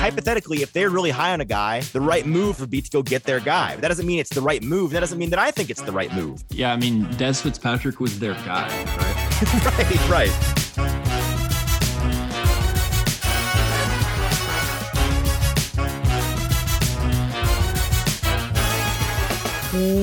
hypothetically, 0.00 0.62
if 0.62 0.72
they're 0.72 0.88
really 0.88 1.10
high 1.10 1.34
on 1.34 1.42
a 1.42 1.44
guy, 1.44 1.82
the 1.92 2.00
right 2.00 2.24
move 2.24 2.58
would 2.58 2.70
be 2.70 2.80
to 2.80 2.90
go 2.90 3.02
get 3.02 3.24
their 3.24 3.38
guy. 3.38 3.74
But 3.74 3.82
that 3.82 3.88
doesn't 3.88 4.06
mean 4.06 4.18
it's 4.18 4.30
the 4.30 4.40
right 4.40 4.62
move. 4.62 4.92
That 4.92 5.00
doesn't 5.00 5.18
mean 5.18 5.28
that 5.30 5.38
I 5.38 5.50
think 5.50 5.68
it's 5.68 5.82
the 5.82 5.92
right 5.92 6.10
move. 6.14 6.42
Yeah, 6.48 6.72
I 6.72 6.76
mean, 6.76 7.04
Dez 7.18 7.42
Fitzpatrick 7.42 8.00
was 8.00 8.18
their 8.18 8.32
guy, 8.32 8.66
right? 8.96 10.08
right, 10.08 10.08
right. 10.08 10.30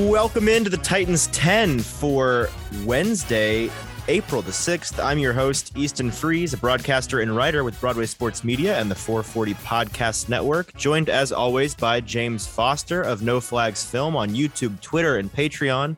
Welcome 0.09 0.47
into 0.47 0.69
the 0.69 0.77
Titans 0.77 1.25
10 1.27 1.79
for 1.79 2.49
Wednesday, 2.85 3.71
April 4.09 4.41
the 4.41 4.51
6th. 4.51 5.03
I'm 5.03 5.19
your 5.19 5.33
host, 5.33 5.73
Easton 5.75 6.11
Freeze, 6.11 6.53
a 6.53 6.57
broadcaster 6.57 7.19
and 7.19 7.35
writer 7.35 7.65
with 7.65 7.79
Broadway 7.81 8.05
Sports 8.05 8.41
Media 8.41 8.79
and 8.79 8.89
the 8.89 8.95
440 8.95 9.53
Podcast 9.55 10.29
Network, 10.29 10.73
joined 10.77 11.09
as 11.09 11.33
always 11.33 11.75
by 11.75 11.99
James 11.99 12.47
Foster 12.47 13.01
of 13.01 13.21
No 13.21 13.41
Flags 13.41 13.83
Film 13.83 14.15
on 14.15 14.29
YouTube, 14.29 14.79
Twitter, 14.79 15.17
and 15.17 15.31
Patreon. 15.31 15.97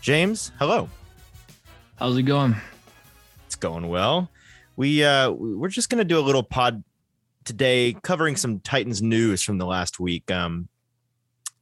James, 0.00 0.50
hello. 0.58 0.88
How's 1.96 2.16
it 2.16 2.22
going? 2.22 2.56
It's 3.44 3.54
going 3.54 3.88
well. 3.88 4.30
We 4.76 5.04
uh 5.04 5.30
we're 5.30 5.68
just 5.68 5.90
going 5.90 5.98
to 5.98 6.04
do 6.04 6.18
a 6.18 6.20
little 6.20 6.42
pod 6.42 6.82
today 7.44 7.94
covering 8.02 8.36
some 8.36 8.60
Titans 8.60 9.02
news 9.02 9.42
from 9.42 9.58
the 9.58 9.66
last 9.66 10.00
week. 10.00 10.30
Um 10.30 10.68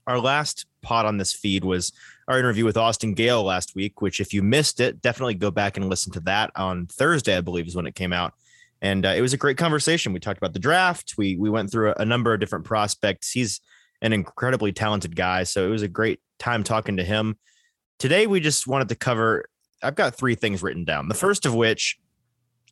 our 0.07 0.20
last 0.20 0.66
pod 0.82 1.04
on 1.07 1.16
this 1.16 1.32
feed 1.32 1.65
was 1.65 1.93
our 2.30 2.39
interview 2.39 2.65
with 2.65 2.77
Austin 2.77 3.12
Gayle 3.12 3.43
last 3.43 3.75
week, 3.75 4.01
which 4.01 4.20
if 4.20 4.33
you 4.33 4.41
missed 4.41 4.79
it, 4.79 5.02
definitely 5.02 5.34
go 5.34 5.51
back 5.51 5.77
and 5.77 5.88
listen 5.88 6.12
to 6.12 6.21
that 6.21 6.52
on 6.55 6.87
Thursday, 6.87 7.37
I 7.37 7.41
believe 7.41 7.66
is 7.66 7.75
when 7.75 7.88
it 7.88 7.97
came 7.97 8.12
out. 8.12 8.34
And 8.80 9.05
uh, 9.05 9.09
it 9.09 9.21
was 9.21 9.33
a 9.33 9.37
great 9.37 9.59
conversation. 9.59 10.12
We 10.12 10.21
talked 10.21 10.38
about 10.38 10.52
the 10.52 10.61
draft. 10.61 11.15
We 11.19 11.37
we 11.37 11.51
went 11.51 11.73
through 11.73 11.91
a, 11.91 11.95
a 11.98 12.05
number 12.05 12.33
of 12.33 12.38
different 12.38 12.65
prospects. 12.65 13.32
He's 13.32 13.60
an 14.01 14.13
incredibly 14.13 14.73
talented 14.73 15.16
guy, 15.16 15.43
so 15.43 15.66
it 15.66 15.71
was 15.71 15.82
a 15.82 15.88
great 15.88 16.21
time 16.38 16.63
talking 16.63 16.96
to 16.99 17.04
him. 17.04 17.37
Today 17.99 18.29
we 18.29 18.38
just 18.38 18.65
wanted 18.65 18.88
to 18.91 18.95
cover 18.95 19.47
I've 19.82 19.97
got 19.97 20.15
three 20.15 20.37
things 20.37 20.63
written 20.63 20.85
down. 20.85 21.09
The 21.09 21.15
first 21.15 21.45
of 21.47 21.54
which 21.54 21.99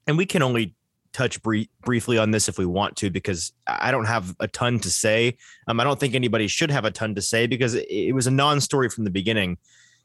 and 0.06 0.16
we 0.16 0.25
can 0.25 0.41
only 0.41 0.77
touch 1.19 1.42
brief, 1.42 1.66
briefly 1.83 2.16
on 2.16 2.30
this 2.30 2.48
if 2.48 2.58
we 2.58 2.64
want 2.64 2.97
to 2.97 3.11
because 3.11 3.52
I 3.66 3.91
don't 3.91 4.05
have 4.05 4.36
a 4.38 4.47
ton 4.47 4.78
to 4.80 4.91
say. 4.91 5.36
Um, 5.66 5.80
I 5.80 5.84
don't 5.84 5.98
think 5.98 6.14
anybody 6.14 6.47
should 6.47 6.70
have 6.70 6.84
a 6.84 6.92
ton 6.92 7.16
to 7.16 7.22
say 7.22 7.48
because 7.48 7.75
it, 7.75 7.91
it 7.91 8.14
was 8.14 8.28
a 8.28 8.30
non-story 8.30 8.88
from 8.88 9.02
the 9.02 9.10
beginning. 9.10 9.58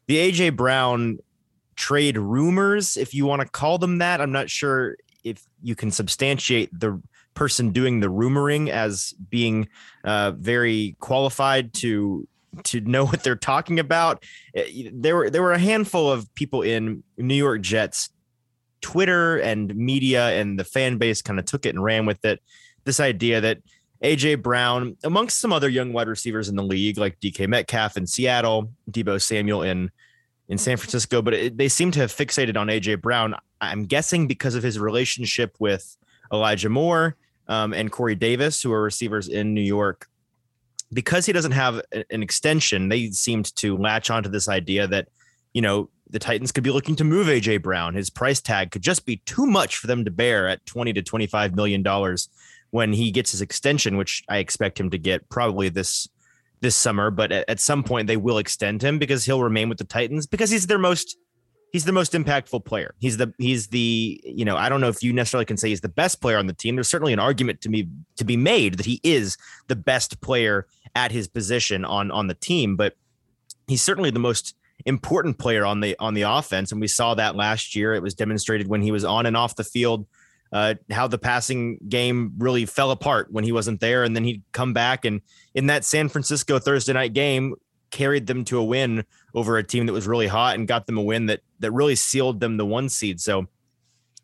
The 0.08 0.16
AJ 0.16 0.56
Brown 0.56 1.18
trade 1.76 2.18
rumors, 2.18 2.96
if 2.96 3.14
you 3.14 3.26
want 3.26 3.42
to 3.42 3.48
call 3.48 3.78
them 3.78 3.98
that, 3.98 4.20
I'm 4.20 4.32
not 4.32 4.50
sure 4.50 4.96
if 5.22 5.46
you 5.62 5.76
can 5.76 5.92
substantiate 5.92 6.68
the 6.78 7.00
person 7.34 7.70
doing 7.70 8.00
the 8.00 8.08
rumoring 8.08 8.68
as 8.68 9.14
being 9.30 9.68
uh, 10.02 10.32
very 10.32 10.96
qualified 10.98 11.72
to 11.74 12.26
to 12.62 12.80
know 12.80 13.04
what 13.06 13.22
they're 13.22 13.36
talking 13.36 13.78
about. 13.78 14.24
Eh, 14.54 14.90
there 14.92 15.14
were 15.16 15.30
there 15.30 15.42
were 15.42 15.52
a 15.52 15.58
handful 15.58 16.10
of 16.10 16.32
people 16.34 16.62
in 16.62 17.04
New 17.16 17.34
York 17.34 17.60
Jets 17.62 18.10
Twitter 18.84 19.38
and 19.38 19.74
media 19.74 20.38
and 20.38 20.58
the 20.58 20.64
fan 20.64 20.98
base 20.98 21.22
kind 21.22 21.38
of 21.38 21.46
took 21.46 21.64
it 21.64 21.70
and 21.70 21.82
ran 21.82 22.04
with 22.04 22.22
it. 22.22 22.42
This 22.84 23.00
idea 23.00 23.40
that 23.40 23.58
AJ 24.02 24.42
Brown, 24.42 24.98
amongst 25.02 25.40
some 25.40 25.54
other 25.54 25.70
young 25.70 25.94
wide 25.94 26.06
receivers 26.06 26.50
in 26.50 26.56
the 26.56 26.62
league, 26.62 26.98
like 26.98 27.18
DK 27.18 27.48
Metcalf 27.48 27.96
in 27.96 28.06
Seattle, 28.06 28.70
Deebo 28.90 29.20
Samuel 29.20 29.62
in 29.62 29.90
in 30.48 30.58
San 30.58 30.76
Francisco, 30.76 31.22
but 31.22 31.32
it, 31.32 31.56
they 31.56 31.68
seem 31.68 31.90
to 31.92 32.00
have 32.00 32.12
fixated 32.12 32.58
on 32.58 32.66
AJ 32.66 33.00
Brown. 33.00 33.34
I'm 33.62 33.86
guessing 33.86 34.28
because 34.28 34.54
of 34.54 34.62
his 34.62 34.78
relationship 34.78 35.56
with 35.58 35.96
Elijah 36.30 36.68
Moore 36.68 37.16
um, 37.48 37.72
and 37.72 37.90
Corey 37.90 38.14
Davis, 38.14 38.62
who 38.62 38.70
are 38.70 38.82
receivers 38.82 39.28
in 39.28 39.54
New 39.54 39.62
York. 39.62 40.06
Because 40.92 41.24
he 41.24 41.32
doesn't 41.32 41.52
have 41.52 41.80
an 41.92 42.22
extension, 42.22 42.90
they 42.90 43.10
seemed 43.12 43.56
to 43.56 43.78
latch 43.78 44.10
onto 44.10 44.28
this 44.28 44.46
idea 44.46 44.86
that, 44.88 45.08
you 45.54 45.62
know, 45.62 45.88
the 46.08 46.18
Titans 46.18 46.52
could 46.52 46.64
be 46.64 46.70
looking 46.70 46.96
to 46.96 47.04
move 47.04 47.26
AJ 47.26 47.62
Brown. 47.62 47.94
His 47.94 48.10
price 48.10 48.40
tag 48.40 48.70
could 48.70 48.82
just 48.82 49.06
be 49.06 49.16
too 49.18 49.46
much 49.46 49.76
for 49.78 49.86
them 49.86 50.04
to 50.04 50.10
bear 50.10 50.48
at 50.48 50.64
20 50.66 50.92
to 50.92 51.02
25 51.02 51.54
million 51.54 51.82
dollars 51.82 52.28
when 52.70 52.92
he 52.92 53.10
gets 53.10 53.30
his 53.30 53.40
extension, 53.40 53.96
which 53.96 54.24
I 54.28 54.38
expect 54.38 54.78
him 54.80 54.90
to 54.90 54.98
get 54.98 55.28
probably 55.28 55.68
this 55.68 56.08
this 56.60 56.74
summer, 56.74 57.10
but 57.10 57.30
at, 57.30 57.48
at 57.48 57.60
some 57.60 57.84
point 57.84 58.06
they 58.06 58.16
will 58.16 58.38
extend 58.38 58.82
him 58.82 58.98
because 58.98 59.24
he'll 59.24 59.42
remain 59.42 59.68
with 59.68 59.78
the 59.78 59.84
Titans 59.84 60.26
because 60.26 60.50
he's 60.50 60.66
their 60.66 60.78
most 60.78 61.16
he's 61.72 61.84
the 61.84 61.92
most 61.92 62.12
impactful 62.12 62.64
player. 62.64 62.94
He's 62.98 63.16
the 63.16 63.32
he's 63.38 63.68
the 63.68 64.20
you 64.24 64.44
know 64.44 64.56
I 64.56 64.68
don't 64.68 64.80
know 64.80 64.88
if 64.88 65.02
you 65.02 65.12
necessarily 65.12 65.44
can 65.44 65.56
say 65.56 65.68
he's 65.68 65.82
the 65.82 65.88
best 65.88 66.20
player 66.20 66.38
on 66.38 66.46
the 66.46 66.52
team. 66.52 66.74
There's 66.74 66.88
certainly 66.88 67.12
an 67.12 67.18
argument 67.18 67.60
to 67.62 67.68
me 67.68 67.88
to 68.16 68.24
be 68.24 68.36
made 68.36 68.74
that 68.74 68.86
he 68.86 69.00
is 69.04 69.36
the 69.68 69.76
best 69.76 70.20
player 70.20 70.66
at 70.94 71.12
his 71.12 71.28
position 71.28 71.84
on 71.84 72.10
on 72.10 72.26
the 72.26 72.34
team, 72.34 72.76
but 72.76 72.96
he's 73.68 73.82
certainly 73.82 74.10
the 74.10 74.18
most 74.18 74.54
important 74.86 75.38
player 75.38 75.64
on 75.64 75.80
the 75.80 75.96
on 75.98 76.14
the 76.14 76.22
offense, 76.22 76.72
and 76.72 76.80
we 76.80 76.88
saw 76.88 77.14
that 77.14 77.36
last 77.36 77.74
year. 77.74 77.94
It 77.94 78.02
was 78.02 78.14
demonstrated 78.14 78.68
when 78.68 78.82
he 78.82 78.92
was 78.92 79.04
on 79.04 79.26
and 79.26 79.36
off 79.36 79.56
the 79.56 79.64
field. 79.64 80.06
Uh, 80.52 80.74
how 80.90 81.08
the 81.08 81.18
passing 81.18 81.78
game 81.88 82.32
really 82.38 82.64
fell 82.64 82.92
apart 82.92 83.26
when 83.32 83.42
he 83.42 83.50
wasn't 83.50 83.80
there, 83.80 84.04
and 84.04 84.14
then 84.14 84.22
he'd 84.22 84.42
come 84.52 84.72
back 84.72 85.04
and 85.04 85.20
in 85.54 85.66
that 85.66 85.84
San 85.84 86.08
Francisco 86.08 86.60
Thursday 86.60 86.92
night 86.92 87.12
game 87.12 87.54
carried 87.90 88.26
them 88.26 88.44
to 88.44 88.58
a 88.58 88.64
win 88.64 89.04
over 89.34 89.56
a 89.56 89.64
team 89.64 89.86
that 89.86 89.92
was 89.92 90.06
really 90.06 90.26
hot 90.26 90.56
and 90.56 90.68
got 90.68 90.86
them 90.86 90.98
a 90.98 91.02
win 91.02 91.26
that 91.26 91.40
that 91.60 91.72
really 91.72 91.94
sealed 91.96 92.40
them 92.40 92.56
the 92.56 92.66
one 92.66 92.88
seed. 92.88 93.20
So 93.20 93.46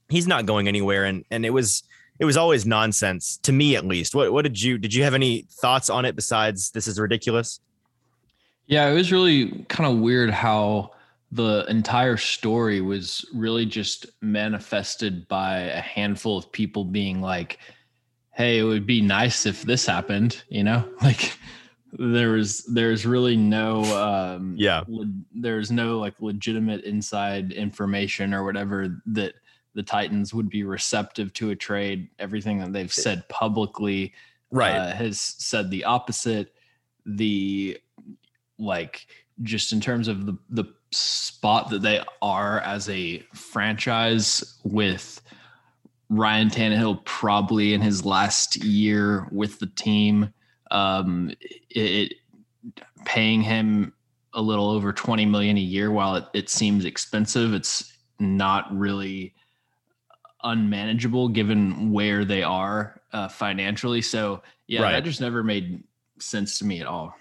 he's 0.09 0.27
not 0.27 0.47
going 0.47 0.69
anywhere, 0.69 1.05
and 1.05 1.25
and 1.31 1.47
it 1.47 1.51
was 1.51 1.83
it 2.19 2.25
was 2.27 2.37
always 2.37 2.67
nonsense 2.67 3.39
to 3.45 3.53
me 3.53 3.77
at 3.77 3.87
least. 3.87 4.15
What 4.15 4.33
what 4.33 4.43
did 4.43 4.61
you 4.61 4.79
did 4.79 4.93
you 4.93 5.03
have 5.05 5.15
any 5.15 5.47
thoughts 5.51 5.89
on 5.89 6.05
it 6.05 6.15
besides 6.15 6.71
this 6.71 6.87
is 6.87 7.01
ridiculous? 7.01 7.61
Yeah, 8.71 8.89
it 8.89 8.95
was 8.95 9.11
really 9.11 9.65
kind 9.69 9.93
of 9.93 9.99
weird 9.99 10.31
how 10.31 10.93
the 11.33 11.67
entire 11.69 12.17
story 12.17 12.81
was 12.81 13.27
really 13.35 13.67
just 13.67 14.07
manifested 14.23 15.27
by 15.27 15.59
a 15.59 15.81
handful 15.81 16.39
of 16.39 16.53
people 16.53 16.85
being 16.85 17.21
like, 17.21 17.59
"Hey, 18.31 18.59
it 18.59 18.63
would 18.63 18.87
be 18.87 19.01
nice 19.01 19.45
if 19.45 19.63
this 19.63 19.87
happened," 19.87 20.45
you 20.51 20.63
know, 20.63 20.89
like 21.03 21.37
there 21.95 22.31
was 22.31 22.63
there's 22.67 23.05
really 23.05 23.37
no 23.37 23.83
um 24.01 24.55
yeah. 24.57 24.85
le- 24.87 25.11
there's 25.35 25.73
no 25.73 25.99
like 25.99 26.15
legitimate 26.21 26.85
inside 26.85 27.51
information 27.51 28.33
or 28.33 28.45
whatever 28.45 29.03
that 29.05 29.35
the 29.75 29.83
titans 29.83 30.33
would 30.33 30.49
be 30.49 30.63
receptive 30.63 31.33
to 31.33 31.51
a 31.51 31.57
trade. 31.57 32.09
Everything 32.21 32.61
that 32.61 32.73
they've 32.73 32.93
said 32.93 33.29
publicly 33.29 34.15
right. 34.53 34.77
uh, 34.77 34.93
has 34.93 35.21
said 35.21 35.73
the 35.73 35.83
opposite. 35.83 36.55
The 37.05 37.81
like 38.61 39.07
just 39.43 39.73
in 39.73 39.81
terms 39.81 40.07
of 40.09 40.27
the 40.27 40.37
the 40.51 40.65
spot 40.93 41.71
that 41.71 41.83
they 41.83 42.03
are 42.21 42.61
as 42.61 42.89
a 42.89 43.21
franchise 43.35 44.59
with 44.65 45.21
Ryan 46.09 46.51
Tannehill 46.51 47.05
probably 47.05 47.73
in 47.73 47.81
his 47.81 48.05
last 48.05 48.57
year 48.65 49.29
with 49.31 49.59
the 49.61 49.67
team. 49.69 50.33
Um, 50.73 51.31
it, 51.71 52.11
it 52.11 52.15
paying 53.05 53.43
him 53.43 53.93
a 54.35 54.41
little 54.43 54.71
over 54.71 54.93
20 54.93 55.25
million 55.27 55.57
a 55.57 55.61
year 55.61 55.91
while 55.91 56.17
it, 56.17 56.25
it 56.35 56.49
seems 56.51 56.85
expensive 56.85 57.53
it's 57.55 57.93
not 58.21 58.67
really 58.77 59.35
unmanageable 60.45 61.29
given 61.29 61.91
where 61.91 62.25
they 62.25 62.43
are 62.43 63.01
uh, 63.13 63.27
financially 63.29 64.01
so 64.01 64.43
yeah 64.69 64.83
Right. 64.83 64.93
that 64.93 65.05
just 65.05 65.21
never 65.21 65.43
made 65.43 65.83
sense 66.21 66.59
to 66.59 66.65
me 66.65 66.81
at 66.81 66.87
all 66.87 67.15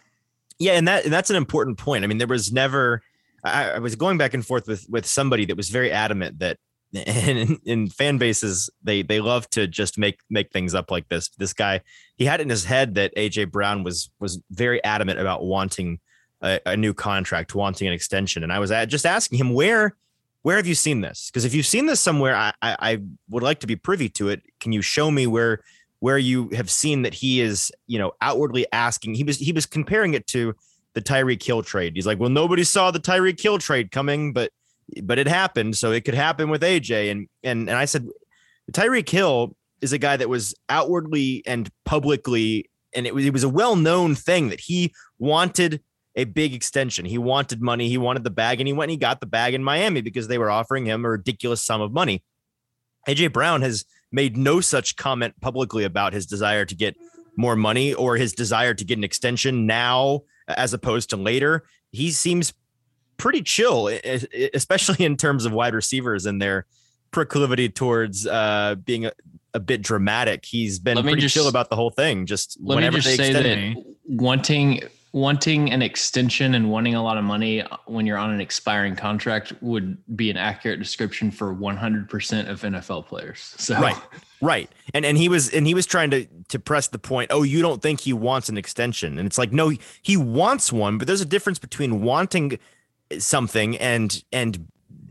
Yeah, 0.59 0.73
and 0.73 0.87
that 0.87 1.05
and 1.05 1.13
that's 1.13 1.29
an 1.29 1.37
important 1.37 1.77
point. 1.77 2.03
I 2.03 2.07
mean, 2.07 2.17
there 2.17 2.27
was 2.27 2.51
never. 2.51 3.01
I, 3.43 3.71
I 3.71 3.79
was 3.79 3.95
going 3.95 4.17
back 4.17 4.33
and 4.33 4.45
forth 4.45 4.67
with 4.67 4.85
with 4.89 5.05
somebody 5.05 5.45
that 5.45 5.55
was 5.55 5.69
very 5.69 5.91
adamant 5.91 6.39
that, 6.39 6.57
and 6.93 7.59
in, 7.63 7.89
fan 7.89 8.17
bases 8.17 8.69
they 8.83 9.01
they 9.01 9.21
love 9.21 9.49
to 9.51 9.67
just 9.67 9.97
make 9.97 10.19
make 10.29 10.51
things 10.51 10.75
up 10.75 10.91
like 10.91 11.07
this. 11.07 11.29
This 11.37 11.53
guy 11.53 11.81
he 12.17 12.25
had 12.25 12.41
in 12.41 12.49
his 12.49 12.65
head 12.65 12.95
that 12.95 13.15
AJ 13.15 13.51
Brown 13.51 13.83
was 13.83 14.11
was 14.19 14.41
very 14.51 14.83
adamant 14.83 15.19
about 15.19 15.43
wanting 15.43 15.99
a, 16.41 16.59
a 16.65 16.77
new 16.77 16.93
contract, 16.93 17.55
wanting 17.55 17.87
an 17.87 17.93
extension, 17.93 18.43
and 18.43 18.51
I 18.51 18.59
was 18.59 18.71
just 18.87 19.05
asking 19.05 19.39
him 19.39 19.53
where. 19.53 19.95
Where 20.41 20.55
have 20.55 20.65
you 20.65 20.73
seen 20.73 21.01
this? 21.01 21.29
Because 21.29 21.43
if 21.43 21.53
you've 21.53 21.65
seen 21.65 21.85
this 21.85 21.99
somewhere, 21.99 22.33
I, 22.33 22.53
I 22.61 22.75
I 22.79 22.97
would 23.29 23.43
like 23.43 23.59
to 23.59 23.67
be 23.67 23.75
privy 23.75 24.07
to 24.11 24.29
it. 24.29 24.41
Can 24.61 24.71
you 24.71 24.81
show 24.81 25.11
me 25.11 25.27
where 25.27 25.59
where 25.99 26.17
you 26.17 26.49
have 26.49 26.69
seen 26.69 27.01
that 27.01 27.13
he 27.13 27.41
is, 27.41 27.71
you 27.87 27.99
know, 27.99 28.13
outwardly 28.21 28.65
asking. 28.71 29.15
He 29.15 29.23
was 29.23 29.37
he 29.37 29.51
was 29.51 29.65
comparing 29.65 30.13
it 30.13 30.27
to 30.27 30.55
the 30.93 31.01
Tyreek 31.01 31.43
Hill 31.43 31.63
trade. 31.63 31.93
He's 31.95 32.07
like, 32.07 32.19
well, 32.19 32.29
nobody 32.29 32.63
saw 32.63 32.91
the 32.91 32.99
Tyreek 32.99 33.39
Hill 33.39 33.57
trade 33.57 33.91
coming, 33.91 34.33
but 34.33 34.51
but 35.03 35.19
it 35.19 35.27
happened, 35.27 35.77
so 35.77 35.91
it 35.91 36.05
could 36.05 36.13
happen 36.13 36.49
with 36.49 36.61
AJ. 36.61 37.11
And 37.11 37.27
and 37.43 37.69
and 37.69 37.77
I 37.77 37.85
said, 37.85 38.07
Tyreek 38.71 39.09
Hill 39.09 39.55
is 39.81 39.93
a 39.93 39.97
guy 39.97 40.17
that 40.17 40.29
was 40.29 40.55
outwardly 40.69 41.43
and 41.45 41.69
publicly, 41.85 42.69
and 42.93 43.05
it 43.05 43.13
was 43.13 43.25
it 43.25 43.33
was 43.33 43.43
a 43.43 43.49
well 43.49 43.75
known 43.75 44.15
thing 44.15 44.49
that 44.49 44.61
he 44.61 44.93
wanted 45.17 45.81
a 46.15 46.23
big 46.23 46.53
extension. 46.53 47.05
He 47.05 47.17
wanted 47.17 47.61
money. 47.61 47.87
He 47.87 47.97
wanted 47.97 48.23
the 48.23 48.29
bag, 48.29 48.59
and 48.59 48.67
he 48.67 48.73
went 48.73 48.89
and 48.89 48.91
he 48.91 48.97
got 48.97 49.19
the 49.19 49.25
bag 49.25 49.53
in 49.53 49.63
Miami 49.63 50.01
because 50.01 50.27
they 50.27 50.37
were 50.37 50.49
offering 50.49 50.85
him 50.85 51.05
a 51.05 51.09
ridiculous 51.09 51.63
sum 51.63 51.81
of 51.81 51.91
money. 51.91 52.23
AJ 53.07 53.33
Brown 53.33 53.61
has 53.61 53.85
made 54.11 54.37
no 54.37 54.61
such 54.61 54.95
comment 54.95 55.33
publicly 55.41 55.83
about 55.83 56.13
his 56.13 56.25
desire 56.25 56.65
to 56.65 56.75
get 56.75 56.95
more 57.37 57.55
money 57.55 57.93
or 57.93 58.15
his 58.15 58.33
desire 58.33 58.73
to 58.73 58.83
get 58.83 58.97
an 58.97 59.03
extension 59.03 59.65
now 59.65 60.21
as 60.47 60.73
opposed 60.73 61.09
to 61.11 61.17
later. 61.17 61.63
He 61.91 62.11
seems 62.11 62.53
pretty 63.17 63.41
chill, 63.41 63.87
especially 64.53 65.05
in 65.05 65.17
terms 65.17 65.45
of 65.45 65.51
wide 65.51 65.73
receivers 65.73 66.25
and 66.25 66.41
their 66.41 66.65
proclivity 67.11 67.69
towards 67.69 68.27
uh, 68.27 68.75
being 68.83 69.05
a, 69.05 69.11
a, 69.53 69.59
bit 69.59 69.81
dramatic. 69.81 70.45
He's 70.45 70.79
been 70.79 71.01
pretty 71.01 71.21
just, 71.21 71.33
chill 71.33 71.47
about 71.47 71.69
the 71.69 71.75
whole 71.75 71.89
thing. 71.89 72.25
Just 72.25 72.57
let 72.61 72.75
whenever 72.75 72.97
me 72.97 73.01
just 73.01 73.17
they 73.17 73.31
say 73.31 73.33
that 73.33 73.43
me, 73.43 73.83
wanting 74.05 74.83
wanting 75.11 75.71
an 75.71 75.81
extension 75.81 76.53
and 76.53 76.69
wanting 76.69 76.93
a 76.93 77.01
lot 77.01 77.17
of 77.17 77.23
money 77.23 77.63
when 77.85 78.05
you're 78.05 78.17
on 78.17 78.31
an 78.31 78.39
expiring 78.39 78.95
contract 78.95 79.53
would 79.61 79.97
be 80.15 80.29
an 80.29 80.37
accurate 80.37 80.79
description 80.79 81.31
for 81.31 81.53
100% 81.55 82.47
of 82.47 82.61
NFL 82.61 83.07
players. 83.07 83.55
So 83.57 83.79
right, 83.79 83.97
right, 84.41 84.69
and 84.93 85.05
and 85.05 85.17
he 85.17 85.27
was 85.27 85.49
and 85.49 85.65
he 85.65 85.73
was 85.73 85.85
trying 85.85 86.11
to 86.11 86.27
to 86.49 86.59
press 86.59 86.87
the 86.87 86.99
point. 86.99 87.31
Oh, 87.31 87.43
you 87.43 87.61
don't 87.61 87.81
think 87.81 88.01
he 88.01 88.13
wants 88.13 88.49
an 88.49 88.57
extension? 88.57 89.17
And 89.17 89.25
it's 89.25 89.37
like, 89.37 89.51
no, 89.51 89.71
he 90.01 90.15
wants 90.15 90.71
one, 90.71 90.97
but 90.97 91.07
there's 91.07 91.21
a 91.21 91.25
difference 91.25 91.57
between 91.57 92.01
wanting 92.01 92.59
something 93.17 93.77
and 93.77 94.23
and 94.31 94.67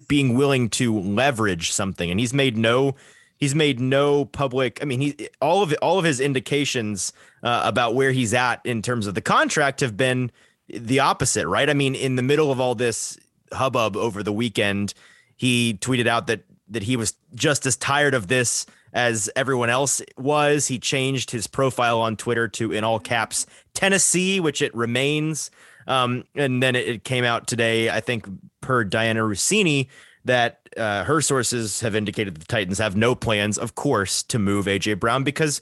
being 0.07 0.35
willing 0.35 0.71
to 0.71 0.99
leverage 0.99 1.73
something. 1.73 2.11
And 2.11 2.19
he's 2.19 2.33
made 2.33 2.57
no 2.57 2.95
he's 3.39 3.55
made 3.55 3.81
no 3.81 4.27
public. 4.27 4.79
I 4.83 4.85
mean, 4.85 5.01
he 5.01 5.29
all 5.41 5.63
of 5.63 5.75
all 5.81 5.99
of 5.99 6.05
his 6.05 6.21
indications 6.21 7.13
uh, 7.43 7.63
about 7.65 7.95
where 7.95 8.13
he's 8.13 8.35
at 8.35 8.61
in 8.65 8.83
terms 8.83 9.07
of 9.07 9.15
the 9.15 9.23
contract 9.23 9.81
have 9.81 9.97
been 9.97 10.31
the 10.69 11.01
opposite, 11.01 11.49
right? 11.49 11.71
I 11.71 11.75
mean, 11.75 11.95
in 11.95 12.17
the 12.17 12.23
middle 12.23 12.53
of 12.53 12.61
all 12.61 12.75
this 12.75 13.19
hubbub 13.53 13.97
over 13.97 14.23
the 14.23 14.33
weekend, 14.33 14.93
he 15.37 15.79
tweeted 15.81 16.07
out 16.07 16.27
that 16.27 16.43
that 16.69 16.83
he 16.83 16.97
was 16.97 17.15
just 17.35 17.65
as 17.65 17.77
tired 17.77 18.13
of 18.13 18.29
this 18.29 18.67
as 18.93 19.31
everyone 19.37 19.71
else 19.71 20.03
was. 20.17 20.67
He 20.67 20.79
changed 20.79 21.31
his 21.31 21.47
profile 21.47 22.01
on 22.01 22.17
Twitter 22.17 22.49
to 22.49 22.73
in 22.73 22.85
all 22.85 22.99
caps 22.99 23.47
Tennessee, 23.75 24.41
which 24.41 24.61
it 24.61 24.75
remains. 24.75 25.51
Um, 25.87 26.25
and 26.35 26.63
then 26.63 26.77
it, 26.77 26.87
it, 26.87 27.05
came 27.05 27.25
out 27.25 27.47
today, 27.47 27.89
I 27.89 28.01
think, 28.01 28.27
per 28.61 28.85
Dianna 28.85 29.27
Russini, 29.27 29.89
that 30.29 30.61
uh, 30.77 31.05
her 31.05 31.21
sources 31.21 31.81
have 31.81 31.95
indicated 31.95 32.37
the 32.37 32.45
Titans 32.45 32.79
have 32.79 32.97
no 32.97 33.15
plans, 33.15 33.59
of 33.59 33.75
course, 33.75 34.23
to 34.25 34.39
move 34.39 34.67
AJ 34.67 35.01
Brown 35.01 35.25
because 35.25 35.61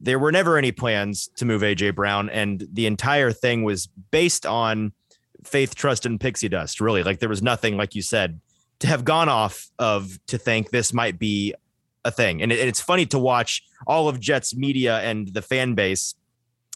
there 0.00 0.18
were 0.18 0.32
never 0.32 0.56
any 0.56 0.72
plans 0.72 1.28
to 1.36 1.44
move 1.44 1.62
AJ 1.62 1.94
Brown, 1.94 2.30
and 2.30 2.66
the 2.72 2.86
entire 2.86 3.32
thing 3.32 3.64
was 3.64 3.86
based 3.86 4.46
on 4.46 4.92
faith, 5.44 5.74
trust, 5.74 6.06
and 6.06 6.18
pixie 6.18 6.48
dust. 6.48 6.80
Really, 6.80 7.02
like 7.02 7.20
there 7.20 7.28
was 7.28 7.42
nothing, 7.42 7.76
like 7.76 7.94
you 7.94 8.02
said, 8.02 8.40
to 8.78 8.86
have 8.86 9.04
gone 9.04 9.28
off 9.28 9.68
of 9.78 10.18
to 10.28 10.38
think 10.38 10.70
this 10.70 10.92
might 10.92 11.18
be 11.18 11.54
a 12.04 12.10
thing. 12.10 12.42
And, 12.42 12.50
it, 12.50 12.60
and 12.60 12.68
it's 12.68 12.80
funny 12.80 13.06
to 13.06 13.18
watch 13.18 13.62
all 13.86 14.08
of 14.08 14.20
Jets 14.20 14.56
media 14.56 15.00
and 15.00 15.28
the 15.28 15.42
fan 15.42 15.74
base 15.74 16.14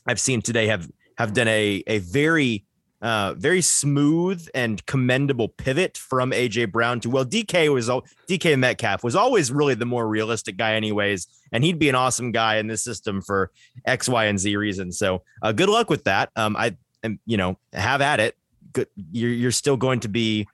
I've 0.06 0.20
seen 0.20 0.43
today 0.43 0.67
have 0.67 0.88
have 1.17 1.32
done 1.32 1.49
a 1.49 1.82
a 1.87 1.99
very 1.99 2.64
uh, 3.03 3.35
very 3.35 3.61
smooth 3.61 4.49
and 4.55 4.85
commendable 4.87 5.49
pivot 5.49 5.99
from 5.99 6.31
AJ 6.31 6.71
Brown 6.71 7.01
to 7.01 7.11
well, 7.11 7.25
DK 7.25 7.73
was 7.73 7.89
DK 7.89 8.57
Metcalf 8.57 9.03
was 9.03 9.17
always 9.17 9.51
really 9.51 9.75
the 9.75 9.85
more 9.85 10.07
realistic 10.07 10.57
guy, 10.57 10.75
anyways, 10.75 11.27
and 11.51 11.65
he'd 11.65 11.81
be 11.81 11.89
an 11.89 11.97
awesome 11.97 12.31
guy 12.31 12.57
in 12.57 12.69
this 12.69 12.85
system 12.85 13.21
for 13.21 13.51
X, 13.85 14.09
Y, 14.09 14.27
and 14.27 14.39
Z 14.39 14.55
reasons. 14.55 14.99
So, 14.99 15.23
uh, 15.43 15.51
good 15.51 15.69
luck 15.69 15.91
with 15.91 16.05
that. 16.05 16.31
Um, 16.37 16.57
I 16.57 16.77
am, 17.03 17.19
you 17.27 17.37
know, 17.37 17.59
have 17.73 18.01
at 18.01 18.21
it. 18.21 18.37
Good, 18.73 18.87
you're 19.11 19.31
you're 19.31 19.51
still 19.51 19.77
going 19.77 19.99
to 20.01 20.09
be 20.09 20.47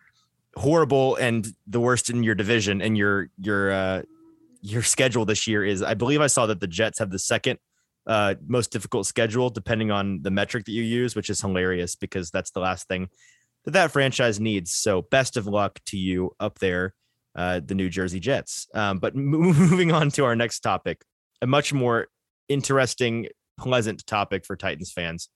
horrible 0.56 1.17
and 1.17 1.47
the 1.67 1.81
worst 1.81 2.09
in 2.09 2.23
your 2.23 2.35
division, 2.35 2.81
and 2.81 2.97
your 2.97 3.29
your 3.37 3.71
uh, 3.71 4.03
your 4.62 4.83
schedule 4.83 5.27
this 5.27 5.47
year 5.47 5.62
is. 5.67 5.83
I 5.83 5.93
believe 5.93 6.23
I 6.23 6.29
saw 6.29 6.47
that 6.47 6.61
the 6.61 6.67
Jets 6.67 6.99
have 6.99 7.11
the 7.11 7.19
second 7.19 7.59
uh, 8.08 8.34
most 8.46 8.72
difficult 8.72 9.06
schedule, 9.06 9.50
depending 9.50 9.90
on 9.90 10.22
the 10.22 10.31
metric 10.31 10.64
that 10.64 10.72
you 10.72 10.82
use, 10.82 11.14
which 11.14 11.31
is 11.31 11.40
hilarious 11.40 11.94
because 11.94 12.31
that's 12.31 12.50
the 12.50 12.60
last 12.60 12.88
thing 12.88 13.08
that 13.64 13.72
that 13.72 13.93
franchise 13.93 14.40
needs. 14.40 14.75
So, 14.75 15.02
best 15.02 15.37
of 15.37 15.46
luck 15.46 15.78
to 15.87 15.99
you 15.99 16.32
up 16.40 16.58
there, 16.58 16.94
uh, 17.37 17.60
the 17.64 17.75
New 17.75 17.90
Jersey 17.90 18.19
Jets. 18.19 18.66
Um, 18.75 18.99
but 18.99 19.14
moving 19.16 19.93
on 19.93 20.10
to 20.12 20.25
our 20.25 20.34
next 20.34 20.60
topic, 20.60 21.02
a 21.43 21.46
much 21.46 21.72
more 21.72 22.08
interesting, 22.49 23.28
pleasant 23.58 24.06
topic 24.06 24.46
for 24.46 24.56
Titans 24.56 24.90
fans. 24.90 25.28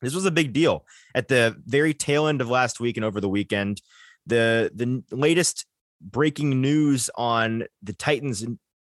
This 0.00 0.14
was 0.14 0.24
a 0.24 0.30
big 0.30 0.52
deal 0.52 0.86
at 1.14 1.28
the 1.28 1.56
very 1.66 1.92
tail 1.92 2.28
end 2.28 2.40
of 2.40 2.48
last 2.48 2.80
week 2.80 2.96
and 2.96 3.04
over 3.04 3.20
the 3.20 3.28
weekend. 3.28 3.82
The 4.26 4.70
the 4.74 5.02
latest 5.14 5.66
breaking 6.00 6.60
news 6.60 7.10
on 7.16 7.64
the 7.82 7.92
Titans 7.92 8.46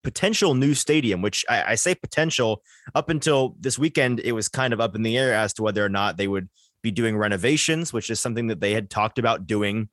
potential 0.04 0.54
new 0.54 0.74
stadium, 0.74 1.22
which 1.22 1.44
I, 1.48 1.72
I, 1.72 1.74
say 1.74 1.94
potential 1.94 2.62
up 2.94 3.08
until 3.08 3.56
this 3.58 3.78
weekend, 3.78 4.20
it 4.20 4.32
was 4.32 4.48
kind 4.48 4.72
of 4.72 4.80
up 4.80 4.94
in 4.94 5.02
the 5.02 5.18
air 5.18 5.34
as 5.34 5.52
to 5.54 5.62
whether 5.62 5.84
or 5.84 5.88
not 5.88 6.16
they 6.16 6.28
would 6.28 6.48
be 6.82 6.90
doing 6.90 7.16
renovations, 7.16 7.92
which 7.92 8.10
is 8.10 8.20
something 8.20 8.48
that 8.48 8.60
they 8.60 8.74
had 8.74 8.90
talked 8.90 9.18
about 9.18 9.46
doing 9.46 9.88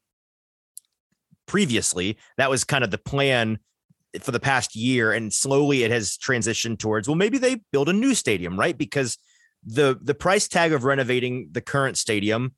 previously. 1.48 2.18
That 2.38 2.50
was 2.50 2.64
kind 2.64 2.84
of 2.84 2.92
the 2.92 2.98
plan 2.98 3.60
for 4.20 4.32
the 4.32 4.40
past 4.40 4.76
year. 4.76 5.14
And 5.14 5.34
slowly 5.34 5.84
it 5.84 5.92
has 5.92 6.18
transitioned 6.18 6.80
towards, 6.80 7.08
well, 7.08 7.16
maybe 7.16 7.38
they 7.38 7.62
build 7.72 7.90
a 7.90 7.94
new 7.94 8.14
stadium, 8.14 8.60
right? 8.60 8.78
Because 8.78 9.18
the 9.64 9.98
the 10.02 10.16
price 10.16 10.48
tag 10.48 10.74
of 10.74 10.84
renovating 10.84 11.50
the 11.52 11.62
current 11.62 11.98
stadium 11.98 12.54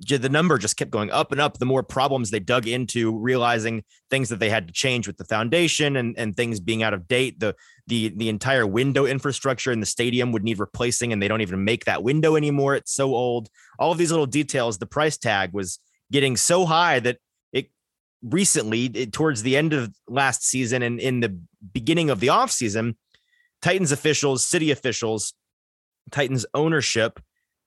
the 0.00 0.28
number 0.28 0.56
just 0.58 0.76
kept 0.76 0.90
going 0.90 1.10
up 1.10 1.30
and 1.30 1.40
up. 1.40 1.58
The 1.58 1.66
more 1.66 1.82
problems 1.82 2.30
they 2.30 2.40
dug 2.40 2.66
into 2.66 3.16
realizing 3.18 3.84
things 4.08 4.30
that 4.30 4.38
they 4.38 4.48
had 4.48 4.66
to 4.66 4.72
change 4.72 5.06
with 5.06 5.18
the 5.18 5.24
foundation 5.24 5.96
and, 5.96 6.18
and 6.18 6.34
things 6.34 6.58
being 6.58 6.82
out 6.82 6.94
of 6.94 7.06
date 7.06 7.38
the 7.40 7.54
the 7.86 8.08
the 8.16 8.28
entire 8.28 8.66
window 8.66 9.04
infrastructure 9.04 9.72
in 9.72 9.80
the 9.80 9.86
stadium 9.86 10.32
would 10.32 10.44
need 10.44 10.58
replacing 10.58 11.12
and 11.12 11.22
they 11.22 11.28
don't 11.28 11.42
even 11.42 11.64
make 11.64 11.84
that 11.84 12.02
window 12.02 12.36
anymore. 12.36 12.74
It's 12.74 12.94
so 12.94 13.14
old. 13.14 13.48
All 13.78 13.92
of 13.92 13.98
these 13.98 14.10
little 14.10 14.26
details 14.26 14.78
the 14.78 14.86
price 14.86 15.18
tag 15.18 15.52
was 15.52 15.78
getting 16.10 16.36
so 16.36 16.64
high 16.64 17.00
that 17.00 17.18
it 17.52 17.70
recently 18.22 18.86
it, 18.86 19.12
towards 19.12 19.42
the 19.42 19.56
end 19.56 19.72
of 19.72 19.94
last 20.08 20.44
season 20.44 20.82
and 20.82 20.98
in 20.98 21.20
the 21.20 21.38
beginning 21.72 22.10
of 22.10 22.20
the 22.20 22.28
offseason 22.28 22.96
titans 23.60 23.92
officials 23.92 24.44
city 24.44 24.70
officials 24.70 25.34
titans 26.10 26.46
ownership 26.54 27.20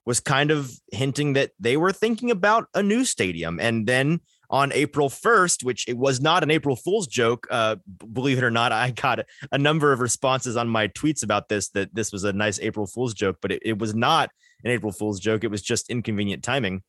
was 0.06 0.20
kind 0.20 0.52
of 0.52 0.72
hinting 0.92 1.34
that 1.34 1.52
they 1.60 1.78
were 1.78 1.92
thinking 1.92 2.32
about 2.32 2.68
a 2.74 2.84
new 2.84 3.06
stadium. 3.06 3.60
And 3.60 3.88
then 3.88 4.20
on 4.50 4.72
April 4.74 5.10
1st, 5.10 5.64
which 5.64 5.88
it 5.88 5.98
was 5.98 6.22
not 6.22 6.44
an 6.44 6.52
April 6.52 6.76
Fool's 6.76 7.08
joke, 7.08 7.48
uh, 7.50 7.78
believe 8.12 8.38
it 8.38 8.44
or 8.44 8.52
not, 8.52 8.72
I 8.72 8.92
got 8.92 9.22
a 9.52 9.58
number 9.58 9.92
of 9.92 10.00
responses 10.00 10.58
on 10.58 10.68
my 10.68 10.90
tweets 10.90 11.24
about 11.24 11.50
this 11.50 11.70
that 11.70 11.94
this 11.96 12.12
was 12.12 12.24
a 12.24 12.34
nice 12.34 12.60
April 12.60 12.86
Fool's 12.86 13.14
joke, 13.14 13.38
but 13.42 13.52
it, 13.52 13.62
it 13.64 13.80
was 13.80 13.96
not 13.96 14.30
an 14.64 14.72
April 14.72 14.92
Fool's 14.92 15.20
joke. 15.20 15.44
It 15.44 15.52
was 15.52 15.62
just 15.62 15.90
inconvenient 15.90 16.44
timing. 16.44 16.84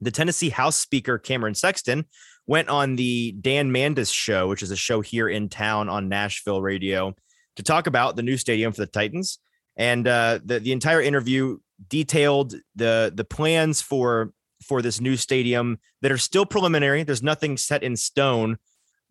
The 0.00 0.10
Tennessee 0.10 0.50
House 0.50 0.76
Speaker 0.76 1.18
Cameron 1.18 1.54
Sexton 1.54 2.06
went 2.46 2.68
on 2.68 2.96
the 2.96 3.32
Dan 3.32 3.70
Mandis 3.70 4.12
show, 4.12 4.48
which 4.48 4.62
is 4.62 4.70
a 4.70 4.76
show 4.76 5.00
here 5.00 5.28
in 5.28 5.48
town 5.48 5.88
on 5.88 6.08
Nashville 6.08 6.62
radio, 6.62 7.14
to 7.56 7.62
talk 7.62 7.86
about 7.86 8.14
the 8.16 8.22
new 8.22 8.36
stadium 8.36 8.72
for 8.72 8.80
the 8.80 8.86
Titans. 8.86 9.40
And 9.76 10.08
uh, 10.08 10.40
the 10.44 10.58
the 10.58 10.72
entire 10.72 11.00
interview 11.00 11.58
detailed 11.86 12.54
the 12.74 13.12
the 13.14 13.24
plans 13.24 13.80
for 13.80 14.32
for 14.62 14.82
this 14.82 15.00
new 15.00 15.16
stadium 15.16 15.78
that 16.02 16.10
are 16.10 16.18
still 16.18 16.46
preliminary. 16.46 17.02
There's 17.02 17.22
nothing 17.22 17.56
set 17.56 17.82
in 17.82 17.96
stone, 17.96 18.58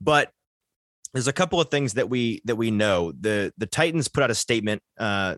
but 0.02 0.32
there's 1.14 1.28
a 1.28 1.34
couple 1.34 1.62
of 1.62 1.70
things 1.70 1.94
that 1.94 2.10
we 2.10 2.42
that 2.46 2.56
we 2.56 2.72
know. 2.72 3.14
The 3.20 3.54
the 3.58 3.66
Titans 3.66 4.08
put 4.08 4.24
out 4.24 4.32
a 4.32 4.36
statement 4.36 4.82
uh, 5.00 5.36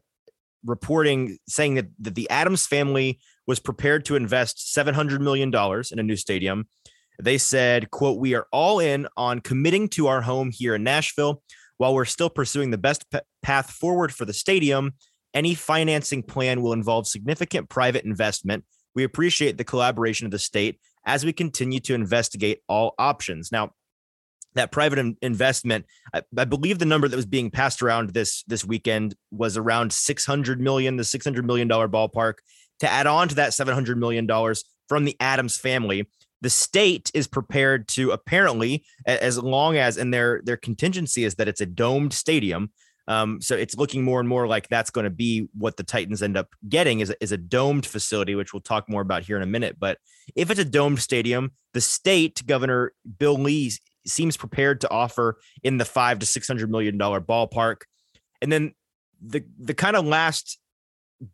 reporting 0.66 1.38
saying 1.48 1.76
that, 1.76 1.88
that 2.00 2.16
the 2.16 2.30
Adams 2.30 2.66
family 2.66 3.20
was 3.48 3.60
prepared 3.60 4.06
to 4.06 4.16
invest 4.16 4.74
700 4.74 5.22
million 5.22 5.52
dollars 5.52 5.92
in 5.92 6.00
a 6.00 6.04
new 6.04 6.16
stadium. 6.16 6.68
They 7.22 7.38
said, 7.38 7.92
"quote 7.92 8.20
We 8.20 8.34
are 8.34 8.48
all 8.52 8.80
in 8.80 9.08
on 9.16 9.42
committing 9.42 9.90
to 9.90 10.08
our 10.08 10.22
home 10.22 10.52
here 10.52 10.76
in 10.76 10.84
Nashville." 10.84 11.44
While 11.78 11.94
we're 11.94 12.04
still 12.04 12.30
pursuing 12.30 12.72
the 12.72 12.78
best 12.78 13.10
p- 13.10 13.20
path 13.42 13.72
forward 13.72 14.14
for 14.14 14.26
the 14.26 14.34
stadium, 14.34 14.96
any 15.34 15.56
financing 15.56 16.24
plan 16.24 16.62
will 16.62 16.74
involve 16.74 17.08
significant 17.08 17.70
private 17.70 18.06
investment. 18.06 18.66
We 18.96 19.04
appreciate 19.04 19.58
the 19.58 19.64
collaboration 19.64 20.26
of 20.26 20.32
the 20.32 20.40
state 20.40 20.80
as 21.06 21.26
we 21.26 21.34
continue 21.34 21.80
to 21.82 21.94
investigate 21.94 22.62
all 22.68 22.94
options. 22.98 23.52
Now, 23.52 23.72
that 24.56 24.72
private 24.72 25.16
investment, 25.22 25.86
I, 26.14 26.24
I, 26.36 26.46
believe 26.46 26.80
the 26.80 26.86
number 26.86 27.08
that 27.08 27.16
was 27.16 27.26
being 27.26 27.52
passed 27.52 27.84
around 27.84 28.12
this 28.12 28.44
this 28.48 28.66
weekend 28.66 29.16
was 29.32 29.58
around 29.58 29.94
600 29.94 30.60
million, 30.60 30.96
the 30.96 31.04
600 31.04 31.46
million 31.46 31.68
dollar 31.68 31.88
ballpark. 31.88 32.36
To 32.80 32.90
add 32.90 33.08
on 33.08 33.28
to 33.28 33.36
that 33.36 33.54
700 33.54 33.98
million 33.98 34.26
dollars 34.26 34.64
from 34.88 35.06
the 35.06 35.16
Adams 35.20 35.58
family, 35.58 36.08
the 36.42 36.50
state 36.50 37.12
is 37.14 37.28
prepared 37.28 37.88
to 37.90 38.12
apparently, 38.12 38.86
as 39.06 39.38
long 39.38 39.78
as 39.78 39.98
and 39.98 40.14
their 40.14 40.42
their 40.44 40.58
contingency 40.58 41.24
is 41.24 41.36
that 41.36 41.48
it's 41.48 41.62
a 41.62 41.66
domed 41.66 42.14
stadium. 42.14 42.72
Um, 43.10 43.42
so 43.42 43.56
it's 43.56 43.76
looking 43.76 44.04
more 44.04 44.20
and 44.20 44.30
more 44.30 44.48
like 44.48 44.70
that's 44.70 44.92
going 44.92 45.06
to 45.06 45.10
be 45.10 45.50
what 45.58 45.78
the 45.78 45.84
Titans 45.84 46.22
end 46.22 46.38
up 46.38 46.48
getting 46.70 47.00
is 47.00 47.14
is 47.20 47.32
a 47.32 47.38
domed 47.38 47.86
facility, 47.86 48.36
which 48.36 48.54
we'll 48.54 48.62
talk 48.62 48.88
more 48.88 49.02
about 49.02 49.24
here 49.24 49.36
in 49.36 49.42
a 49.42 49.48
minute. 49.48 49.78
But 49.80 49.98
if 50.36 50.52
it's 50.52 50.60
a 50.60 50.66
domed 50.66 51.00
stadium, 51.00 51.52
the 51.74 51.82
state 51.82 52.46
governor 52.46 52.94
Bill 53.18 53.34
Lee 53.34 53.72
seems 54.06 54.38
prepared 54.38 54.80
to 54.82 54.92
offer 54.92 55.40
in 55.64 55.78
the 55.78 55.86
five 55.86 56.20
to 56.20 56.26
six 56.28 56.48
hundred 56.48 56.70
million 56.70 57.00
dollar 57.00 57.20
ballpark. 57.20 57.82
And 58.44 58.52
then 58.52 58.74
the 59.20 59.44
the 59.58 59.74
kind 59.74 59.96
of 59.96 60.06
last 60.06 60.60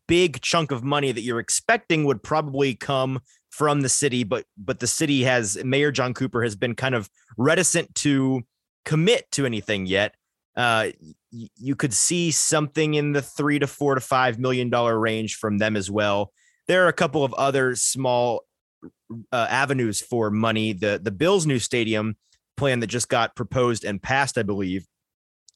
big 0.08 0.42
chunk 0.42 0.72
of 0.72 0.84
money 0.84 1.12
that 1.12 1.22
you're 1.22 1.40
expecting 1.40 2.06
would 2.06 2.24
probably 2.24 2.74
come 2.74 3.20
from 3.50 3.82
the 3.82 3.90
city, 3.90 4.24
but 4.24 4.46
but 4.58 4.80
the 4.80 4.88
city 4.88 5.24
has 5.24 5.62
Mayor 5.64 5.92
John 5.92 6.14
Cooper 6.14 6.42
has 6.42 6.56
been 6.56 6.74
kind 6.74 6.96
of 6.96 7.10
reticent 7.38 7.94
to 7.96 8.44
commit 8.86 9.30
to 9.32 9.46
anything 9.46 9.86
yet. 9.86 10.16
Uh, 10.56 10.92
you 11.32 11.76
could 11.76 11.94
see 11.94 12.32
something 12.32 12.94
in 12.94 13.12
the 13.12 13.22
three 13.22 13.60
to 13.60 13.68
four 13.68 13.96
to 13.96 14.02
five 14.02 14.40
million 14.40 14.70
dollar 14.70 14.98
range 14.98 15.36
from 15.36 15.58
them 15.58 15.76
as 15.76 15.92
well. 15.92 16.32
There 16.68 16.86
are 16.86 16.88
a 16.88 16.94
couple 16.94 17.24
of 17.24 17.34
other 17.34 17.76
small 17.76 18.42
uh, 19.32 19.48
avenues 19.50 20.02
for 20.02 20.32
money. 20.32 20.74
The 20.74 21.00
the 21.02 21.12
Bills' 21.12 21.46
new 21.46 21.60
stadium 21.60 22.16
plan 22.58 22.80
that 22.80 22.88
just 22.88 23.10
got 23.10 23.36
proposed 23.36 23.84
and 23.84 24.02
passed, 24.02 24.38
I 24.38 24.44
believe, 24.44 24.86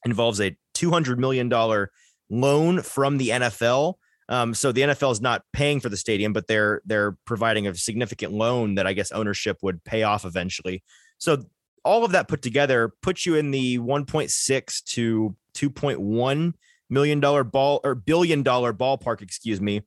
involves 0.04 0.40
a 0.40 0.56
two 0.74 0.90
hundred 0.90 1.18
million 1.18 1.48
dollar 1.48 1.90
loan 2.28 2.82
from 2.82 3.18
the 3.18 3.30
NFL. 3.30 3.94
Um, 4.28 4.54
so 4.54 4.70
the 4.70 4.82
NFL 4.82 5.12
is 5.12 5.20
not 5.20 5.42
paying 5.52 5.80
for 5.80 5.88
the 5.88 5.96
stadium, 5.96 6.32
but 6.32 6.46
they're 6.46 6.82
they're 6.84 7.16
providing 7.24 7.66
a 7.66 7.74
significant 7.74 8.32
loan 8.32 8.76
that 8.76 8.86
I 8.86 8.92
guess 8.92 9.10
ownership 9.10 9.58
would 9.62 9.82
pay 9.82 10.04
off 10.04 10.24
eventually. 10.24 10.84
So 11.18 11.44
all 11.84 12.04
of 12.04 12.12
that 12.12 12.28
put 12.28 12.42
together 12.42 12.92
puts 13.02 13.26
you 13.26 13.36
in 13.36 13.50
the 13.50 13.78
1.6 13.78 14.84
to 14.84 15.36
2.1 15.54 16.54
million 16.88 17.20
dollar 17.20 17.44
ball 17.44 17.80
or 17.84 17.94
billion 17.94 18.42
dollar 18.42 18.72
ballpark, 18.72 19.22
excuse 19.22 19.60
me, 19.60 19.82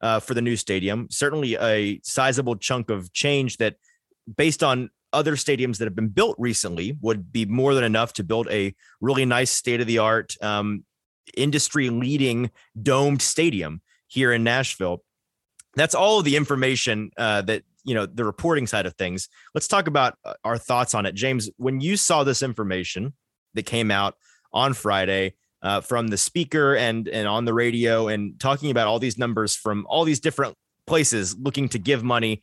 uh, 0.00 0.20
for 0.20 0.34
the 0.34 0.42
new 0.42 0.56
stadium. 0.56 1.06
Certainly 1.10 1.56
a 1.56 2.00
sizable 2.02 2.56
chunk 2.56 2.90
of 2.90 3.12
change 3.12 3.56
that, 3.58 3.76
based 4.36 4.62
on 4.62 4.90
other 5.12 5.36
stadiums 5.36 5.78
that 5.78 5.86
have 5.86 5.94
been 5.94 6.08
built 6.08 6.36
recently, 6.38 6.96
would 7.00 7.32
be 7.32 7.46
more 7.46 7.74
than 7.74 7.84
enough 7.84 8.12
to 8.14 8.24
build 8.24 8.48
a 8.50 8.74
really 9.00 9.24
nice 9.24 9.50
state 9.50 9.80
of 9.80 9.86
the 9.86 9.98
art, 9.98 10.36
um, 10.42 10.84
industry 11.36 11.88
leading 11.90 12.50
domed 12.80 13.22
stadium 13.22 13.80
here 14.06 14.32
in 14.32 14.44
Nashville. 14.44 15.02
That's 15.74 15.94
all 15.94 16.18
of 16.18 16.24
the 16.24 16.36
information 16.36 17.10
uh, 17.16 17.42
that 17.42 17.62
you 17.88 17.94
know 17.94 18.04
the 18.04 18.24
reporting 18.24 18.66
side 18.66 18.84
of 18.84 18.94
things. 18.94 19.28
Let's 19.54 19.66
talk 19.66 19.86
about 19.86 20.18
uh, 20.24 20.34
our 20.44 20.58
thoughts 20.58 20.94
on 20.94 21.06
it, 21.06 21.14
James. 21.14 21.48
When 21.56 21.80
you 21.80 21.96
saw 21.96 22.22
this 22.22 22.42
information 22.42 23.14
that 23.54 23.64
came 23.64 23.90
out 23.90 24.14
on 24.52 24.74
Friday 24.74 25.34
uh, 25.62 25.80
from 25.80 26.08
the 26.08 26.18
speaker 26.18 26.76
and 26.76 27.08
and 27.08 27.26
on 27.26 27.46
the 27.46 27.54
radio, 27.54 28.08
and 28.08 28.38
talking 28.38 28.70
about 28.70 28.86
all 28.86 28.98
these 28.98 29.16
numbers 29.16 29.56
from 29.56 29.86
all 29.88 30.04
these 30.04 30.20
different 30.20 30.54
places 30.86 31.36
looking 31.38 31.68
to 31.70 31.78
give 31.78 32.04
money, 32.04 32.42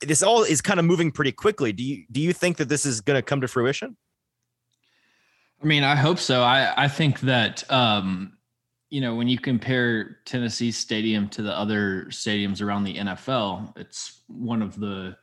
this 0.00 0.22
all 0.22 0.42
is 0.42 0.62
kind 0.62 0.80
of 0.80 0.86
moving 0.86 1.10
pretty 1.10 1.32
quickly. 1.32 1.72
Do 1.72 1.84
you 1.84 2.04
do 2.10 2.20
you 2.20 2.32
think 2.32 2.56
that 2.56 2.70
this 2.70 2.86
is 2.86 3.02
going 3.02 3.18
to 3.18 3.22
come 3.22 3.42
to 3.42 3.48
fruition? 3.48 3.98
I 5.62 5.66
mean, 5.66 5.84
I 5.84 5.94
hope 5.94 6.18
so. 6.18 6.42
I 6.42 6.84
I 6.84 6.88
think 6.88 7.20
that 7.20 7.70
um, 7.70 8.38
you 8.90 9.00
know 9.00 9.14
when 9.14 9.28
you 9.28 9.38
compare 9.38 10.18
Tennessee 10.24 10.72
Stadium 10.72 11.28
to 11.30 11.42
the 11.42 11.56
other 11.56 12.06
stadiums 12.10 12.60
around 12.60 12.84
the 12.84 12.96
NFL, 12.96 13.76
it's 13.78 14.22
one 14.26 14.62
of 14.62 14.78
the 14.78 15.16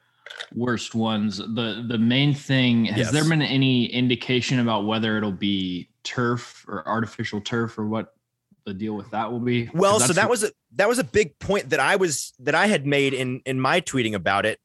worst 0.55 0.95
ones. 0.95 1.37
the 1.37 1.85
The 1.87 1.97
main 1.97 2.33
thing 2.33 2.85
has 2.85 2.97
yes. 2.97 3.11
there 3.11 3.27
been 3.27 3.41
any 3.41 3.85
indication 3.85 4.59
about 4.59 4.85
whether 4.85 5.17
it'll 5.17 5.31
be 5.31 5.89
turf 6.03 6.65
or 6.67 6.87
artificial 6.87 7.41
turf 7.41 7.77
or 7.77 7.87
what 7.87 8.13
the 8.65 8.73
deal 8.73 8.93
with 8.93 9.09
that 9.11 9.31
will 9.31 9.39
be? 9.39 9.69
Well, 9.73 9.99
so 9.99 10.13
that 10.13 10.29
was 10.29 10.43
a 10.43 10.51
that 10.75 10.87
was 10.87 10.99
a 10.99 11.03
big 11.03 11.37
point 11.39 11.69
that 11.71 11.79
I 11.79 11.95
was 11.95 12.33
that 12.39 12.55
I 12.55 12.67
had 12.67 12.85
made 12.85 13.13
in 13.13 13.41
in 13.45 13.59
my 13.59 13.81
tweeting 13.81 14.13
about 14.13 14.45
it. 14.45 14.59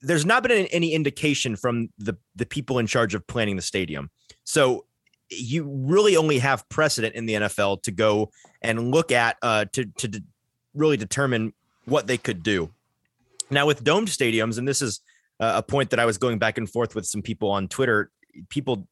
There's 0.00 0.24
not 0.24 0.42
been 0.42 0.66
any 0.66 0.92
indication 0.92 1.56
from 1.56 1.90
the 1.98 2.16
the 2.34 2.46
people 2.46 2.78
in 2.78 2.86
charge 2.86 3.14
of 3.14 3.26
planning 3.26 3.56
the 3.56 3.62
stadium. 3.62 4.10
So 4.44 4.85
you 5.30 5.64
really 5.64 6.16
only 6.16 6.38
have 6.38 6.68
precedent 6.68 7.14
in 7.14 7.26
the 7.26 7.34
NFL 7.34 7.82
to 7.82 7.90
go 7.90 8.30
and 8.62 8.90
look 8.90 9.12
at 9.12 9.36
uh, 9.42 9.64
to 9.72 9.84
to 9.84 10.08
de- 10.08 10.22
really 10.74 10.96
determine 10.96 11.52
what 11.84 12.06
they 12.06 12.18
could 12.18 12.42
do. 12.42 12.70
Now 13.50 13.66
with 13.66 13.84
domed 13.84 14.08
stadiums, 14.08 14.58
and 14.58 14.66
this 14.66 14.82
is 14.82 15.00
a 15.38 15.62
point 15.62 15.90
that 15.90 16.00
I 16.00 16.06
was 16.06 16.18
going 16.18 16.38
back 16.38 16.58
and 16.58 16.68
forth 16.68 16.94
with 16.94 17.06
some 17.06 17.22
people 17.22 17.50
on 17.50 17.68
Twitter. 17.68 18.10
People 18.48 18.88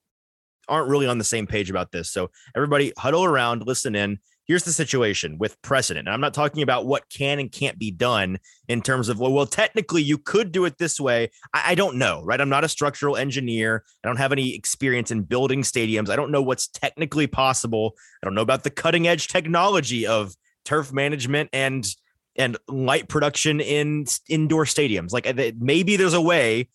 aren't 0.69 0.89
really 0.89 1.07
on 1.07 1.19
the 1.19 1.25
same 1.25 1.47
page 1.47 1.71
about 1.71 1.93
this, 1.93 2.11
so 2.11 2.31
everybody 2.55 2.93
huddle 2.99 3.25
around, 3.25 3.67
listen 3.67 3.95
in 3.95 4.19
here's 4.47 4.65
the 4.65 4.73
situation 4.73 5.39
with 5.39 5.61
precedent. 5.63 6.07
And 6.07 6.15
I'm 6.15 6.21
not 6.21 6.35
talking 6.35 6.63
about 6.63 6.87
what 6.87 7.09
can 7.09 7.39
and 7.39 7.51
can't 7.51 7.79
be 7.79 7.91
done 7.91 8.39
in 8.69 8.83
terms 8.83 9.09
of, 9.09 9.19
well, 9.19 9.33
well, 9.33 9.47
technically 9.47 10.03
you 10.03 10.19
could 10.19 10.53
do 10.53 10.65
it 10.65 10.79
this 10.79 11.01
way. 11.01 11.31
I, 11.53 11.73
I, 11.73 11.75
don't 11.75 11.97
know, 11.97 12.23
right? 12.25 12.41
I'm 12.41 12.49
not 12.49 12.65
a 12.65 12.69
structural 12.69 13.17
engineer. 13.17 13.85
I 14.05 14.09
don't 14.09 14.19
have 14.19 14.33
any 14.33 14.55
experience 14.55 15.11
in 15.11 15.23
building 15.23 15.63
stadiums. 15.63 16.11
I 16.11 16.17
don't 16.17 16.31
know 16.31 16.43
what's 16.43 16.69
technically 16.69 17.27
possible. 17.27 17.95
I 18.23 18.27
don't 18.27 18.35
know 18.35 18.43
about 18.43 18.65
the 18.65 18.71
cutting 18.71 19.07
edge 19.07 19.29
technology 19.29 20.07
of 20.07 20.35
turf 20.65 20.93
management 20.93 21.51
and 21.53 21.87
and 22.37 22.57
light 22.67 23.09
production 23.09 23.61
in 23.61 24.07
indoor 24.29 24.65
stadiums. 24.65 25.13
Like 25.13 25.27
eh, 25.27 25.53
maybe 25.59 25.97
there's 25.97 26.15
a 26.15 26.21
way 26.21 26.69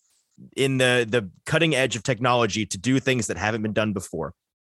in 0.56 0.78
the 0.78 1.06
the 1.08 1.30
cutting 1.44 1.74
edge 1.74 1.96
of 1.96 2.02
technology 2.02 2.64
to 2.66 2.78
do 2.78 2.98
things 2.98 3.26
that 3.26 3.36
haven't 3.36 3.62
been 3.62 3.72
done 3.72 3.92
before. 3.92 4.34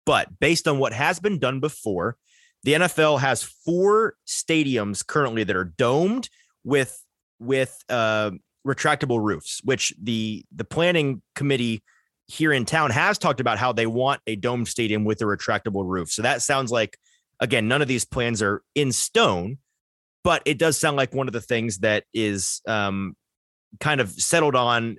But 0.05 0.39
based 0.39 0.67
on 0.67 0.79
what 0.79 0.93
has 0.93 1.19
been 1.19 1.37
done 1.37 1.59
before, 1.59 2.17
the 2.63 2.73
NFL 2.73 3.19
has 3.19 3.43
four 3.43 4.15
stadiums 4.27 5.05
currently 5.05 5.43
that 5.43 5.55
are 5.55 5.65
domed 5.65 6.29
with 6.63 7.03
with 7.39 7.77
uh, 7.89 8.31
retractable 8.65 9.21
roofs, 9.21 9.61
which 9.63 9.93
the 10.01 10.45
the 10.55 10.63
planning 10.63 11.21
committee 11.35 11.83
here 12.27 12.53
in 12.53 12.65
town 12.65 12.91
has 12.91 13.17
talked 13.17 13.39
about 13.39 13.57
how 13.57 13.73
they 13.73 13.87
want 13.87 14.21
a 14.27 14.35
domed 14.35 14.67
stadium 14.67 15.03
with 15.03 15.21
a 15.21 15.25
retractable 15.25 15.83
roof. 15.85 16.09
So 16.09 16.21
that 16.21 16.41
sounds 16.41 16.71
like 16.71 16.97
again, 17.39 17.67
none 17.67 17.81
of 17.81 17.87
these 17.87 18.05
plans 18.05 18.41
are 18.41 18.61
in 18.75 18.91
stone, 18.91 19.57
but 20.23 20.43
it 20.45 20.57
does 20.57 20.77
sound 20.77 20.95
like 20.95 21.13
one 21.13 21.27
of 21.27 21.33
the 21.33 21.41
things 21.41 21.79
that 21.79 22.05
is 22.13 22.61
um, 22.67 23.15
kind 23.79 23.99
of 23.99 24.11
settled 24.11 24.55
on 24.55 24.97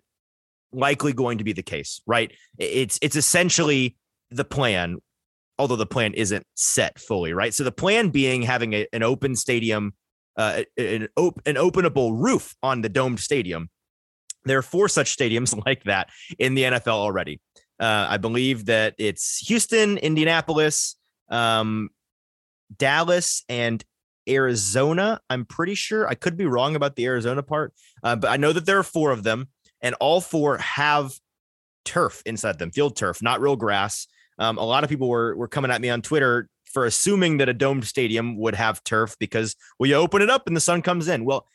likely 0.72 1.12
going 1.12 1.38
to 1.38 1.44
be 1.44 1.52
the 1.52 1.62
case, 1.62 2.00
right? 2.06 2.32
It's 2.58 2.98
it's 3.02 3.16
essentially 3.16 3.96
the 4.30 4.44
plan 4.44 4.98
although 5.58 5.76
the 5.76 5.86
plan 5.86 6.14
isn't 6.14 6.44
set 6.54 6.98
fully, 6.98 7.32
right? 7.32 7.54
So 7.54 7.64
the 7.64 7.72
plan 7.72 8.10
being 8.10 8.42
having 8.42 8.72
a, 8.72 8.86
an 8.92 9.02
open 9.02 9.36
stadium, 9.36 9.94
uh, 10.36 10.62
an, 10.76 11.08
op- 11.16 11.40
an 11.46 11.56
openable 11.56 12.18
roof 12.18 12.54
on 12.62 12.82
the 12.82 12.88
domed 12.88 13.20
stadium. 13.20 13.68
There 14.44 14.58
are 14.58 14.62
four 14.62 14.88
such 14.88 15.16
stadiums 15.16 15.56
like 15.66 15.84
that 15.84 16.08
in 16.38 16.54
the 16.54 16.62
NFL 16.62 16.88
already. 16.88 17.40
Uh, 17.78 18.06
I 18.10 18.16
believe 18.16 18.66
that 18.66 18.94
it's 18.98 19.38
Houston, 19.48 19.98
Indianapolis, 19.98 20.96
um, 21.30 21.90
Dallas, 22.76 23.44
and 23.48 23.84
Arizona. 24.28 25.20
I'm 25.28 25.44
pretty 25.44 25.74
sure. 25.74 26.06
I 26.06 26.14
could 26.14 26.36
be 26.36 26.46
wrong 26.46 26.76
about 26.76 26.96
the 26.96 27.06
Arizona 27.06 27.42
part, 27.42 27.72
uh, 28.02 28.16
but 28.16 28.30
I 28.30 28.36
know 28.36 28.52
that 28.52 28.66
there 28.66 28.78
are 28.78 28.84
four 28.84 29.10
of 29.10 29.24
them, 29.24 29.48
and 29.80 29.94
all 30.00 30.20
four 30.20 30.58
have 30.58 31.12
turf 31.84 32.22
inside 32.24 32.58
them, 32.58 32.70
field 32.70 32.96
turf, 32.96 33.22
not 33.22 33.40
real 33.40 33.56
grass. 33.56 34.06
Um, 34.38 34.58
a 34.58 34.64
lot 34.64 34.84
of 34.84 34.90
people 34.90 35.08
were 35.08 35.36
were 35.36 35.48
coming 35.48 35.70
at 35.70 35.80
me 35.80 35.90
on 35.90 36.02
Twitter 36.02 36.48
for 36.64 36.86
assuming 36.86 37.38
that 37.38 37.48
a 37.48 37.54
domed 37.54 37.86
stadium 37.86 38.36
would 38.38 38.54
have 38.54 38.82
turf 38.84 39.16
because 39.18 39.54
well, 39.78 39.88
you 39.88 39.94
open 39.94 40.22
it 40.22 40.30
up 40.30 40.46
and 40.46 40.56
the 40.56 40.60
sun 40.60 40.82
comes 40.82 41.08
in. 41.08 41.24
Well, 41.24 41.46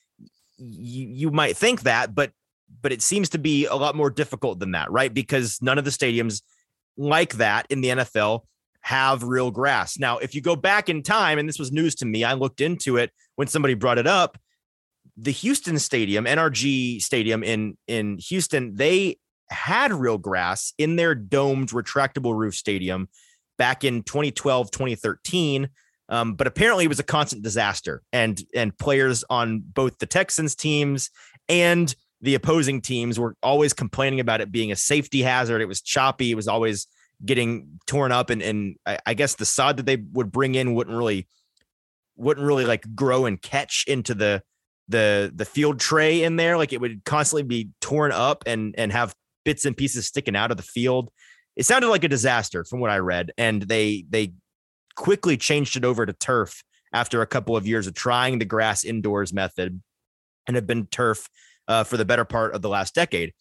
you 0.58 1.08
you 1.08 1.32
might 1.32 1.58
think 1.58 1.82
that, 1.82 2.14
but 2.14 2.32
but 2.82 2.92
it 2.92 3.02
seems 3.02 3.30
to 3.30 3.38
be 3.38 3.66
a 3.66 3.76
lot 3.76 3.96
more 3.96 4.10
difficult 4.10 4.60
than 4.60 4.72
that, 4.72 4.92
right? 4.92 5.14
Because 5.14 5.62
none 5.62 5.78
of 5.78 5.86
the 5.86 5.92
stadiums 5.92 6.42
like 6.98 7.36
that 7.36 7.66
in 7.70 7.82
the 7.82 7.90
NFL 7.90 8.42
have 8.82 9.24
real 9.24 9.52
grass. 9.52 9.98
Now, 9.98 10.18
if 10.18 10.34
you 10.34 10.42
go 10.42 10.56
back 10.56 10.90
in 10.90 11.04
time, 11.04 11.40
and 11.40 11.48
this 11.48 11.60
was 11.60 11.72
news 11.72 11.96
to 11.96 12.06
me, 12.06 12.24
I 12.24 12.34
looked 12.34 12.62
into 12.62 12.98
it 12.98 13.12
when 13.36 13.48
somebody 13.48 13.74
brought 13.74 13.98
it 13.98 14.08
up. 14.08 14.38
The 15.18 15.32
Houston 15.32 15.80
Stadium, 15.80 16.26
NRG 16.26 17.02
Stadium 17.02 17.44
in 17.44 17.78
in 17.88 18.18
Houston, 18.20 18.76
they 18.76 19.18
had 19.50 19.94
real 19.94 20.18
grass 20.18 20.74
in 20.78 20.96
their 20.96 21.16
domed 21.16 21.70
retractable 21.70 22.38
roof 22.38 22.56
stadium 22.56 23.08
back 23.58 23.84
in 23.84 24.04
2012 24.04 24.72
2013 24.72 25.70
um, 26.10 26.36
but 26.36 26.48
apparently 26.48 26.86
it 26.86 26.90
was 26.90 27.00
a 27.00 27.04
constant 27.04 27.44
disaster 27.44 28.02
and 28.12 28.44
and 28.56 28.78
players 28.78 29.24
on 29.30 29.60
both 29.60 29.98
the 30.00 30.06
texans 30.06 30.56
teams 30.56 31.10
and 31.50 31.96
the 32.22 32.36
opposing 32.36 32.82
teams 32.82 33.20
were 33.20 33.36
always 33.44 33.74
complaining 33.74 34.20
about 34.20 34.42
it 34.42 34.52
being 34.52 34.72
a 34.72 34.76
safety 34.76 35.22
hazard. 35.22 35.62
It 35.62 35.68
was 35.68 35.82
choppy. 35.82 36.32
It 36.32 36.36
was 36.36 36.48
always 36.48 36.88
getting 37.26 37.80
torn 37.88 38.12
up 38.12 38.30
and 38.30 38.44
and 38.44 38.76
I, 38.86 39.00
I 39.08 39.14
guess 39.16 39.36
the 39.36 39.46
sod 39.46 39.78
that 39.78 39.88
they 39.88 39.96
would 39.96 40.32
bring 40.32 40.56
in 40.56 40.76
wouldn't 40.76 40.96
really 40.96 41.28
wouldn't 42.16 42.46
really 42.46 42.66
like 42.66 42.96
grow 42.96 43.26
and 43.26 43.42
catch 43.42 43.86
into 43.88 44.14
the 44.14 44.44
the 44.88 45.32
the 45.34 45.46
field 45.46 45.80
tray 45.80 46.24
in 46.24 46.36
there. 46.36 46.58
Like 46.58 46.74
it 46.74 46.82
would 46.82 47.04
constantly 47.06 47.44
be 47.44 47.70
torn 47.82 48.12
up 48.12 48.44
and 48.46 48.76
and 48.78 48.92
have 48.92 49.16
bits 49.48 49.64
and 49.64 49.78
pieces 49.78 50.06
sticking 50.06 50.36
out 50.36 50.52
of 50.52 50.58
the 50.58 50.64
field. 50.64 51.10
It 51.56 51.66
sounded 51.66 51.88
like 51.88 52.04
a 52.04 52.10
disaster 52.10 52.66
from 52.66 52.82
what 52.82 52.92
I 52.92 52.98
read, 52.98 53.32
and 53.38 53.62
they 53.62 54.06
they 54.10 54.34
quickly 54.98 55.38
changed 55.38 55.78
it 55.78 55.86
over 55.86 56.06
to 56.06 56.12
turf 56.12 56.64
after 56.92 57.22
a 57.22 57.26
couple 57.26 57.56
of 57.56 57.66
years 57.66 57.88
of 57.88 57.94
trying 57.94 58.40
the 58.40 58.46
grass 58.46 58.84
indoors 58.84 59.32
method, 59.32 59.82
and 60.48 60.56
have 60.58 60.68
been 60.68 60.86
turf 60.88 61.30
uh, 61.70 61.86
for 61.86 61.96
the 61.96 62.04
better 62.04 62.26
part 62.26 62.56
of 62.56 62.62
the 62.62 62.68
last 62.68 62.94
decade. 62.94 63.34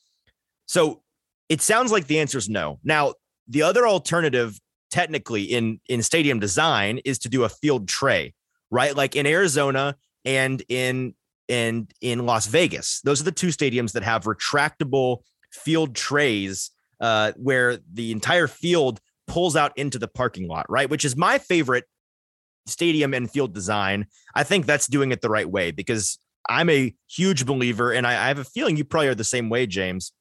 So 0.66 1.02
it 1.48 1.60
sounds 1.60 1.90
like 1.90 2.06
the 2.06 2.20
answer 2.20 2.38
is 2.38 2.48
no. 2.48 2.78
Now, 2.84 3.14
the 3.48 3.62
other 3.62 3.84
alternative, 3.84 4.60
technically 4.92 5.42
in 5.42 5.80
in 5.88 6.04
stadium 6.04 6.38
design, 6.38 7.00
is 7.04 7.18
to 7.18 7.28
do 7.28 7.42
a 7.42 7.48
field 7.48 7.88
tray, 7.88 8.32
right? 8.70 8.94
Like 8.94 9.16
in 9.16 9.26
Arizona 9.26 9.96
and 10.24 10.62
in 10.68 11.14
and 11.48 11.92
in 12.00 12.26
Las 12.26 12.46
Vegas. 12.46 13.00
Those 13.02 13.20
are 13.20 13.24
the 13.24 13.32
two 13.32 13.48
stadiums 13.48 13.92
that 13.92 14.04
have 14.04 14.22
retractable 14.22 15.22
field 15.56 15.94
trays 15.94 16.70
uh, 17.00 17.32
where 17.36 17.78
the 17.92 18.12
entire 18.12 18.46
field 18.46 19.00
pulls 19.26 19.56
out 19.56 19.76
into 19.76 19.98
the 19.98 20.08
parking 20.08 20.48
lot, 20.48 20.66
right? 20.68 20.88
Which 20.88 21.04
is 21.04 21.16
my 21.16 21.38
favorite 21.38 21.84
stadium 22.66 23.14
and 23.14 23.30
field 23.30 23.54
design. 23.54 24.06
I 24.34 24.44
think 24.44 24.66
that's 24.66 24.86
doing 24.86 25.12
it 25.12 25.20
the 25.20 25.30
right 25.30 25.48
way 25.48 25.70
because 25.70 26.18
I'm 26.48 26.70
a 26.70 26.94
huge 27.08 27.44
believer, 27.46 27.92
and 27.92 28.06
I, 28.06 28.12
I 28.12 28.28
have 28.28 28.38
a 28.38 28.44
feeling 28.44 28.76
you 28.76 28.84
probably 28.84 29.08
are 29.08 29.14
the 29.14 29.24
same 29.24 29.48
way, 29.48 29.66
James, 29.66 30.12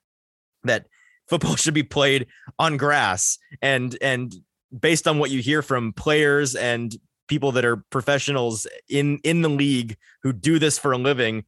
that 0.64 0.88
football 1.30 1.56
should 1.56 1.74
be 1.74 1.84
played 1.84 2.28
on 2.60 2.78
grass 2.78 3.38
and 3.62 3.98
and 4.02 4.34
based 4.78 5.08
on 5.08 5.20
what 5.20 5.32
you 5.32 5.42
hear 5.42 5.62
from 5.62 5.94
players 5.94 6.56
and 6.56 6.96
people 7.28 7.52
that 7.54 7.66
are 7.66 7.78
professionals 7.90 8.68
in 8.90 9.20
in 9.24 9.42
the 9.42 9.50
league 9.50 9.96
who 10.24 10.34
do 10.34 10.60
this 10.60 10.78
for 10.78 10.92
a 10.92 10.98
living 10.98 11.44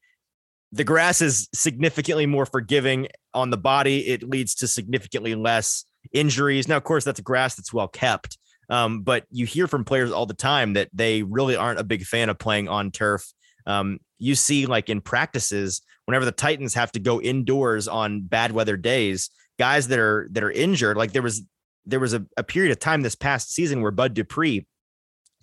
the 0.72 0.84
grass 0.84 1.22
is 1.22 1.48
significantly 1.54 2.26
more 2.26 2.46
forgiving 2.46 3.08
on 3.34 3.50
the 3.50 3.58
body. 3.58 4.08
It 4.08 4.24
leads 4.24 4.56
to 4.56 4.68
significantly 4.68 5.36
less 5.36 5.86
injuries. 6.12 6.68
Now 6.68 6.78
of 6.78 6.84
course 6.84 7.04
that's 7.04 7.20
a 7.20 7.24
grass 7.24 7.56
that's 7.56 7.74
well 7.74 7.88
kept 7.88 8.38
um, 8.70 9.02
but 9.02 9.26
you 9.32 9.46
hear 9.46 9.68
from 9.68 9.86
players 9.86 10.12
all 10.12 10.26
the 10.26 10.34
time 10.34 10.74
that 10.74 10.90
they 10.94 11.24
really 11.24 11.56
aren't 11.56 11.80
a 11.80 11.84
big 11.84 12.04
fan 12.04 12.30
of 12.30 12.38
playing 12.38 12.68
on 12.68 12.92
turf. 12.92 13.32
Um, 13.66 14.00
you 14.18 14.36
see 14.36 14.66
like 14.66 14.90
in 14.90 15.02
practices 15.02 15.82
whenever 16.06 16.26
the 16.26 16.32
titans 16.32 16.74
have 16.74 16.92
to 16.94 17.00
go 17.00 17.22
indoors 17.22 17.88
on 17.88 18.22
bad 18.22 18.52
weather 18.52 18.78
days 18.78 19.30
guys 19.60 19.90
that 19.90 20.00
are 20.00 20.28
that 20.32 20.44
are 20.44 20.52
injured 20.52 20.98
like 20.98 21.12
there 21.12 21.22
was 21.22 21.44
there 21.86 22.00
was 22.00 22.14
a, 22.14 22.26
a 22.38 22.44
period 22.44 22.72
of 22.72 22.80
time 22.80 23.02
this 23.02 23.16
past 23.16 23.54
season 23.54 23.82
where 23.82 23.92
bud 23.92 24.14
dupree 24.14 24.66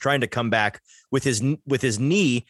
trying 0.01 0.23
to 0.23 0.27
come 0.27 0.51
back 0.51 0.81
with 1.11 1.23
his 1.23 1.43
with 1.67 1.83
his 1.83 2.01
knee 2.01 2.47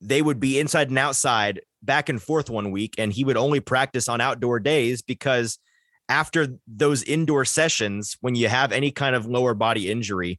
they 0.00 0.20
would 0.20 0.40
be 0.40 0.58
inside 0.58 0.88
and 0.88 0.98
outside 0.98 1.60
back 1.84 2.08
and 2.08 2.22
forth 2.22 2.50
one 2.50 2.70
week 2.70 2.94
and 2.98 3.12
he 3.12 3.24
would 3.24 3.36
only 3.36 3.60
practice 3.60 4.08
on 4.08 4.20
outdoor 4.20 4.58
days 4.60 5.02
because 5.02 5.58
after 6.08 6.48
those 6.66 7.02
indoor 7.02 7.44
sessions 7.44 8.16
when 8.20 8.34
you 8.34 8.48
have 8.48 8.72
any 8.72 8.90
kind 8.90 9.16
of 9.16 9.26
lower 9.26 9.54
body 9.54 9.90
injury 9.90 10.38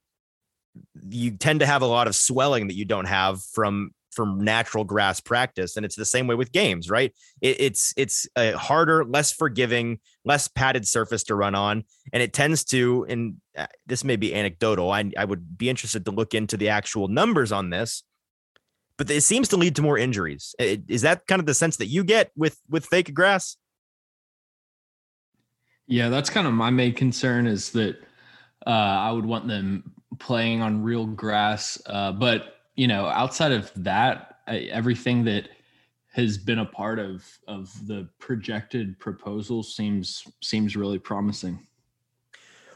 you 1.09 1.31
tend 1.31 1.59
to 1.59 1.65
have 1.65 1.81
a 1.81 1.87
lot 1.87 2.07
of 2.07 2.15
swelling 2.15 2.67
that 2.67 2.75
you 2.75 2.85
don't 2.85 3.05
have 3.05 3.41
from 3.43 3.91
from 4.15 4.39
natural 4.39 4.85
grass 4.85 5.19
practice. 5.19 5.75
And 5.75 5.85
it's 5.85 5.97
the 5.97 6.05
same 6.05 6.25
way 6.25 6.35
with 6.35 6.51
games 6.51 6.89
right? 6.89 7.13
It, 7.41 7.59
it's 7.59 7.93
it's 7.97 8.27
a 8.35 8.53
harder 8.53 9.03
less 9.03 9.31
forgiving 9.31 9.99
less 10.23 10.47
padded 10.47 10.87
surface 10.87 11.23
to 11.25 11.35
run 11.35 11.53
on. 11.53 11.83
And 12.13 12.23
it 12.23 12.33
tends 12.33 12.63
to 12.65 13.05
and 13.09 13.35
uh, 13.57 13.67
this 13.85 14.03
may 14.03 14.15
be 14.15 14.33
anecdotal 14.33 14.91
I, 14.91 15.11
I 15.17 15.25
would 15.25 15.57
be 15.57 15.69
interested 15.69 16.05
to 16.05 16.11
look 16.11 16.33
into 16.33 16.57
the 16.57 16.69
actual 16.69 17.07
numbers 17.07 17.51
on 17.51 17.69
this 17.69 18.03
but 18.97 19.09
it 19.09 19.21
seems 19.21 19.47
to 19.49 19.57
lead 19.57 19.75
to 19.75 19.81
more 19.81 19.97
injuries 19.97 20.55
is 20.59 21.01
that 21.01 21.25
kind 21.27 21.39
of 21.39 21.45
the 21.45 21.53
sense 21.53 21.77
that 21.77 21.87
you 21.87 22.03
get 22.03 22.31
with 22.35 22.59
with 22.69 22.85
fake 22.85 23.13
grass 23.13 23.57
yeah 25.87 26.09
that's 26.09 26.29
kind 26.29 26.47
of 26.47 26.53
my 26.53 26.69
main 26.69 26.93
concern 26.93 27.47
is 27.47 27.71
that 27.71 27.97
uh, 28.65 28.69
i 28.69 29.11
would 29.11 29.25
want 29.25 29.47
them 29.47 29.91
playing 30.19 30.61
on 30.61 30.83
real 30.83 31.05
grass 31.05 31.81
uh, 31.87 32.11
but 32.11 32.55
you 32.75 32.87
know, 32.87 33.05
outside 33.05 33.51
of 33.51 33.71
that, 33.75 34.39
everything 34.47 35.23
that 35.25 35.49
has 36.11 36.37
been 36.37 36.59
a 36.59 36.65
part 36.65 36.99
of 36.99 37.25
of 37.47 37.71
the 37.87 38.07
projected 38.19 38.99
proposal 38.99 39.63
seems 39.63 40.25
seems 40.41 40.75
really 40.75 40.99
promising. 40.99 41.59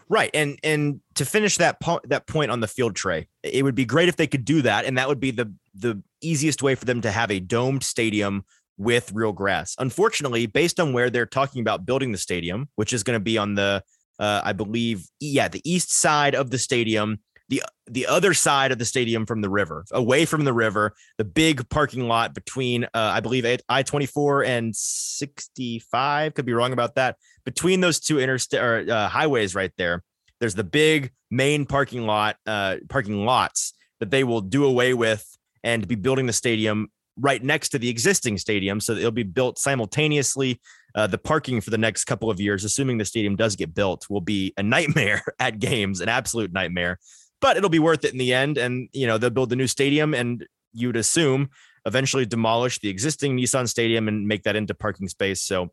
Right, 0.07 0.31
and 0.33 0.57
and 0.63 1.01
to 1.15 1.25
finish 1.25 1.57
that 1.57 1.79
po- 1.79 2.01
that 2.05 2.25
point 2.27 2.49
on 2.49 2.61
the 2.61 2.67
field 2.67 2.95
tray, 2.95 3.27
it 3.43 3.63
would 3.63 3.75
be 3.75 3.85
great 3.85 4.09
if 4.09 4.15
they 4.15 4.27
could 4.27 4.45
do 4.45 4.61
that, 4.63 4.85
and 4.85 4.97
that 4.97 5.07
would 5.07 5.19
be 5.19 5.31
the 5.31 5.53
the 5.79 6.01
easiest 6.21 6.61
way 6.61 6.75
for 6.75 6.85
them 6.85 7.01
to 7.01 7.11
have 7.11 7.31
a 7.31 7.39
domed 7.39 7.83
stadium 7.83 8.43
with 8.77 9.11
real 9.13 9.33
grass. 9.33 9.75
Unfortunately, 9.77 10.45
based 10.45 10.79
on 10.79 10.93
where 10.93 11.09
they're 11.09 11.25
talking 11.25 11.61
about 11.61 11.85
building 11.85 12.11
the 12.11 12.17
stadium, 12.17 12.69
which 12.75 12.93
is 12.93 13.03
going 13.03 13.15
to 13.15 13.23
be 13.23 13.37
on 13.37 13.55
the 13.55 13.83
uh, 14.19 14.41
I 14.43 14.53
believe, 14.53 15.07
yeah, 15.19 15.47
the 15.47 15.61
east 15.63 15.93
side 15.93 16.35
of 16.35 16.49
the 16.49 16.57
stadium, 16.57 17.19
the 17.47 17.63
the 17.87 18.05
other 18.05 18.33
side 18.33 18.71
of 18.71 18.77
the 18.77 18.85
stadium 18.85 19.25
from 19.25 19.41
the 19.41 19.49
river, 19.49 19.85
away 19.91 20.25
from 20.25 20.43
the 20.43 20.53
river, 20.53 20.93
the 21.17 21.25
big 21.25 21.67
parking 21.69 22.07
lot 22.07 22.33
between 22.33 22.83
uh, 22.83 22.89
I 22.93 23.21
believe 23.21 23.45
I 23.69 23.83
twenty 23.83 24.05
four 24.05 24.43
and 24.43 24.75
sixty 24.75 25.79
five. 25.79 26.33
Could 26.33 26.45
be 26.45 26.53
wrong 26.53 26.73
about 26.73 26.95
that. 26.95 27.15
Between 27.45 27.81
those 27.81 27.99
two 27.99 28.19
interstate 28.19 28.61
or 28.61 28.85
uh, 28.89 29.07
highways, 29.07 29.55
right 29.55 29.71
there, 29.77 30.03
there's 30.39 30.55
the 30.55 30.63
big 30.63 31.11
main 31.31 31.65
parking 31.65 32.05
lot, 32.05 32.35
uh, 32.45 32.77
parking 32.89 33.25
lots 33.25 33.73
that 33.99 34.11
they 34.11 34.23
will 34.23 34.41
do 34.41 34.65
away 34.65 34.93
with 34.93 35.25
and 35.63 35.87
be 35.87 35.95
building 35.95 36.25
the 36.25 36.33
stadium 36.33 36.89
right 37.17 37.43
next 37.43 37.69
to 37.69 37.79
the 37.79 37.89
existing 37.89 38.37
stadium, 38.37 38.79
so 38.79 38.93
it'll 38.93 39.11
be 39.11 39.23
built 39.23 39.59
simultaneously. 39.59 40.59
Uh, 40.95 41.05
the 41.05 41.17
parking 41.17 41.61
for 41.61 41.69
the 41.69 41.77
next 41.77 42.05
couple 42.05 42.31
of 42.31 42.39
years, 42.39 42.63
assuming 42.63 42.97
the 42.97 43.05
stadium 43.05 43.35
does 43.35 43.55
get 43.55 43.75
built, 43.75 44.07
will 44.09 44.21
be 44.21 44.53
a 44.57 44.63
nightmare 44.63 45.21
at 45.39 45.59
games, 45.59 46.01
an 46.01 46.09
absolute 46.09 46.51
nightmare 46.51 46.97
but 47.41 47.57
it'll 47.57 47.69
be 47.69 47.79
worth 47.79 48.03
it 48.03 48.11
in 48.11 48.17
the 48.17 48.33
end. 48.33 48.57
And, 48.57 48.89
you 48.93 49.07
know, 49.07 49.17
they'll 49.17 49.29
build 49.29 49.49
the 49.49 49.55
new 49.55 49.67
stadium 49.67 50.13
and 50.13 50.45
you'd 50.73 50.97
assume 50.97 51.49
eventually 51.85 52.25
demolish 52.25 52.79
the 52.79 52.89
existing 52.89 53.37
Nissan 53.37 53.67
stadium 53.67 54.07
and 54.07 54.27
make 54.27 54.43
that 54.43 54.55
into 54.55 54.73
parking 54.73 55.07
space. 55.07 55.41
So 55.41 55.71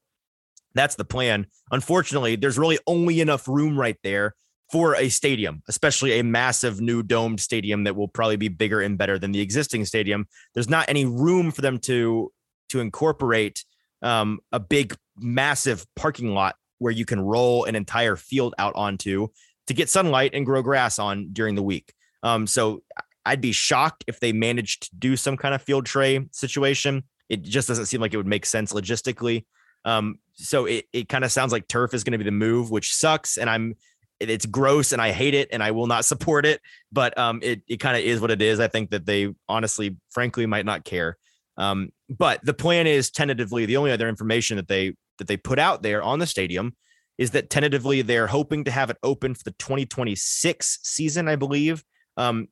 that's 0.74 0.94
the 0.94 1.04
plan. 1.04 1.46
Unfortunately, 1.70 2.36
there's 2.36 2.58
really 2.58 2.78
only 2.86 3.20
enough 3.20 3.48
room 3.48 3.78
right 3.78 3.96
there 4.02 4.34
for 4.70 4.96
a 4.96 5.08
stadium, 5.08 5.62
especially 5.68 6.18
a 6.18 6.24
massive 6.24 6.80
new 6.80 7.02
domed 7.02 7.40
stadium 7.40 7.84
that 7.84 7.94
will 7.94 8.08
probably 8.08 8.36
be 8.36 8.48
bigger 8.48 8.80
and 8.80 8.98
better 8.98 9.18
than 9.18 9.32
the 9.32 9.40
existing 9.40 9.84
stadium. 9.84 10.26
There's 10.54 10.68
not 10.68 10.88
any 10.88 11.04
room 11.04 11.50
for 11.50 11.62
them 11.62 11.78
to 11.80 12.32
to 12.70 12.80
incorporate 12.80 13.64
um, 14.02 14.40
a 14.52 14.60
big, 14.60 14.96
massive 15.16 15.86
parking 15.94 16.34
lot 16.34 16.56
where 16.78 16.92
you 16.92 17.04
can 17.04 17.20
roll 17.20 17.64
an 17.64 17.76
entire 17.76 18.16
field 18.16 18.54
out 18.58 18.74
onto 18.74 19.28
to 19.66 19.74
get 19.74 19.88
sunlight 19.88 20.32
and 20.34 20.44
grow 20.44 20.62
grass 20.62 20.98
on 20.98 21.28
during 21.32 21.54
the 21.54 21.62
week. 21.62 21.92
Um, 22.22 22.46
so 22.46 22.82
I'd 23.24 23.40
be 23.40 23.52
shocked 23.52 24.04
if 24.06 24.20
they 24.20 24.32
managed 24.32 24.84
to 24.84 24.96
do 24.96 25.16
some 25.16 25.36
kind 25.36 25.54
of 25.54 25.62
field 25.62 25.86
tray 25.86 26.28
situation. 26.32 27.04
It 27.28 27.42
just 27.42 27.68
doesn't 27.68 27.86
seem 27.86 28.00
like 28.00 28.14
it 28.14 28.16
would 28.16 28.26
make 28.26 28.46
sense 28.46 28.72
logistically. 28.72 29.44
Um, 29.84 30.18
so 30.34 30.66
it, 30.66 30.86
it 30.92 31.08
kind 31.08 31.24
of 31.24 31.32
sounds 31.32 31.52
like 31.52 31.68
turf 31.68 31.94
is 31.94 32.04
going 32.04 32.12
to 32.12 32.18
be 32.18 32.24
the 32.24 32.30
move, 32.30 32.70
which 32.70 32.94
sucks. 32.94 33.36
And 33.38 33.48
I'm, 33.48 33.74
it's 34.20 34.46
gross 34.46 34.92
and 34.92 35.02
I 35.02 35.12
hate 35.12 35.34
it 35.34 35.48
and 35.52 35.62
I 35.62 35.70
will 35.70 35.86
not 35.86 36.04
support 36.12 36.46
it, 36.46 36.60
but 36.92 37.16
um, 37.18 37.40
it, 37.42 37.62
it 37.68 37.78
kind 37.78 37.96
of 37.96 38.02
is 38.02 38.20
what 38.20 38.30
it 38.30 38.42
is. 38.42 38.60
I 38.60 38.68
think 38.68 38.90
that 38.90 39.06
they 39.06 39.28
honestly, 39.48 39.96
frankly, 40.10 40.46
might 40.46 40.66
not 40.66 40.84
care. 40.84 41.16
Um, 41.56 41.90
but 42.08 42.40
the 42.44 42.54
plan 42.54 42.86
is 42.86 43.10
tentatively 43.10 43.66
the 43.66 43.78
only 43.78 43.90
other 43.90 44.08
information 44.08 44.56
that 44.56 44.68
they 44.68 44.94
that 45.18 45.26
they 45.26 45.36
put 45.38 45.58
out 45.58 45.82
there 45.82 46.02
on 46.02 46.18
the 46.18 46.26
stadium 46.26 46.74
is 47.18 47.30
that 47.30 47.48
tentatively 47.48 48.02
they're 48.02 48.26
hoping 48.26 48.64
to 48.64 48.70
have 48.70 48.90
it 48.90 48.98
open 49.02 49.34
for 49.34 49.44
the 49.44 49.52
2026 49.52 50.80
season, 50.82 51.28
I 51.28 51.36
believe, 51.36 51.82
um, 52.16 52.48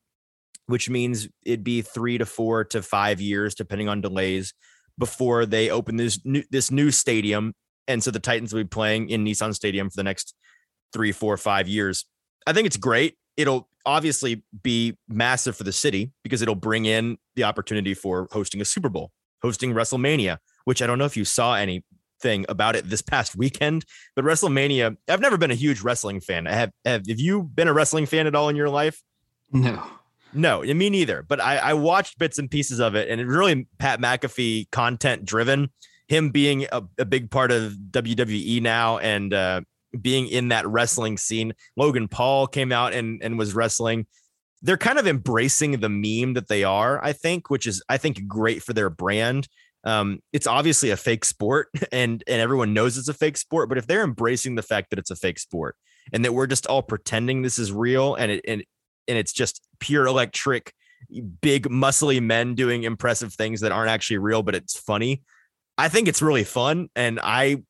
which 0.66 0.88
means 0.88 1.28
it'd 1.44 1.64
be 1.64 1.82
three 1.82 2.16
to 2.18 2.24
four 2.24 2.64
to 2.64 2.82
five 2.82 3.20
years, 3.20 3.54
depending 3.54 3.88
on 3.88 4.00
delays, 4.00 4.54
before 4.96 5.44
they 5.44 5.68
open 5.68 5.96
this 5.96 6.18
new, 6.24 6.42
this 6.50 6.70
new 6.70 6.90
stadium. 6.90 7.52
And 7.86 8.02
so 8.02 8.10
the 8.10 8.20
Titans 8.20 8.54
will 8.54 8.62
be 8.62 8.68
playing 8.68 9.10
in 9.10 9.24
Nissan 9.24 9.54
Stadium 9.54 9.90
for 9.90 9.96
the 9.96 10.04
next 10.04 10.34
three, 10.94 11.12
four, 11.12 11.36
five 11.36 11.68
years. 11.68 12.06
I 12.46 12.54
think 12.54 12.66
it's 12.66 12.78
great. 12.78 13.16
It'll 13.36 13.68
obviously 13.84 14.42
be 14.62 14.96
massive 15.08 15.56
for 15.56 15.64
the 15.64 15.72
city 15.72 16.12
because 16.22 16.40
it'll 16.40 16.54
bring 16.54 16.86
in 16.86 17.18
the 17.34 17.44
opportunity 17.44 17.92
for 17.92 18.28
hosting 18.30 18.62
a 18.62 18.64
Super 18.64 18.88
Bowl, 18.88 19.10
hosting 19.42 19.74
WrestleMania, 19.74 20.38
which 20.64 20.80
I 20.80 20.86
don't 20.86 20.98
know 20.98 21.04
if 21.04 21.16
you 21.16 21.26
saw 21.26 21.56
anything 21.56 22.46
about 22.48 22.76
it 22.76 22.88
this 22.88 23.02
past 23.02 23.36
weekend. 23.36 23.84
But 24.16 24.24
WrestleMania, 24.24 24.96
I've 25.08 25.20
never 25.20 25.36
been 25.36 25.50
a 25.50 25.56
huge 25.56 25.82
wrestling 25.82 26.20
fan. 26.20 26.46
I 26.46 26.52
have, 26.52 26.70
have, 26.86 27.06
have 27.06 27.20
you 27.20 27.42
been 27.42 27.68
a 27.68 27.74
wrestling 27.74 28.06
fan 28.06 28.26
at 28.26 28.34
all 28.34 28.48
in 28.48 28.56
your 28.56 28.70
life? 28.70 29.02
No. 29.52 29.82
No, 30.32 30.62
me 30.62 30.90
neither. 30.90 31.22
But 31.22 31.40
I, 31.40 31.58
I 31.58 31.74
watched 31.74 32.18
bits 32.18 32.38
and 32.38 32.50
pieces 32.50 32.80
of 32.80 32.96
it, 32.96 33.08
and 33.08 33.20
it 33.20 33.26
really 33.26 33.68
Pat 33.78 34.00
McAfee 34.00 34.70
content 34.70 35.24
driven. 35.24 35.70
Him 36.08 36.30
being 36.30 36.66
a, 36.70 36.82
a 36.98 37.04
big 37.04 37.30
part 37.30 37.50
of 37.50 37.72
WWE 37.90 38.60
now 38.60 38.98
and 38.98 39.32
uh, 39.32 39.62
being 40.00 40.26
in 40.26 40.48
that 40.48 40.66
wrestling 40.66 41.16
scene. 41.16 41.54
Logan 41.76 42.08
Paul 42.08 42.46
came 42.46 42.72
out 42.72 42.92
and, 42.92 43.22
and 43.22 43.38
was 43.38 43.54
wrestling. 43.54 44.06
They're 44.62 44.76
kind 44.78 44.98
of 44.98 45.06
embracing 45.06 45.72
the 45.72 45.88
meme 45.88 46.34
that 46.34 46.48
they 46.48 46.64
are, 46.64 47.02
I 47.04 47.12
think, 47.12 47.50
which 47.50 47.66
is 47.66 47.82
I 47.88 47.98
think 47.98 48.26
great 48.26 48.62
for 48.62 48.72
their 48.72 48.90
brand 48.90 49.48
um, 49.84 50.20
it's 50.32 50.46
obviously 50.46 50.90
a 50.90 50.96
fake 50.96 51.24
sport 51.24 51.68
and 51.92 52.24
and 52.26 52.40
everyone 52.40 52.72
knows 52.74 52.98
it's 52.98 53.08
a 53.08 53.14
fake 53.14 53.36
sport 53.36 53.68
but 53.68 53.78
if 53.78 53.86
they're 53.86 54.04
embracing 54.04 54.54
the 54.54 54.62
fact 54.62 54.90
that 54.90 54.98
it's 54.98 55.10
a 55.10 55.16
fake 55.16 55.38
sport 55.38 55.76
and 56.12 56.24
that 56.24 56.32
we're 56.32 56.46
just 56.46 56.66
all 56.66 56.82
pretending 56.82 57.42
this 57.42 57.58
is 57.58 57.72
real 57.72 58.14
and 58.14 58.32
it 58.32 58.44
and, 58.48 58.64
and 59.06 59.18
it's 59.18 59.32
just 59.32 59.66
pure 59.78 60.06
electric 60.06 60.72
big 61.40 61.68
muscly 61.68 62.22
men 62.22 62.54
doing 62.54 62.82
impressive 62.84 63.34
things 63.34 63.60
that 63.60 63.72
aren't 63.72 63.90
actually 63.90 64.18
real 64.18 64.42
but 64.42 64.54
it's 64.54 64.78
funny 64.78 65.22
i 65.76 65.88
think 65.88 66.08
it's 66.08 66.22
really 66.22 66.44
fun 66.44 66.88
and 66.96 67.20
i 67.22 67.62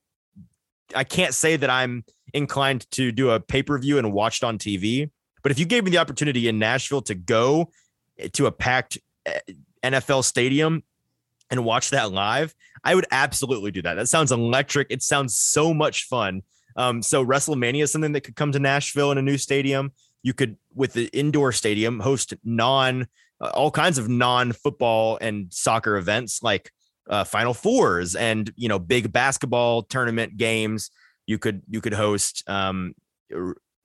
i 0.95 1.05
can't 1.05 1.35
say 1.35 1.57
that 1.57 1.71
i'm 1.71 2.05
inclined 2.33 2.91
to 2.91 3.13
do 3.13 3.31
a 3.31 3.41
pay-per-view 3.41 3.99
and 3.99 4.13
watch 4.13 4.43
it 4.43 4.45
on 4.45 4.59
tv 4.59 5.11
but 5.43 5.53
if 5.53 5.59
you 5.59 5.67
gave 5.67 5.85
me 5.85 5.91
the 5.91 5.99
opportunity 5.99 6.49
in 6.49 6.59
nashville 6.59 7.03
to 7.03 7.15
go 7.15 7.71
to 8.33 8.47
a 8.47 8.53
packed 8.53 8.99
eh, 9.27 9.41
NFL 9.85 10.25
stadium 10.25 10.83
and 11.51 11.65
watch 11.65 11.91
that 11.91 12.11
live, 12.11 12.55
I 12.83 12.95
would 12.95 13.07
absolutely 13.11 13.71
do 13.71 13.83
that. 13.83 13.95
That 13.95 14.09
sounds 14.09 14.33
electric. 14.33 14.89
It 14.91 15.03
sounds 15.03 15.37
so 15.37 15.75
much 15.75 16.05
fun. 16.05 16.43
Um, 16.77 17.03
so 17.03 17.25
WrestleMania 17.25 17.85
is 17.85 17.93
something 17.93 18.13
that 18.13 18.23
could 18.23 18.37
come 18.37 18.53
to 18.53 18.59
Nashville 18.59 19.13
in 19.13 19.19
a 19.19 19.23
new 19.23 19.39
stadium. 19.39 19.93
You 20.23 20.33
could, 20.33 20.57
with 20.75 20.95
the 20.95 21.07
indoor 21.13 21.53
stadium, 21.53 22.01
host 22.01 22.35
non 22.43 23.07
uh, 23.41 23.51
all 23.55 23.71
kinds 23.71 23.99
of 23.99 24.09
non 24.09 24.53
football 24.53 25.19
and 25.21 25.53
soccer 25.53 25.97
events 25.97 26.43
like 26.43 26.73
uh, 27.09 27.25
Final 27.25 27.55
Fours 27.55 28.15
and 28.15 28.53
you 28.57 28.69
know 28.69 28.79
big 28.79 29.13
basketball 29.13 29.83
tournament 29.83 30.37
games. 30.37 30.91
You 31.27 31.39
could 31.39 31.63
you 31.69 31.81
could 31.81 31.95
host 31.95 32.43
um, 32.47 32.95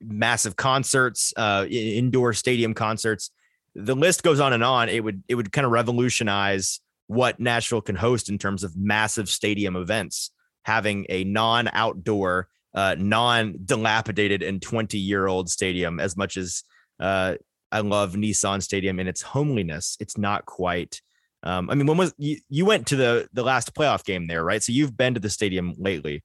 massive 0.00 0.56
concerts, 0.56 1.32
uh, 1.36 1.66
indoor 1.68 2.32
stadium 2.32 2.74
concerts. 2.74 3.30
The 3.74 3.94
list 3.94 4.22
goes 4.22 4.40
on 4.40 4.52
and 4.52 4.64
on. 4.64 4.88
It 4.88 5.02
would 5.04 5.22
it 5.28 5.34
would 5.34 5.52
kind 5.52 5.64
of 5.64 5.72
revolutionize 5.72 6.80
what 7.06 7.40
Nashville 7.40 7.80
can 7.80 7.96
host 7.96 8.28
in 8.28 8.38
terms 8.38 8.62
of 8.62 8.76
massive 8.76 9.28
stadium 9.28 9.76
events. 9.76 10.30
Having 10.64 11.06
a 11.08 11.24
non-outdoor, 11.24 12.48
uh, 12.74 12.94
non-dilapidated 12.98 14.42
and 14.42 14.60
20-year-old 14.60 15.50
stadium, 15.50 15.98
as 15.98 16.16
much 16.16 16.36
as 16.36 16.62
uh, 17.00 17.34
I 17.72 17.80
love 17.80 18.12
Nissan 18.12 18.62
Stadium 18.62 19.00
in 19.00 19.08
its 19.08 19.22
homeliness, 19.22 19.96
it's 20.00 20.18
not 20.18 20.44
quite 20.44 21.00
um, 21.42 21.70
I 21.70 21.74
mean, 21.74 21.86
when 21.86 21.96
was 21.96 22.14
you, 22.18 22.38
you 22.48 22.64
went 22.64 22.86
to 22.88 22.96
the 22.96 23.28
the 23.32 23.42
last 23.42 23.74
playoff 23.74 24.04
game 24.04 24.26
there, 24.26 24.44
right? 24.44 24.62
So 24.62 24.72
you've 24.72 24.96
been 24.96 25.14
to 25.14 25.20
the 25.20 25.30
stadium 25.30 25.74
lately. 25.78 26.22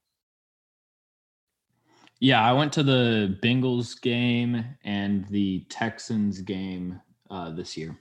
Yeah, 2.19 2.43
I 2.43 2.53
went 2.53 2.73
to 2.73 2.83
the 2.83 3.37
Bengals 3.43 4.01
game 4.01 4.63
and 4.83 5.27
the 5.27 5.65
Texans 5.69 6.41
game 6.41 7.01
uh, 7.29 7.51
this 7.51 7.75
year. 7.75 7.97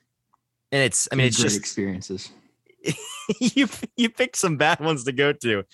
And 0.70 0.82
it's, 0.82 1.08
I 1.12 1.16
mean, 1.16 1.26
it's 1.26 1.36
great 1.36 1.44
just 1.44 1.58
experiences. 1.58 2.30
you 3.40 3.68
you 3.96 4.10
pick 4.10 4.36
some 4.36 4.56
bad 4.56 4.78
ones 4.78 5.04
to 5.04 5.12
go 5.12 5.32
to, 5.32 5.64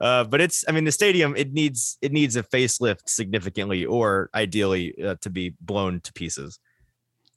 uh, 0.00 0.24
but 0.24 0.40
it's, 0.40 0.64
I 0.68 0.72
mean, 0.72 0.84
the 0.84 0.92
stadium 0.92 1.34
it 1.36 1.52
needs 1.52 1.96
it 2.02 2.12
needs 2.12 2.36
a 2.36 2.42
facelift 2.42 3.08
significantly, 3.08 3.86
or 3.86 4.28
ideally 4.34 4.94
uh, 5.02 5.14
to 5.22 5.30
be 5.30 5.54
blown 5.60 6.00
to 6.00 6.12
pieces. 6.12 6.58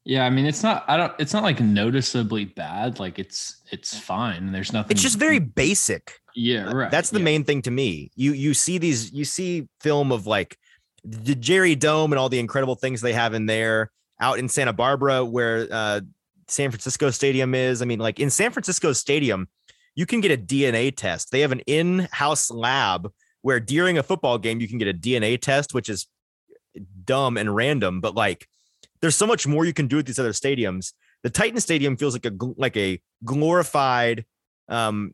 Yeah, 0.03 0.25
I 0.25 0.29
mean 0.31 0.45
it's 0.45 0.63
not 0.63 0.83
I 0.87 0.97
don't 0.97 1.13
it's 1.19 1.33
not 1.33 1.43
like 1.43 1.59
noticeably 1.59 2.45
bad. 2.45 2.99
Like 2.99 3.19
it's 3.19 3.61
it's 3.71 3.97
fine. 3.97 4.51
There's 4.51 4.73
nothing 4.73 4.91
It's 4.91 5.01
just 5.01 5.19
very 5.19 5.39
basic. 5.39 6.19
Yeah, 6.35 6.71
right. 6.71 6.89
That's 6.89 7.11
the 7.11 7.19
yeah. 7.19 7.25
main 7.25 7.43
thing 7.43 7.61
to 7.63 7.71
me. 7.71 8.11
You 8.15 8.33
you 8.33 8.53
see 8.53 8.77
these 8.77 9.11
you 9.11 9.25
see 9.25 9.67
film 9.79 10.11
of 10.11 10.25
like 10.25 10.57
the 11.03 11.35
Jerry 11.35 11.75
Dome 11.75 12.11
and 12.11 12.19
all 12.19 12.29
the 12.29 12.39
incredible 12.39 12.75
things 12.75 13.01
they 13.01 13.13
have 13.13 13.33
in 13.33 13.45
there 13.45 13.91
out 14.19 14.39
in 14.39 14.49
Santa 14.49 14.73
Barbara 14.73 15.23
where 15.23 15.67
uh 15.71 16.01
San 16.47 16.71
Francisco 16.71 17.11
Stadium 17.11 17.53
is. 17.53 17.83
I 17.83 17.85
mean 17.85 17.99
like 17.99 18.19
in 18.19 18.31
San 18.31 18.51
Francisco 18.51 18.93
Stadium 18.93 19.47
you 19.93 20.05
can 20.07 20.21
get 20.21 20.31
a 20.31 20.37
DNA 20.37 20.95
test. 20.95 21.31
They 21.31 21.41
have 21.41 21.51
an 21.51 21.59
in-house 21.67 22.49
lab 22.49 23.11
where 23.41 23.59
during 23.59 23.97
a 23.97 24.03
football 24.03 24.37
game 24.39 24.61
you 24.61 24.67
can 24.67 24.79
get 24.79 24.87
a 24.87 24.93
DNA 24.97 25.39
test 25.39 25.75
which 25.75 25.89
is 25.89 26.07
dumb 27.03 27.37
and 27.37 27.53
random 27.53 27.99
but 28.01 28.15
like 28.15 28.47
there's 29.01 29.15
so 29.15 29.27
much 29.27 29.47
more 29.47 29.65
you 29.65 29.73
can 29.73 29.87
do 29.87 29.99
at 29.99 30.05
these 30.05 30.19
other 30.19 30.31
stadiums. 30.31 30.93
The 31.23 31.29
Titan 31.29 31.59
Stadium 31.59 31.97
feels 31.97 32.13
like 32.13 32.25
a 32.25 32.31
like 32.57 32.77
a 32.77 33.01
glorified 33.23 34.25
um 34.69 35.13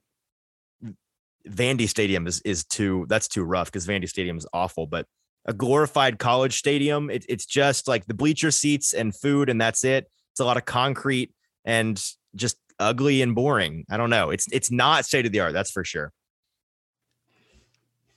Vandy 1.48 1.88
Stadium 1.88 2.28
is 2.28 2.42
is 2.42 2.66
too 2.66 3.06
that's 3.10 3.28
too 3.28 3.44
rough 3.44 3.68
because 3.72 3.88
Vandy 3.88 4.08
Stadium 4.08 4.38
is 4.38 4.48
awful, 4.54 4.88
but 4.88 5.06
a 5.46 5.54
glorified 5.54 6.20
college 6.20 6.58
stadium, 6.58 7.10
it, 7.10 7.26
it's 7.30 7.46
just 7.46 7.88
like 7.88 8.06
the 8.06 8.14
bleacher 8.14 8.52
seats 8.52 8.94
and 8.94 9.16
food, 9.16 9.50
and 9.50 9.60
that's 9.60 9.84
it. 9.86 10.10
It's 10.32 10.42
a 10.42 10.46
lot 10.46 10.58
of 10.58 10.66
concrete 10.66 11.32
and 11.64 12.02
just 12.36 12.58
ugly 12.80 13.22
and 13.22 13.34
boring. 13.34 13.86
I 13.90 13.98
don't 13.98 14.10
know. 14.10 14.30
It's 14.30 14.46
it's 14.52 14.70
not 14.70 15.06
state 15.06 15.26
of 15.26 15.32
the 15.32 15.40
art, 15.40 15.54
that's 15.54 15.72
for 15.72 15.84
sure. 15.84 16.12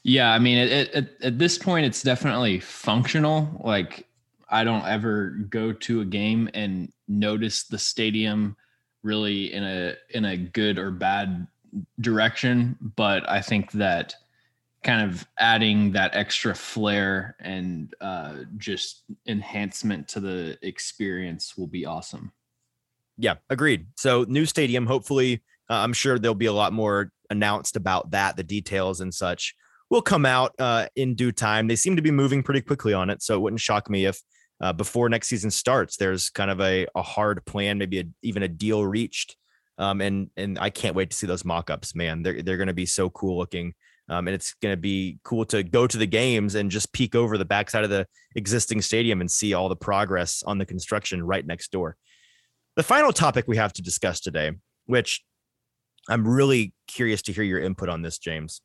Yeah, 0.03 0.33
I 0.33 0.39
mean, 0.39 0.59
it, 0.59 0.73
it, 0.73 0.95
at, 0.95 1.09
at 1.23 1.39
this 1.39 1.59
point, 1.59 1.85
it's 1.85 2.03
definitely 2.03 2.59
functional. 2.59 3.61
Like, 3.63 4.07
I 4.51 4.65
don't 4.65 4.85
ever 4.87 5.31
go 5.49 5.73
to 5.73 6.01
a 6.01 6.05
game 6.05 6.51
and 6.55 6.93
notice 7.09 7.65
the 7.65 7.79
stadium 7.79 8.57
really 9.03 9.53
in 9.53 9.65
a 9.65 9.95
in 10.11 10.25
a 10.25 10.37
good 10.37 10.79
or 10.79 10.91
bad 10.91 11.47
direction. 12.01 12.77
But 12.97 13.29
I 13.29 13.41
think 13.41 13.73
that 13.73 14.15
kind 14.83 15.11
of 15.11 15.27
adding 15.39 15.93
that 15.93 16.15
extra 16.15 16.55
flair 16.55 17.37
and 17.41 17.95
uh, 18.01 18.37
just 18.57 19.03
enhancement 19.27 20.09
to 20.09 20.21
the 20.21 20.59
experience 20.63 21.57
will 21.57 21.67
be 21.67 21.85
awesome. 21.85 22.33
Yeah, 23.19 23.35
agreed. 23.51 23.87
So 23.97 24.25
new 24.27 24.47
stadium, 24.47 24.87
hopefully, 24.87 25.43
uh, 25.69 25.75
I'm 25.75 25.93
sure 25.93 26.19
there'll 26.19 26.35
be 26.35 26.47
a 26.47 26.53
lot 26.53 26.73
more 26.73 27.13
announced 27.29 27.77
about 27.77 28.11
that, 28.13 28.37
the 28.37 28.43
details 28.43 29.01
and 29.01 29.15
such 29.15 29.55
will 29.91 30.01
come 30.01 30.25
out 30.25 30.55
uh, 30.59 30.87
in 30.97 31.15
due 31.15 31.33
time. 31.33 31.67
They 31.67 31.77
seem 31.77 31.97
to 31.97 32.03
be 32.03 32.13
moving 32.13 32.43
pretty 32.43 32.63
quickly 32.63 32.95
on 32.95 33.11
it, 33.11 33.23
so 33.23 33.35
it 33.35 33.41
wouldn't 33.41 33.61
shock 33.61 33.91
me 33.91 34.07
if 34.07 34.23
uh, 34.61 34.73
before 34.73 35.09
next 35.09 35.29
season 35.29 35.51
starts, 35.51 35.97
there's 35.97 36.31
kind 36.31 36.51
of 36.51 36.61
a, 36.61 36.87
a 36.95 37.03
hard 37.03 37.45
plan, 37.47 37.79
maybe 37.79 38.01
a, 38.01 38.05
even 38.23 38.43
a 38.43 38.49
deal 38.49 38.85
reached. 38.85 39.37
Um, 39.79 40.01
and 40.03 40.31
and 40.37 40.59
I 40.59 40.69
can't 40.69 40.95
wait 40.95 41.11
to 41.11 41.17
see 41.17 41.27
those 41.27 41.45
mock-ups, 41.45 41.95
man. 41.95 42.23
They're 42.23 42.43
they're 42.43 42.59
going 42.59 42.67
to 42.67 42.75
be 42.75 42.87
so 42.87 43.09
cool 43.11 43.39
looking. 43.39 43.75
Um, 44.11 44.27
and 44.27 44.35
it's 44.35 44.55
going 44.55 44.73
to 44.73 44.81
be 44.81 45.19
cool 45.23 45.45
to 45.47 45.63
go 45.63 45.87
to 45.87 45.97
the 45.97 46.07
games 46.07 46.57
and 46.57 46.69
just 46.69 46.93
peek 46.93 47.15
over 47.15 47.39
the 47.39 47.45
backside 47.45 47.85
of 47.85 47.91
the 47.91 48.09
existing 48.35 48.83
stadium 48.83 49.21
and 49.21 49.31
see 49.31 49.55
all 49.55 49.69
the 49.69 49.77
progress 49.77 50.43
on 50.43 50.59
the 50.59 50.67
construction 50.67 51.25
right 51.25 51.47
next 51.47 51.71
door. 51.71 51.97
The 52.75 52.83
final 52.83 53.13
topic 53.13 53.47
we 53.47 53.57
have 53.57 53.73
to 53.75 53.83
discuss 53.83 54.19
today, 54.19 54.51
which 54.87 55.23
I'm 56.09 56.27
really 56.27 56.75
curious 56.89 57.23
to 57.23 57.33
hear 57.33 57.45
your 57.45 57.61
input 57.61 57.89
on 57.89 58.03
this, 58.03 58.19
James. 58.19 58.61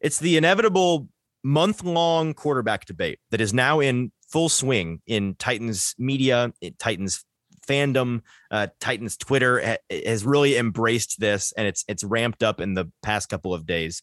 It's 0.00 0.18
the 0.18 0.36
inevitable 0.36 1.08
month 1.42 1.82
long 1.82 2.32
quarterback 2.32 2.84
debate 2.84 3.18
that 3.32 3.40
is 3.40 3.52
now 3.52 3.80
in 3.80 4.12
full 4.30 4.48
swing 4.48 5.00
in 5.06 5.34
Titans 5.34 5.94
media, 5.98 6.52
Titans 6.78 7.24
fandom, 7.66 8.22
uh, 8.50 8.68
Titans 8.80 9.16
Twitter 9.16 9.60
ha- 9.64 9.76
has 9.90 10.24
really 10.24 10.56
embraced 10.56 11.20
this 11.20 11.52
and 11.52 11.66
it's 11.66 11.84
it's 11.88 12.04
ramped 12.04 12.42
up 12.42 12.60
in 12.60 12.74
the 12.74 12.90
past 13.02 13.28
couple 13.28 13.52
of 13.52 13.66
days. 13.66 14.02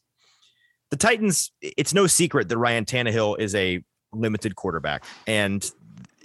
The 0.92 0.98
Titans, 0.98 1.52
it's 1.62 1.94
no 1.94 2.08
secret 2.08 2.48
that 2.50 2.58
Ryan 2.58 2.86
Tannehill 2.86 3.40
is 3.40 3.56
a 3.56 3.84
limited 4.14 4.56
quarterback. 4.56 5.04
And 5.28 5.70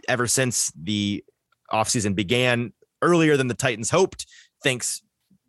ever 0.08 0.26
since 0.26 0.70
the 0.80 1.24
offseason 1.72 2.14
began 2.14 2.72
earlier 3.02 3.36
than 3.36 3.48
the 3.48 3.54
Titans 3.54 3.90
hoped, 3.90 4.26
thanks 4.62 5.02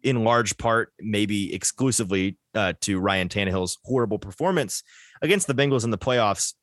in 0.03 0.23
large 0.23 0.57
part, 0.57 0.93
maybe 0.99 1.53
exclusively 1.53 2.37
uh, 2.55 2.73
to 2.81 2.99
Ryan 2.99 3.29
Tannehill's 3.29 3.77
horrible 3.83 4.17
performance 4.17 4.83
against 5.21 5.47
the 5.47 5.53
Bengals 5.53 5.83
in 5.83 5.91
the 5.91 5.97
playoffs. 5.97 6.53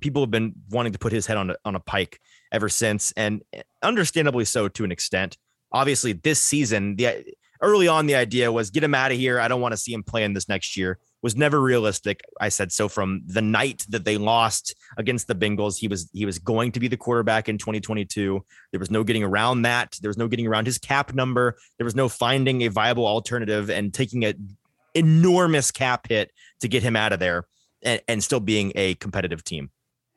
People 0.00 0.22
have 0.22 0.30
been 0.30 0.54
wanting 0.70 0.92
to 0.92 0.98
put 0.98 1.12
his 1.12 1.26
head 1.26 1.36
on 1.36 1.50
a, 1.50 1.56
on 1.64 1.74
a 1.74 1.80
pike 1.80 2.20
ever 2.52 2.68
since, 2.68 3.12
and 3.16 3.42
understandably 3.82 4.44
so 4.44 4.68
to 4.68 4.84
an 4.84 4.92
extent. 4.92 5.36
Obviously, 5.72 6.12
this 6.12 6.40
season, 6.40 6.96
the 6.96 7.24
early 7.60 7.88
on, 7.88 8.06
the 8.06 8.14
idea 8.14 8.50
was 8.50 8.70
get 8.70 8.82
him 8.82 8.94
out 8.94 9.12
of 9.12 9.18
here. 9.18 9.38
I 9.38 9.48
don't 9.48 9.60
want 9.60 9.72
to 9.72 9.76
see 9.76 9.92
him 9.92 10.02
playing 10.02 10.32
this 10.32 10.48
next 10.48 10.76
year. 10.76 10.98
Was 11.22 11.36
never 11.36 11.60
realistic. 11.60 12.22
I 12.40 12.48
said 12.48 12.72
so 12.72 12.88
from 12.88 13.22
the 13.26 13.42
night 13.42 13.84
that 13.90 14.06
they 14.06 14.16
lost 14.16 14.74
against 14.96 15.26
the 15.26 15.34
Bengals. 15.34 15.78
He 15.78 15.86
was 15.86 16.08
he 16.14 16.24
was 16.24 16.38
going 16.38 16.72
to 16.72 16.80
be 16.80 16.88
the 16.88 16.96
quarterback 16.96 17.48
in 17.48 17.58
2022. 17.58 18.42
There 18.72 18.80
was 18.80 18.90
no 18.90 19.04
getting 19.04 19.22
around 19.22 19.62
that. 19.62 19.98
There 20.00 20.08
was 20.08 20.16
no 20.16 20.28
getting 20.28 20.46
around 20.46 20.66
his 20.66 20.78
cap 20.78 21.14
number. 21.14 21.58
There 21.78 21.84
was 21.84 21.94
no 21.94 22.08
finding 22.08 22.62
a 22.62 22.68
viable 22.68 23.06
alternative 23.06 23.68
and 23.68 23.92
taking 23.92 24.24
an 24.24 24.56
enormous 24.94 25.70
cap 25.70 26.08
hit 26.08 26.32
to 26.60 26.68
get 26.68 26.82
him 26.82 26.96
out 26.96 27.12
of 27.12 27.20
there 27.20 27.46
and, 27.82 28.00
and 28.08 28.24
still 28.24 28.40
being 28.40 28.72
a 28.74 28.94
competitive 28.94 29.44
team. 29.44 29.70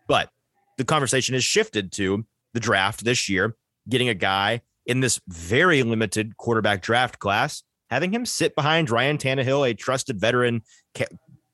But 0.08 0.30
the 0.78 0.86
conversation 0.86 1.34
has 1.34 1.44
shifted 1.44 1.92
to 1.94 2.26
the 2.54 2.60
draft 2.60 3.04
this 3.04 3.30
year, 3.30 3.56
getting 3.90 4.10
a 4.10 4.14
guy 4.14 4.62
in 4.86 5.00
this 5.00 5.20
very 5.28 5.84
limited 5.84 6.38
quarterback 6.38 6.82
draft 6.82 7.20
class, 7.20 7.64
having 7.90 8.14
him 8.14 8.26
sit 8.26 8.56
behind 8.56 8.90
Ryan 8.90 9.18
Tannehill, 9.18 9.70
a 9.70 9.74
trusted 9.74 10.20
veteran, 10.20 10.62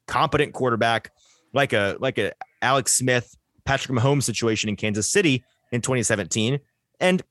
competent 0.08 0.54
quarterback, 0.54 1.12
like 1.54 1.74
a 1.74 1.98
like 2.00 2.18
a 2.18 2.34
Alex 2.62 2.94
Smith, 2.94 3.36
Patrick 3.66 3.98
Mahomes 3.98 4.24
situation 4.24 4.70
in 4.70 4.76
Kansas 4.76 5.10
City 5.10 5.44
in 5.72 5.82
2017, 5.82 6.60
and 7.00 7.22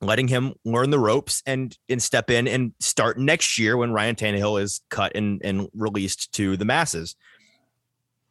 letting 0.00 0.28
him 0.28 0.54
learn 0.64 0.90
the 0.90 0.98
ropes 0.98 1.42
and 1.46 1.76
and 1.88 2.02
step 2.02 2.28
in 2.30 2.48
and 2.48 2.72
start 2.80 3.18
next 3.18 3.58
year 3.58 3.76
when 3.76 3.92
Ryan 3.92 4.16
Tannehill 4.16 4.60
is 4.60 4.80
cut 4.90 5.12
and 5.14 5.40
and 5.44 5.68
released 5.74 6.32
to 6.34 6.56
the 6.56 6.64
masses. 6.64 7.16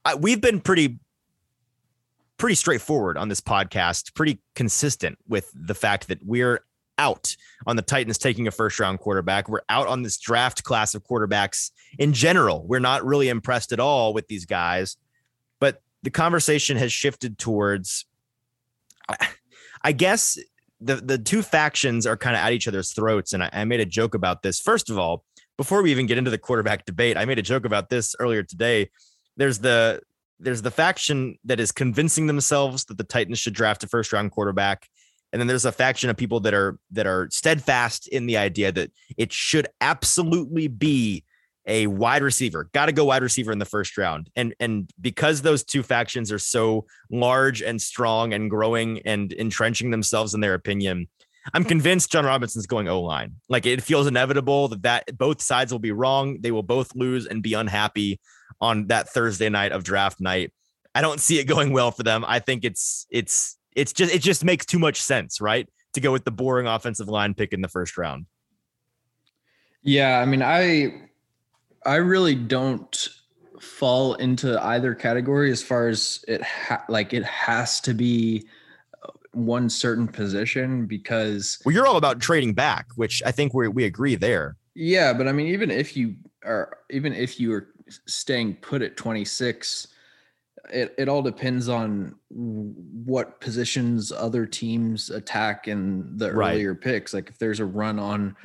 I, 0.04 0.16
we've 0.16 0.42
been 0.42 0.60
pretty 0.60 1.00
pretty 2.42 2.56
straightforward 2.56 3.20
on 3.20 3.30
this 3.30 3.40
podcast, 3.40 4.16
pretty 4.16 4.42
consistent 4.56 5.16
with 5.28 5.52
the 5.54 5.76
fact 5.76 6.08
that 6.08 6.18
we're 6.26 6.66
out 6.98 7.36
on 7.68 7.76
the 7.76 7.84
Titans 7.84 8.18
taking 8.18 8.48
a 8.48 8.52
first 8.52 8.80
round 8.80 8.98
quarterback. 9.00 9.48
We're 9.48 9.62
out 9.70 9.86
on 9.86 10.02
this 10.02 10.18
draft 10.18 10.64
class 10.64 10.96
of 10.96 11.04
quarterbacks 11.04 11.70
in 12.00 12.14
general. 12.14 12.66
We're 12.66 12.80
not 12.80 13.06
really 13.06 13.30
impressed 13.30 13.72
at 13.72 13.80
all 13.80 14.12
with 14.12 14.28
these 14.28 14.48
guys, 14.48 14.98
but 15.60 15.84
the 16.02 16.10
conversation 16.10 16.78
has 16.78 16.92
shifted 16.92 17.38
towards, 17.38 18.06
I 19.84 19.92
guess, 19.92 20.40
the 20.80 20.96
the 20.96 21.20
two 21.20 21.44
factions 21.44 22.08
are 22.08 22.18
kind 22.18 22.36
of 22.36 22.42
at 22.42 22.54
each 22.54 22.68
other's 22.68 22.92
throats, 22.92 23.34
and 23.34 23.44
I, 23.44 23.52
I 23.54 23.66
made 23.66 23.82
a 23.82 23.86
joke 23.86 24.16
about 24.16 24.42
this. 24.42 24.60
First 24.60 24.90
of 24.90 24.98
all, 24.98 25.26
before 25.58 25.84
we 25.84 25.92
even 25.92 26.08
get 26.08 26.18
into 26.18 26.32
the 26.32 26.40
quarterback 26.40 26.86
debate, 26.86 27.18
I 27.18 27.26
made 27.26 27.38
a 27.38 27.44
joke 27.44 27.66
about 27.66 27.92
this 27.92 28.16
earlier 28.20 28.42
today. 28.42 28.90
There's 29.38 29.60
the 29.60 30.02
there's 30.42 30.62
the 30.62 30.72
faction 30.72 31.38
that 31.46 31.60
is 31.60 31.72
convincing 31.72 32.28
themselves 32.28 32.86
that 32.86 32.98
the 32.98 33.04
Titans 33.04 33.40
should 33.40 33.54
draft 33.54 33.84
a 33.84 33.88
first 33.88 34.12
round 34.12 34.32
quarterback. 34.32 34.88
And 35.32 35.40
then 35.40 35.48
there's 35.48 35.66
a 35.66 35.72
faction 35.72 36.10
of 36.10 36.18
people 36.18 36.42
that 36.42 36.54
are 36.54 36.78
that 36.92 37.08
are 37.08 37.30
steadfast 37.32 38.08
in 38.08 38.26
the 38.26 38.38
idea 38.38 38.72
that 38.72 38.92
it 39.18 39.32
should 39.32 39.68
absolutely 39.80 40.68
be 40.68 41.24
a 41.66 41.88
wide 41.88 42.24
receiver. 42.24 42.70
Got 42.74 42.88
to 42.88 42.92
go 42.92 43.06
wide 43.06 43.22
receiver 43.22 43.52
in 43.52 43.60
the 43.60 43.66
first 43.66 43.98
round. 43.98 44.30
And 44.36 44.54
and 44.60 44.92
because 45.00 45.42
those 45.42 45.64
two 45.64 45.84
factions 45.84 46.32
are 46.32 46.40
so 46.40 46.86
large 47.10 47.62
and 47.62 47.82
strong 47.82 48.34
and 48.34 48.50
growing 48.50 49.00
and 49.06 49.32
entrenching 49.32 49.92
themselves 49.92 50.34
in 50.34 50.42
their 50.42 50.56
opinion, 50.56 51.08
I'm 51.54 51.64
convinced 51.64 52.12
Jon 52.12 52.26
Robinson's 52.26 52.68
going 52.68 52.90
O 52.90 53.02
line. 53.02 53.36
Like 53.48 53.66
it 53.66 53.82
feels 53.82 54.08
inevitable 54.08 54.68
that, 54.70 54.82
that 54.84 55.18
both 55.18 55.42
sides 55.42 55.72
will 55.72 55.80
be 55.80 55.92
wrong. 55.92 56.40
They 56.42 56.52
will 56.52 56.64
both 56.64 56.94
lose 56.96 57.26
and 57.26 57.42
be 57.42 57.54
unhappy 57.54 58.20
on 58.60 58.88
that 58.88 59.10
Thursday 59.10 59.50
night 59.50 59.72
of 59.72 59.84
draft 59.84 60.20
night. 60.20 60.52
I 60.94 61.02
don't 61.02 61.20
see 61.20 61.40
it 61.40 61.46
going 61.46 61.72
well 61.72 61.92
for 61.92 62.04
them. 62.04 62.26
I 62.28 62.40
think 62.40 62.66
it's 62.66 63.08
it's 63.10 63.58
it's 63.76 63.94
just 63.94 64.14
it 64.14 64.22
just 64.22 64.44
makes 64.44 64.66
too 64.66 64.80
much 64.80 65.02
sense, 65.02 65.40
right? 65.40 65.68
To 65.94 66.02
go 66.02 66.12
with 66.12 66.26
the 66.26 66.32
boring 66.32 66.68
offensive 66.68 67.08
line 67.08 67.34
pick 67.34 67.54
in 67.54 67.62
the 67.62 67.68
first 67.68 67.98
round. 67.98 68.26
Yeah, 69.84 70.20
I 70.20 70.26
mean, 70.26 70.42
I 70.42 71.08
I 71.86 71.96
really 71.96 72.36
don't 72.36 73.10
fall 73.60 74.16
into 74.16 74.62
either 74.66 74.96
category 74.96 75.52
as 75.52 75.62
far 75.62 75.88
as 75.88 76.24
it 76.28 76.42
ha- 76.42 76.84
like 76.90 77.14
it 77.14 77.24
has 77.24 77.80
to 77.80 77.94
be 77.94 78.48
uh, 79.04 79.10
one 79.34 79.70
certain 79.70 80.08
position 80.08 80.88
because 80.88 81.62
well 81.64 81.74
you're 81.74 81.86
all 81.86 81.98
about 81.98 82.20
trading 82.20 82.56
back 82.56 82.88
which 82.96 83.22
i 83.24 83.32
think 83.32 83.54
we 83.54 83.68
we 83.68 83.86
agree 83.86 84.16
there 84.16 84.58
yeah 84.74 85.14
but 85.14 85.28
i 85.28 85.32
mean 85.32 85.46
even 85.46 85.70
if 85.70 85.96
you 85.96 86.16
are 86.44 86.80
even 86.90 87.14
if 87.14 87.40
you 87.40 87.54
are 87.54 87.68
staying 88.08 88.56
put 88.56 88.82
at 88.82 88.98
26 88.98 89.88
it, 90.72 90.94
it 90.98 91.10
all 91.10 91.24
depends 91.24 91.70
on 91.70 92.16
what 92.30 93.42
positions 93.42 94.12
other 94.12 94.46
teams 94.46 95.10
attack 95.10 95.68
in 95.68 96.18
the 96.18 96.32
right. 96.32 96.54
earlier 96.54 96.76
picks 96.76 97.14
like 97.14 97.30
if 97.30 97.38
there's 97.38 97.60
a 97.60 97.66
run 97.66 98.00
on 98.00 98.36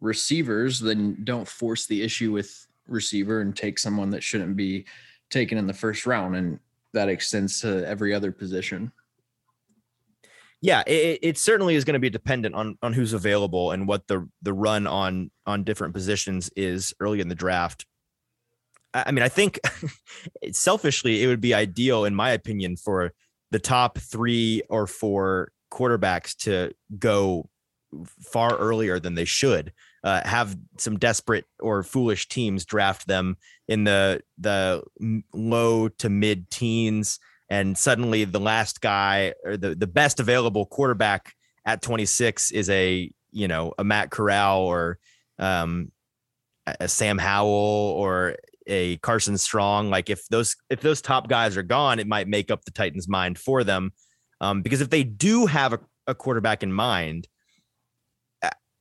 receivers 0.00 0.80
then 0.80 1.16
don't 1.24 1.46
force 1.46 1.86
the 1.86 2.02
issue 2.02 2.32
with 2.32 2.66
receiver 2.90 3.40
and 3.40 3.56
take 3.56 3.78
someone 3.78 4.10
that 4.10 4.22
shouldn't 4.22 4.56
be 4.56 4.84
taken 5.30 5.56
in 5.56 5.66
the 5.66 5.72
first 5.72 6.06
round. 6.06 6.36
And 6.36 6.58
that 6.92 7.08
extends 7.08 7.60
to 7.60 7.86
every 7.86 8.12
other 8.12 8.32
position. 8.32 8.92
Yeah, 10.60 10.82
it, 10.86 11.20
it 11.22 11.38
certainly 11.38 11.74
is 11.74 11.84
going 11.84 11.94
to 11.94 12.00
be 12.00 12.10
dependent 12.10 12.54
on 12.54 12.76
on 12.82 12.92
who's 12.92 13.14
available 13.14 13.70
and 13.70 13.88
what 13.88 14.06
the 14.08 14.28
the 14.42 14.52
run 14.52 14.86
on 14.86 15.30
on 15.46 15.64
different 15.64 15.94
positions 15.94 16.50
is 16.54 16.92
early 17.00 17.20
in 17.20 17.28
the 17.28 17.34
draft. 17.34 17.86
I 18.92 19.12
mean, 19.12 19.22
I 19.22 19.28
think 19.28 19.60
selfishly, 20.52 21.22
it 21.22 21.26
would 21.26 21.40
be 21.40 21.54
ideal, 21.54 22.04
in 22.04 22.14
my 22.14 22.30
opinion, 22.30 22.76
for 22.76 23.12
the 23.50 23.58
top 23.58 23.98
three 23.98 24.62
or 24.68 24.86
four 24.86 25.52
quarterbacks 25.72 26.36
to 26.36 26.72
go 26.98 27.48
far 28.20 28.56
earlier 28.56 28.98
than 29.00 29.14
they 29.14 29.24
should 29.24 29.72
uh, 30.02 30.26
have 30.26 30.56
some 30.78 30.98
desperate 30.98 31.44
or 31.58 31.82
foolish 31.82 32.28
teams 32.28 32.64
draft 32.64 33.06
them 33.06 33.36
in 33.68 33.84
the 33.84 34.22
the 34.38 34.82
low 35.34 35.88
to 35.88 36.08
mid 36.08 36.50
teens, 36.50 37.18
and 37.48 37.76
suddenly 37.76 38.24
the 38.24 38.40
last 38.40 38.80
guy 38.80 39.34
or 39.44 39.56
the 39.56 39.74
the 39.74 39.86
best 39.86 40.20
available 40.20 40.66
quarterback 40.66 41.34
at 41.66 41.82
26 41.82 42.50
is 42.52 42.70
a 42.70 43.10
you 43.30 43.48
know 43.48 43.74
a 43.78 43.84
Matt 43.84 44.10
Corral 44.10 44.60
or 44.60 44.98
um, 45.38 45.92
a 46.66 46.88
Sam 46.88 47.18
Howell 47.18 47.50
or 47.96 48.36
a 48.70 48.96
Carson 48.98 49.36
Strong. 49.36 49.90
Like 49.90 50.08
if 50.08 50.26
those 50.28 50.56
if 50.70 50.80
those 50.80 51.02
top 51.02 51.28
guys 51.28 51.56
are 51.56 51.62
gone, 51.62 51.98
it 51.98 52.06
might 52.06 52.28
make 52.28 52.50
up 52.50 52.64
the 52.64 52.70
Titans' 52.70 53.08
mind 53.08 53.38
for 53.38 53.64
them. 53.64 53.92
Um, 54.40 54.62
because 54.62 54.80
if 54.80 54.88
they 54.88 55.04
do 55.04 55.46
have 55.46 55.74
a, 55.74 55.80
a 56.06 56.14
quarterback 56.14 56.62
in 56.62 56.72
mind, 56.72 57.28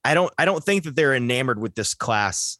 I 0.05 0.13
don't 0.13 0.33
I 0.37 0.45
don't 0.45 0.63
think 0.63 0.85
that 0.85 0.95
they're 0.95 1.15
enamored 1.15 1.59
with 1.59 1.75
this 1.75 1.93
class 1.93 2.57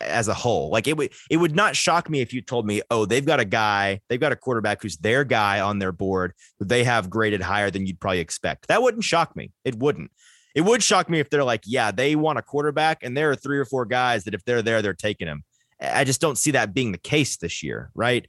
as 0.00 0.28
a 0.28 0.34
whole. 0.34 0.70
Like 0.70 0.88
it 0.88 0.96
would 0.96 1.12
it 1.30 1.36
would 1.36 1.54
not 1.54 1.76
shock 1.76 2.10
me 2.10 2.20
if 2.20 2.32
you 2.32 2.42
told 2.42 2.66
me, 2.66 2.82
oh, 2.90 3.06
they've 3.06 3.24
got 3.24 3.40
a 3.40 3.44
guy, 3.44 4.00
they've 4.08 4.20
got 4.20 4.32
a 4.32 4.36
quarterback 4.36 4.82
who's 4.82 4.96
their 4.96 5.24
guy 5.24 5.60
on 5.60 5.78
their 5.78 5.92
board 5.92 6.32
who 6.58 6.64
they 6.64 6.84
have 6.84 7.10
graded 7.10 7.40
higher 7.40 7.70
than 7.70 7.86
you'd 7.86 8.00
probably 8.00 8.20
expect. 8.20 8.68
That 8.68 8.82
wouldn't 8.82 9.04
shock 9.04 9.36
me. 9.36 9.52
It 9.64 9.76
wouldn't. 9.76 10.10
It 10.54 10.62
would 10.62 10.82
shock 10.82 11.08
me 11.08 11.18
if 11.18 11.30
they're 11.30 11.44
like, 11.44 11.62
yeah, 11.66 11.90
they 11.90 12.14
want 12.14 12.38
a 12.38 12.42
quarterback, 12.42 13.02
and 13.02 13.16
there 13.16 13.30
are 13.30 13.36
three 13.36 13.58
or 13.58 13.64
four 13.64 13.86
guys 13.86 14.24
that 14.24 14.34
if 14.34 14.44
they're 14.44 14.62
there, 14.62 14.82
they're 14.82 14.94
taking 14.94 15.26
him. 15.26 15.42
I 15.80 16.04
just 16.04 16.20
don't 16.20 16.38
see 16.38 16.52
that 16.52 16.74
being 16.74 16.92
the 16.92 16.98
case 16.98 17.36
this 17.36 17.62
year, 17.62 17.90
right? 17.94 18.26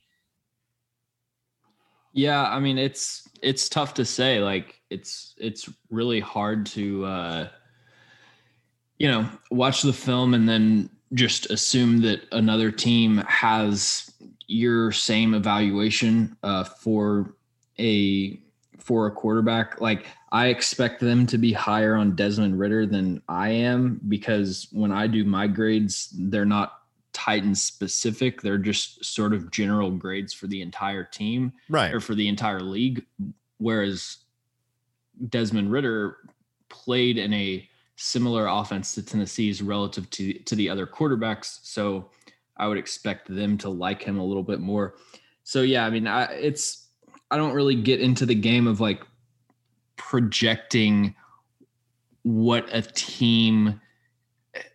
Yeah, 2.13 2.43
I 2.43 2.60
mean 2.60 2.77
it's 2.77 3.27
it's 3.41 3.69
tough 3.69 3.93
to 3.95 4.05
say. 4.05 4.39
Like 4.39 4.81
it's 4.89 5.36
it's 5.38 5.69
really 5.89 6.19
hard 6.19 6.65
to 6.67 7.05
uh 7.05 7.47
you 8.97 9.08
know, 9.10 9.29
watch 9.51 9.81
the 9.81 9.93
film 9.93 10.34
and 10.34 10.47
then 10.47 10.89
just 11.13 11.51
assume 11.51 12.01
that 12.01 12.21
another 12.31 12.71
team 12.71 13.17
has 13.27 14.12
your 14.47 14.91
same 14.91 15.34
evaluation 15.34 16.36
uh, 16.43 16.63
for 16.63 17.36
a 17.79 18.39
for 18.79 19.08
a 19.08 19.12
quarterback. 19.12 19.81
Like 19.81 20.05
I 20.31 20.47
expect 20.47 20.99
them 20.99 21.25
to 21.27 21.38
be 21.38 21.51
higher 21.51 21.95
on 21.95 22.15
Desmond 22.15 22.60
Ridder 22.60 22.86
than 22.86 23.21
I 23.27 23.49
am 23.49 23.99
because 24.08 24.67
when 24.71 24.91
I 24.91 25.08
do 25.08 25.23
my 25.25 25.47
grades, 25.47 26.13
they're 26.17 26.45
not 26.45 26.74
Titans 27.15 27.63
specific. 27.63 28.41
They're 28.41 28.58
just 28.58 29.06
sort 29.06 29.34
of 29.34 29.49
general 29.49 29.89
grades 29.89 30.34
for 30.34 30.47
the 30.47 30.62
entire 30.62 31.06
team, 31.06 31.54
right, 31.69 31.93
or 31.93 32.01
for 32.01 32.13
the 32.13 32.28
entire 32.28 32.60
league. 32.60 33.06
Whereas 33.58 34.17
Desmond 35.30 35.71
Ridder 35.71 36.17
played 36.67 37.17
in 37.17 37.34
a 37.34 37.67
similar 37.95 38.47
offense 38.47 38.93
to 38.95 39.01
Tennessee's 39.01 39.62
relative 39.62 40.10
to 40.10 40.34
to 40.34 40.56
the 40.56 40.69
other 40.69 40.86
quarterbacks. 40.86 41.60
So 41.63 42.10
I 42.58 42.67
would 42.67 42.78
expect 42.78 43.34
them 43.34 43.58
to 43.60 43.69
like 43.69 44.04
him 44.04 44.19
a 44.19 44.25
little 44.25 44.43
bit 44.43 44.60
more. 44.60 44.95
So 45.45 45.62
yeah, 45.62 45.86
I 45.86 45.89
mean, 45.89 46.08
I, 46.08 46.25
it's 46.34 46.88
I 47.32 47.38
don't 47.38 47.54
really 47.54 47.75
get 47.75 48.01
into 48.01 48.25
the 48.25 48.36
game 48.36 48.67
of 48.67 48.82
like 48.82 49.01
projecting 49.95 51.15
what 52.23 52.67
a 52.73 52.82
team 52.82 53.80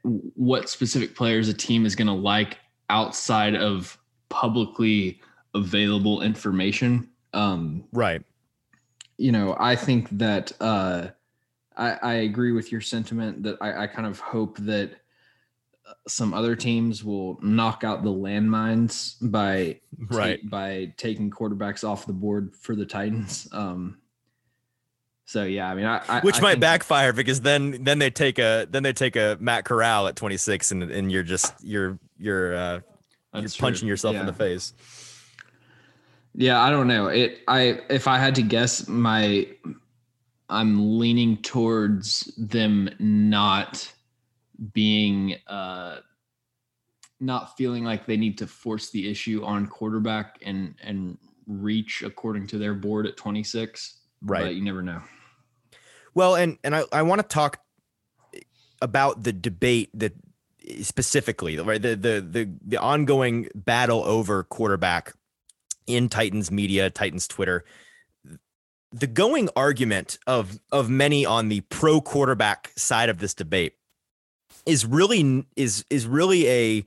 what 0.03 0.69
specific 0.69 1.15
players 1.15 1.49
a 1.49 1.55
team 1.55 1.87
is 1.87 1.95
going 1.95 2.09
to 2.09 2.13
like 2.13 2.59
outside 2.89 3.55
of 3.55 3.99
publicly 4.29 5.21
available 5.55 6.23
information. 6.23 7.09
Um 7.33 7.85
right. 7.93 8.23
you 9.19 9.31
know 9.31 9.57
i 9.61 9.77
think 9.77 10.09
that 10.11 10.51
uh 10.61 11.09
I, 11.77 11.99
I 12.03 12.13
agree 12.15 12.53
with 12.53 12.71
your 12.71 12.83
sentiment 12.83 13.43
that 13.45 13.57
I, 13.61 13.85
I 13.85 13.87
kind 13.87 14.07
of 14.07 14.21
hope 14.21 14.59
that 14.59 14.93
uh, 15.87 15.95
some 16.07 16.35
other 16.35 16.55
teams 16.55 17.03
will 17.03 17.39
knock 17.43 17.85
out 17.85 18.05
the 18.05 18.11
landmines 18.11 19.17
by 19.31 19.81
right. 20.11 20.39
by 20.49 20.93
taking 20.99 21.31
quarterbacks 21.31 21.83
off 21.83 22.07
the 22.07 22.13
board 22.13 22.55
for 22.55 22.77
the 22.77 22.85
Titans. 22.85 23.49
Um, 23.53 23.99
so 25.31 25.45
yeah, 25.45 25.71
I 25.71 25.77
mean, 25.77 25.85
I, 25.85 26.03
I 26.09 26.21
which 26.23 26.39
I 26.39 26.41
might 26.41 26.51
think, 26.55 26.63
backfire 26.63 27.13
because 27.13 27.41
then 27.41 27.85
then 27.85 28.01
they 28.01 28.11
take 28.11 28.41
a 28.41 28.67
then 28.69 28.83
they 28.83 28.93
take 28.93 29.15
a 29.15 29.37
Matt 29.39 29.65
Corral 29.65 30.09
at 30.09 30.17
26 30.17 30.73
and 30.73 30.83
and 30.83 31.13
you're 31.13 31.23
just 31.23 31.55
you're 31.63 32.01
you're 32.19 32.57
uh, 32.57 32.81
you're 33.35 33.49
punching 33.57 33.87
yourself 33.87 34.15
yeah. 34.15 34.23
in 34.23 34.27
the 34.27 34.33
face. 34.33 34.75
Yeah, 36.35 36.61
I 36.61 36.71
don't 36.71 36.89
know. 36.89 37.07
It 37.07 37.43
I 37.47 37.81
if 37.89 38.09
I 38.09 38.19
had 38.19 38.35
to 38.35 38.43
guess, 38.43 38.89
my 38.89 39.47
I'm 40.49 40.99
leaning 40.99 41.37
towards 41.43 42.35
them 42.37 42.91
not 42.99 43.89
being 44.73 45.37
uh 45.47 45.99
not 47.21 47.57
feeling 47.57 47.85
like 47.85 48.05
they 48.05 48.17
need 48.17 48.37
to 48.39 48.49
force 48.49 48.91
the 48.91 49.09
issue 49.09 49.45
on 49.45 49.69
quarterback 49.69 50.41
and 50.45 50.75
and 50.83 51.19
reach 51.47 52.03
according 52.03 52.49
to 52.49 52.59
their 52.59 52.75
board 52.75 53.07
at 53.07 53.17
26 53.17 53.99
right 54.23 54.43
but 54.43 54.55
you 54.55 54.63
never 54.63 54.83
know 54.83 55.01
well 56.21 56.37
and 56.37 56.59
and 56.63 56.77
i, 56.77 56.85
I 56.93 57.01
want 57.01 57.23
to 57.23 57.27
talk 57.27 57.61
about 58.83 59.23
the 59.23 59.33
debate 59.33 59.89
that 59.95 60.13
specifically 60.83 61.59
right 61.59 61.81
the, 61.81 61.97
the 61.97 62.21
the 62.21 62.51
the 62.63 62.77
ongoing 62.77 63.49
battle 63.55 64.05
over 64.05 64.45
quarterback 64.45 65.15
in 65.87 66.09
titans 66.11 66.51
media 66.51 66.91
titans 66.91 67.27
twitter. 67.27 67.65
The 68.93 69.07
going 69.07 69.49
argument 69.55 70.19
of 70.27 70.61
of 70.71 70.91
many 70.91 71.25
on 71.25 71.49
the 71.49 71.61
pro 71.63 72.01
quarterback 72.01 72.73
side 72.77 73.09
of 73.09 73.19
this 73.19 73.35
debate 73.35 73.75
is 74.67 74.85
really 74.85 75.47
is 75.57 75.85
is 75.89 76.07
really 76.07 76.49
a 76.49 76.85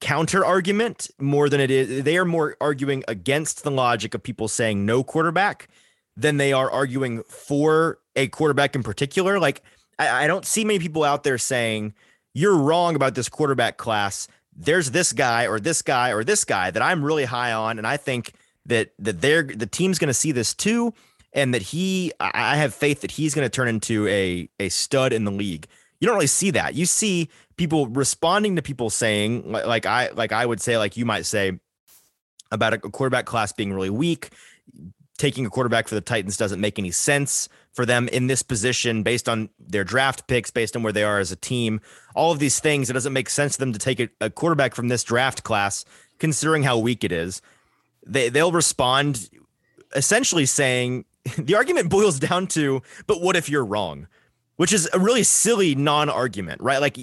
counter 0.00 0.44
argument 0.44 1.10
more 1.18 1.48
than 1.48 1.60
it 1.60 1.70
is 1.70 2.04
they 2.04 2.16
are 2.16 2.24
more 2.24 2.56
arguing 2.60 3.02
against 3.08 3.64
the 3.64 3.70
logic 3.70 4.14
of 4.14 4.22
people 4.22 4.46
saying 4.46 4.84
no 4.84 5.02
quarterback 5.02 5.68
than 6.16 6.36
they 6.36 6.52
are 6.52 6.70
arguing 6.70 7.22
for 7.24 7.98
a 8.16 8.28
quarterback 8.28 8.74
in 8.74 8.82
particular. 8.82 9.38
Like, 9.38 9.62
I, 9.98 10.24
I 10.24 10.26
don't 10.26 10.44
see 10.44 10.64
many 10.64 10.78
people 10.78 11.04
out 11.04 11.24
there 11.24 11.38
saying, 11.38 11.94
you're 12.34 12.56
wrong 12.56 12.94
about 12.96 13.14
this 13.14 13.28
quarterback 13.28 13.76
class. 13.76 14.28
There's 14.54 14.90
this 14.90 15.12
guy 15.12 15.46
or 15.46 15.60
this 15.60 15.82
guy 15.82 16.12
or 16.12 16.24
this 16.24 16.44
guy 16.44 16.70
that 16.70 16.82
I'm 16.82 17.04
really 17.04 17.24
high 17.24 17.52
on. 17.52 17.78
And 17.78 17.86
I 17.86 17.96
think 17.96 18.32
that 18.66 18.92
that 18.98 19.20
they're 19.20 19.42
the 19.42 19.66
team's 19.66 19.98
going 19.98 20.08
to 20.08 20.14
see 20.14 20.32
this 20.32 20.54
too. 20.54 20.94
And 21.34 21.54
that 21.54 21.62
he, 21.62 22.12
I 22.20 22.56
have 22.56 22.74
faith 22.74 23.00
that 23.00 23.10
he's 23.10 23.34
going 23.34 23.46
to 23.46 23.50
turn 23.50 23.66
into 23.66 24.06
a, 24.06 24.50
a 24.60 24.68
stud 24.68 25.14
in 25.14 25.24
the 25.24 25.30
league. 25.30 25.66
You 25.98 26.06
don't 26.06 26.14
really 26.14 26.26
see 26.26 26.50
that. 26.50 26.74
You 26.74 26.84
see 26.84 27.30
people 27.56 27.86
responding 27.86 28.56
to 28.56 28.62
people 28.62 28.90
saying, 28.90 29.50
like 29.50 29.86
I 29.86 30.10
like 30.10 30.32
I 30.32 30.44
would 30.44 30.60
say, 30.60 30.76
like 30.76 30.96
you 30.96 31.06
might 31.06 31.24
say 31.24 31.58
about 32.50 32.74
a 32.74 32.78
quarterback 32.78 33.24
class 33.24 33.52
being 33.52 33.72
really 33.72 33.88
weak. 33.88 34.30
Taking 35.22 35.46
a 35.46 35.50
quarterback 35.50 35.86
for 35.86 35.94
the 35.94 36.00
Titans 36.00 36.36
doesn't 36.36 36.60
make 36.60 36.80
any 36.80 36.90
sense 36.90 37.48
for 37.72 37.86
them 37.86 38.08
in 38.08 38.26
this 38.26 38.42
position 38.42 39.04
based 39.04 39.28
on 39.28 39.50
their 39.56 39.84
draft 39.84 40.26
picks, 40.26 40.50
based 40.50 40.74
on 40.74 40.82
where 40.82 40.92
they 40.92 41.04
are 41.04 41.20
as 41.20 41.30
a 41.30 41.36
team. 41.36 41.80
All 42.16 42.32
of 42.32 42.40
these 42.40 42.58
things, 42.58 42.90
it 42.90 42.94
doesn't 42.94 43.12
make 43.12 43.30
sense 43.30 43.52
to 43.52 43.60
them 43.60 43.72
to 43.72 43.78
take 43.78 44.00
a, 44.00 44.08
a 44.20 44.30
quarterback 44.30 44.74
from 44.74 44.88
this 44.88 45.04
draft 45.04 45.44
class, 45.44 45.84
considering 46.18 46.64
how 46.64 46.76
weak 46.76 47.04
it 47.04 47.12
is. 47.12 47.40
They 48.04 48.30
they'll 48.30 48.50
respond 48.50 49.30
essentially 49.94 50.44
saying 50.44 51.04
the 51.38 51.54
argument 51.54 51.88
boils 51.88 52.18
down 52.18 52.48
to, 52.48 52.82
but 53.06 53.22
what 53.22 53.36
if 53.36 53.48
you're 53.48 53.64
wrong? 53.64 54.08
Which 54.56 54.72
is 54.72 54.88
a 54.92 54.98
really 54.98 55.22
silly 55.22 55.76
non-argument, 55.76 56.60
right? 56.60 56.80
Like 56.80 56.98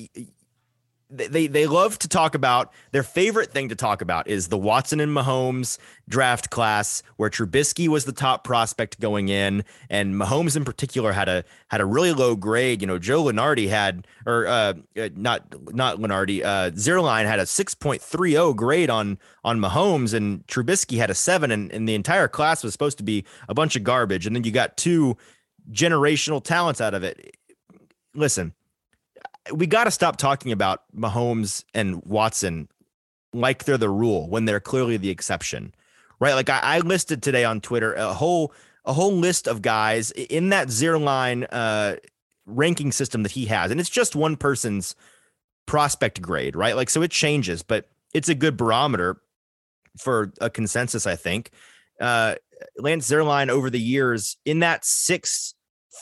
they 1.10 1.48
they 1.48 1.65
love 1.65 1.98
to 2.00 2.08
talk 2.08 2.36
about 2.36 2.72
their 2.91 3.02
favorite 3.02 3.52
thing 3.52 3.69
to 3.69 3.76
talk 3.76 4.02
about 4.02 4.28
is 4.28 4.50
the 4.50 4.58
Watson 4.58 5.00
and 5.00 5.15
Mahomes 5.15 5.80
draft 6.08 6.52
class 6.52 7.02
where 7.17 7.32
Trubisky 7.32 7.88
was 7.88 8.06
the 8.06 8.12
top 8.12 8.43
prospect 8.43 9.00
going 9.00 9.30
in 9.30 9.63
and 9.89 10.13
Mahomes 10.13 10.56
in 10.56 10.65
particular 10.65 11.12
had 11.12 11.28
a 11.28 11.43
had 11.69 11.82
a 11.82 11.86
really 11.86 12.13
low 12.13 12.36
grade. 12.36 12.82
You 12.82 12.88
know 12.88 13.00
Joe 13.00 13.24
Lunardi 13.24 13.67
had 13.69 14.06
or 14.28 14.45
uh, 14.45 14.74
uh 14.98 15.10
not 15.15 15.74
not 15.74 15.98
Lunardi 15.98 16.43
uh 16.43 16.72
Zierlein 16.72 17.26
had 17.26 17.39
a 17.39 17.43
6.30 17.43 18.56
grade 18.56 18.91
on 18.91 19.17
on 19.43 19.60
Mahomes 19.60 20.13
and 20.13 20.45
Trubisky 20.45 20.98
had 20.98 21.10
a 21.10 21.15
7 21.15 21.50
and, 21.50 21.72
and 21.72 21.89
the 21.89 21.95
entire 21.95 22.28
class 22.28 22.63
was 22.63 22.72
supposed 22.72 23.00
to 23.00 23.04
be 23.04 23.26
a 23.48 23.56
bunch 23.56 23.76
of 23.76 23.84
garbage. 23.84 24.28
And 24.28 24.36
then 24.36 24.43
you 24.43 24.52
got 24.52 24.78
two 24.78 25.17
generational 25.72 26.43
talents 26.43 26.82
out 26.82 26.93
of 26.93 27.04
it. 27.04 27.36
Listen 28.13 28.54
we 29.53 29.67
got 29.67 29.85
to 29.85 29.91
stop 29.91 30.17
talking 30.17 30.51
about 30.51 30.83
Mahomes 30.95 31.63
and 31.73 32.03
Watson 32.05 32.67
like 33.33 33.65
they're 33.65 33.77
the 33.77 33.89
rule 33.89 34.27
when 34.27 34.45
they're 34.45 34.59
clearly 34.59 34.97
the 34.97 35.09
exception, 35.09 35.73
right? 36.19 36.33
Like 36.33 36.49
I, 36.49 36.59
I 36.62 36.79
listed 36.79 37.21
today 37.21 37.45
on 37.45 37.62
Twitter 37.62 37.93
a 37.93 38.13
whole 38.13 38.53
a 38.85 38.93
whole 38.93 39.13
list 39.13 39.47
of 39.47 39.62
guys 39.62 40.12
in 40.12 40.49
that 40.49 40.69
Zierlein 40.69 41.47
uh, 41.51 41.97
ranking 42.45 42.91
system 42.91 43.23
that 43.23 43.31
he 43.31 43.45
has, 43.45 43.71
and 43.71 43.79
it's 43.79 43.89
just 43.89 44.15
one 44.15 44.35
person's 44.35 44.95
prospect 45.65 46.21
grade, 46.21 46.55
right? 46.55 46.75
Like 46.75 46.89
so 46.89 47.01
it 47.01 47.12
changes, 47.12 47.62
but 47.62 47.89
it's 48.13 48.29
a 48.29 48.35
good 48.35 48.57
barometer 48.57 49.21
for 49.97 50.33
a 50.41 50.49
consensus, 50.49 51.05
I 51.05 51.15
think. 51.15 51.51
Uh, 51.99 52.35
Lance 52.77 53.09
Zierlein 53.09 53.49
over 53.49 53.69
the 53.69 53.79
years 53.79 54.38
in 54.45 54.59
that 54.59 54.83
six 54.85 55.53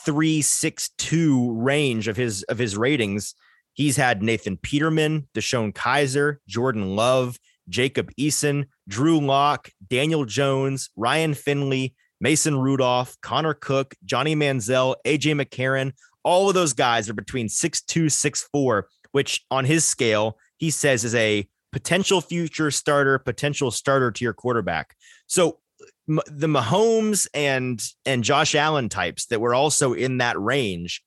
three 0.04 0.42
six 0.42 0.90
two 0.98 1.52
range 1.52 2.08
of 2.08 2.16
his 2.16 2.42
of 2.44 2.58
his 2.58 2.76
ratings. 2.76 3.34
He's 3.72 3.96
had 3.96 4.22
Nathan 4.22 4.56
Peterman, 4.56 5.28
DeShone 5.34 5.72
Kizer, 5.72 6.38
Jordan 6.48 6.96
Love, 6.96 7.38
Jacob 7.68 8.10
Eason, 8.18 8.66
Drew 8.88 9.20
Lock, 9.20 9.70
Daniel 9.88 10.24
Jones, 10.24 10.90
Ryan 10.96 11.34
Finley, 11.34 11.94
Mason 12.20 12.58
Rudolph, 12.58 13.16
Connor 13.22 13.54
Cook, 13.54 13.94
Johnny 14.04 14.34
Manziel, 14.34 14.96
AJ 15.06 15.40
McCarron. 15.40 15.92
All 16.24 16.48
of 16.48 16.54
those 16.54 16.72
guys 16.72 17.08
are 17.08 17.14
between 17.14 17.48
six 17.48 17.80
two, 17.80 18.08
six 18.08 18.48
four, 18.52 18.88
which 19.12 19.44
on 19.50 19.64
his 19.64 19.84
scale, 19.84 20.38
he 20.56 20.70
says 20.70 21.04
is 21.04 21.14
a 21.14 21.48
potential 21.72 22.20
future 22.20 22.70
starter, 22.70 23.18
potential 23.18 23.70
starter 23.70 24.10
to 24.10 24.24
your 24.24 24.32
quarterback. 24.32 24.96
So 25.26 25.60
the 26.08 26.46
Mahomes 26.46 27.28
and 27.34 27.82
and 28.06 28.24
Josh 28.24 28.54
Allen 28.54 28.88
types 28.88 29.26
that 29.26 29.40
were 29.40 29.54
also 29.54 29.92
in 29.92 30.18
that 30.18 30.40
range. 30.40 31.02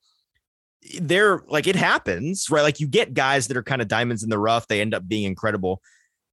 They're 1.00 1.44
like 1.48 1.68
it 1.68 1.76
happens, 1.76 2.50
right? 2.50 2.62
Like 2.62 2.80
you 2.80 2.88
get 2.88 3.14
guys 3.14 3.48
that 3.48 3.58
are 3.58 3.64
kind 3.64 3.82
of 3.82 3.88
diamonds 3.88 4.24
in 4.24 4.30
the 4.30 4.38
rough, 4.38 4.68
they 4.68 4.80
end 4.80 4.94
up 4.94 5.08
being 5.08 5.24
incredible. 5.24 5.82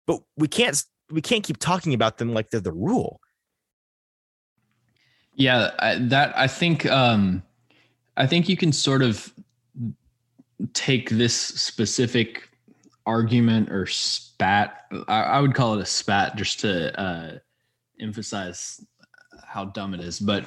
But 0.06 0.20
we 0.36 0.48
can't 0.48 0.82
we 1.10 1.22
can't 1.22 1.42
keep 1.42 1.58
talking 1.58 1.94
about 1.94 2.18
them 2.18 2.34
like 2.34 2.50
they're 2.50 2.60
the 2.60 2.72
rule. 2.72 3.20
Yeah, 5.34 5.70
I, 5.78 5.94
that 5.94 6.36
I 6.36 6.46
think 6.46 6.84
um 6.86 7.42
I 8.16 8.26
think 8.26 8.48
you 8.48 8.56
can 8.56 8.72
sort 8.72 9.02
of 9.02 9.32
take 10.74 11.08
this 11.08 11.34
specific 11.34 12.50
argument 13.06 13.70
or 13.70 13.86
spat 13.86 14.84
I, 15.06 15.22
I 15.22 15.40
would 15.40 15.54
call 15.54 15.74
it 15.74 15.80
a 15.80 15.86
spat 15.86 16.36
just 16.36 16.60
to 16.60 17.00
uh 17.00 17.38
emphasize 18.00 18.84
how 19.44 19.66
dumb 19.66 19.94
it 19.94 20.00
is, 20.00 20.20
but 20.20 20.44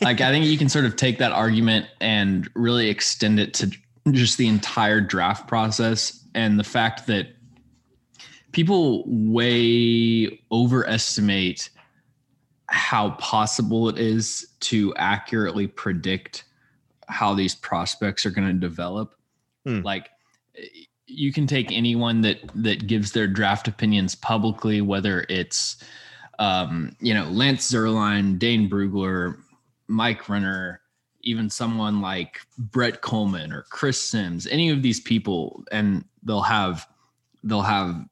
like 0.00 0.20
I 0.20 0.30
think 0.30 0.46
you 0.46 0.58
can 0.58 0.68
sort 0.68 0.84
of 0.84 0.96
take 0.96 1.18
that 1.18 1.32
argument 1.32 1.86
and 2.00 2.48
really 2.54 2.88
extend 2.88 3.38
it 3.38 3.54
to 3.54 3.70
just 4.10 4.38
the 4.38 4.48
entire 4.48 5.00
draft 5.00 5.46
process 5.46 6.24
and 6.34 6.58
the 6.58 6.64
fact 6.64 7.06
that 7.06 7.28
people 8.52 9.04
way 9.06 10.40
overestimate 10.50 11.70
how 12.66 13.10
possible 13.12 13.88
it 13.88 13.98
is 13.98 14.54
to 14.60 14.94
accurately 14.96 15.66
predict 15.66 16.44
how 17.08 17.34
these 17.34 17.54
prospects 17.54 18.24
are 18.24 18.30
going 18.30 18.46
to 18.46 18.54
develop. 18.54 19.14
Hmm. 19.66 19.80
Like 19.80 20.08
you 21.06 21.32
can 21.32 21.46
take 21.46 21.72
anyone 21.72 22.20
that 22.22 22.38
that 22.54 22.86
gives 22.86 23.12
their 23.12 23.26
draft 23.26 23.68
opinions 23.68 24.14
publicly, 24.14 24.80
whether 24.80 25.26
it's 25.28 25.82
um, 26.40 26.96
you 27.00 27.12
know, 27.12 27.24
Lance 27.24 27.70
Zierlein, 27.70 28.38
Dane 28.38 28.68
Brugler, 28.68 29.36
Mike 29.86 30.28
Renner, 30.28 30.80
even 31.20 31.50
someone 31.50 32.00
like 32.00 32.40
Brett 32.56 33.02
Kollmann 33.02 33.52
or 33.52 33.66
Chris 33.68 34.00
Sims, 34.00 34.46
any 34.46 34.70
of 34.70 34.82
these 34.82 35.00
people, 35.00 35.62
and 35.70 36.02
they'll 36.24 36.40
have 36.40 36.88
they'll 37.44 37.60
have 37.60 38.06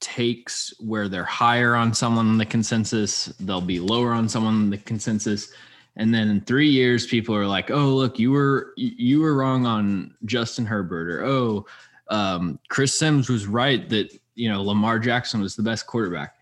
takes 0.00 0.72
where 0.80 1.08
they're 1.08 1.24
higher 1.24 1.76
on 1.76 1.92
someone 1.92 2.28
in 2.28 2.38
the 2.38 2.46
consensus, 2.46 3.26
they'll 3.40 3.60
be 3.60 3.78
lower 3.78 4.12
on 4.12 4.28
someone 4.28 4.54
in 4.54 4.70
the 4.70 4.78
consensus. 4.78 5.52
And 5.96 6.12
then 6.12 6.28
in 6.28 6.40
three 6.40 6.68
years, 6.68 7.06
people 7.06 7.34
are 7.36 7.46
like, 7.46 7.70
"Oh, 7.70 7.90
look, 7.90 8.18
you 8.18 8.30
were 8.30 8.72
you 8.76 9.20
were 9.20 9.36
wrong 9.36 9.66
on 9.66 10.14
Justin 10.24 10.64
Herbert," 10.64 11.10
or 11.10 11.24
"Oh, 11.24 11.66
um, 12.08 12.58
Chris 12.68 12.98
Sims 12.98 13.28
was 13.28 13.46
right 13.46 13.86
that 13.90 14.18
you 14.34 14.48
know 14.48 14.62
Lamar 14.62 14.98
Jackson 14.98 15.42
was 15.42 15.56
the 15.56 15.62
best 15.62 15.86
quarterback." 15.86 16.36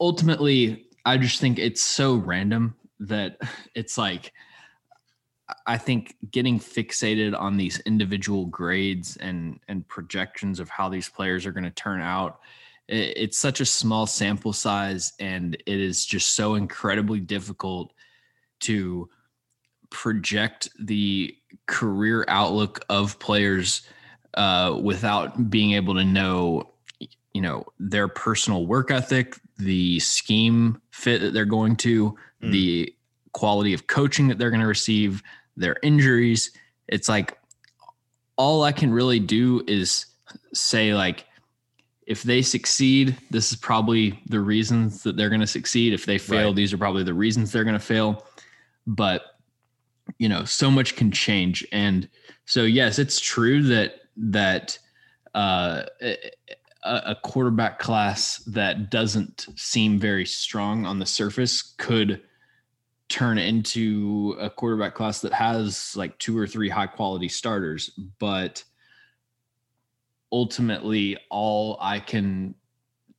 Ultimately, 0.00 0.86
I 1.04 1.18
just 1.18 1.40
think 1.40 1.58
it's 1.58 1.82
so 1.82 2.14
random 2.14 2.76
that 3.00 3.38
it's 3.74 3.98
like 3.98 4.32
I 5.66 5.76
think 5.76 6.16
getting 6.30 6.58
fixated 6.58 7.38
on 7.38 7.56
these 7.56 7.80
individual 7.80 8.46
grades 8.46 9.16
and 9.16 9.60
and 9.68 9.86
projections 9.88 10.60
of 10.60 10.68
how 10.68 10.88
these 10.88 11.08
players 11.08 11.46
are 11.46 11.52
going 11.52 11.64
to 11.64 11.70
turn 11.70 12.00
out 12.00 12.40
it, 12.88 13.16
it's 13.16 13.38
such 13.38 13.60
a 13.60 13.66
small 13.66 14.06
sample 14.06 14.52
size 14.52 15.12
and 15.18 15.54
it 15.66 15.80
is 15.80 16.04
just 16.04 16.34
so 16.34 16.54
incredibly 16.54 17.20
difficult 17.20 17.92
to 18.60 19.08
project 19.90 20.70
the 20.80 21.36
career 21.66 22.24
outlook 22.28 22.84
of 22.88 23.18
players 23.18 23.82
uh, 24.34 24.78
without 24.82 25.50
being 25.50 25.72
able 25.72 25.94
to 25.94 26.04
know 26.04 26.73
you 27.34 27.42
know 27.42 27.66
their 27.78 28.08
personal 28.08 28.66
work 28.66 28.90
ethic 28.90 29.38
the 29.58 30.00
scheme 30.00 30.80
fit 30.90 31.20
that 31.20 31.32
they're 31.32 31.44
going 31.44 31.76
to, 31.76 32.16
mm. 32.42 32.52
the 32.52 32.94
quality 33.32 33.74
of 33.74 33.86
coaching 33.86 34.28
that 34.28 34.38
they're 34.38 34.50
going 34.50 34.60
to 34.60 34.66
receive, 34.66 35.22
their 35.56 35.76
injuries. 35.82 36.50
It's 36.88 37.08
like 37.08 37.38
all 38.36 38.64
I 38.64 38.72
can 38.72 38.92
really 38.92 39.20
do 39.20 39.62
is 39.66 40.06
say 40.52 40.94
like 40.94 41.26
if 42.06 42.22
they 42.22 42.42
succeed, 42.42 43.16
this 43.30 43.50
is 43.50 43.56
probably 43.56 44.20
the 44.26 44.40
reasons 44.40 45.02
that 45.04 45.16
they're 45.16 45.28
going 45.28 45.40
to 45.40 45.46
succeed. 45.46 45.92
If 45.92 46.04
they 46.06 46.18
fail, 46.18 46.48
right. 46.48 46.56
these 46.56 46.72
are 46.72 46.78
probably 46.78 47.04
the 47.04 47.14
reasons 47.14 47.52
they're 47.52 47.64
going 47.64 47.74
to 47.74 47.80
fail. 47.80 48.26
But 48.86 49.22
you 50.18 50.28
know, 50.28 50.44
so 50.44 50.70
much 50.70 50.96
can 50.96 51.10
change 51.10 51.66
and 51.72 52.08
so 52.46 52.64
yes, 52.64 52.98
it's 52.98 53.20
true 53.20 53.62
that 53.62 54.00
that 54.16 54.78
uh 55.34 55.84
a, 56.84 57.16
quarterback 57.22 57.78
class 57.78 58.38
that 58.46 58.90
doesn't 58.90 59.46
seem 59.56 59.98
very 59.98 60.26
strong 60.26 60.84
on 60.84 60.98
the 60.98 61.06
surface 61.06 61.74
could 61.78 62.22
turn 63.08 63.38
into 63.38 64.36
a 64.40 64.50
quarterback 64.50 64.94
class 64.94 65.20
that 65.20 65.32
has 65.32 65.94
like 65.96 66.18
two 66.18 66.36
or 66.36 66.46
three 66.46 66.68
high 66.68 66.86
quality 66.86 67.28
starters 67.28 67.90
but 68.18 68.62
ultimately 70.32 71.16
all 71.30 71.78
i 71.80 71.98
can 71.98 72.54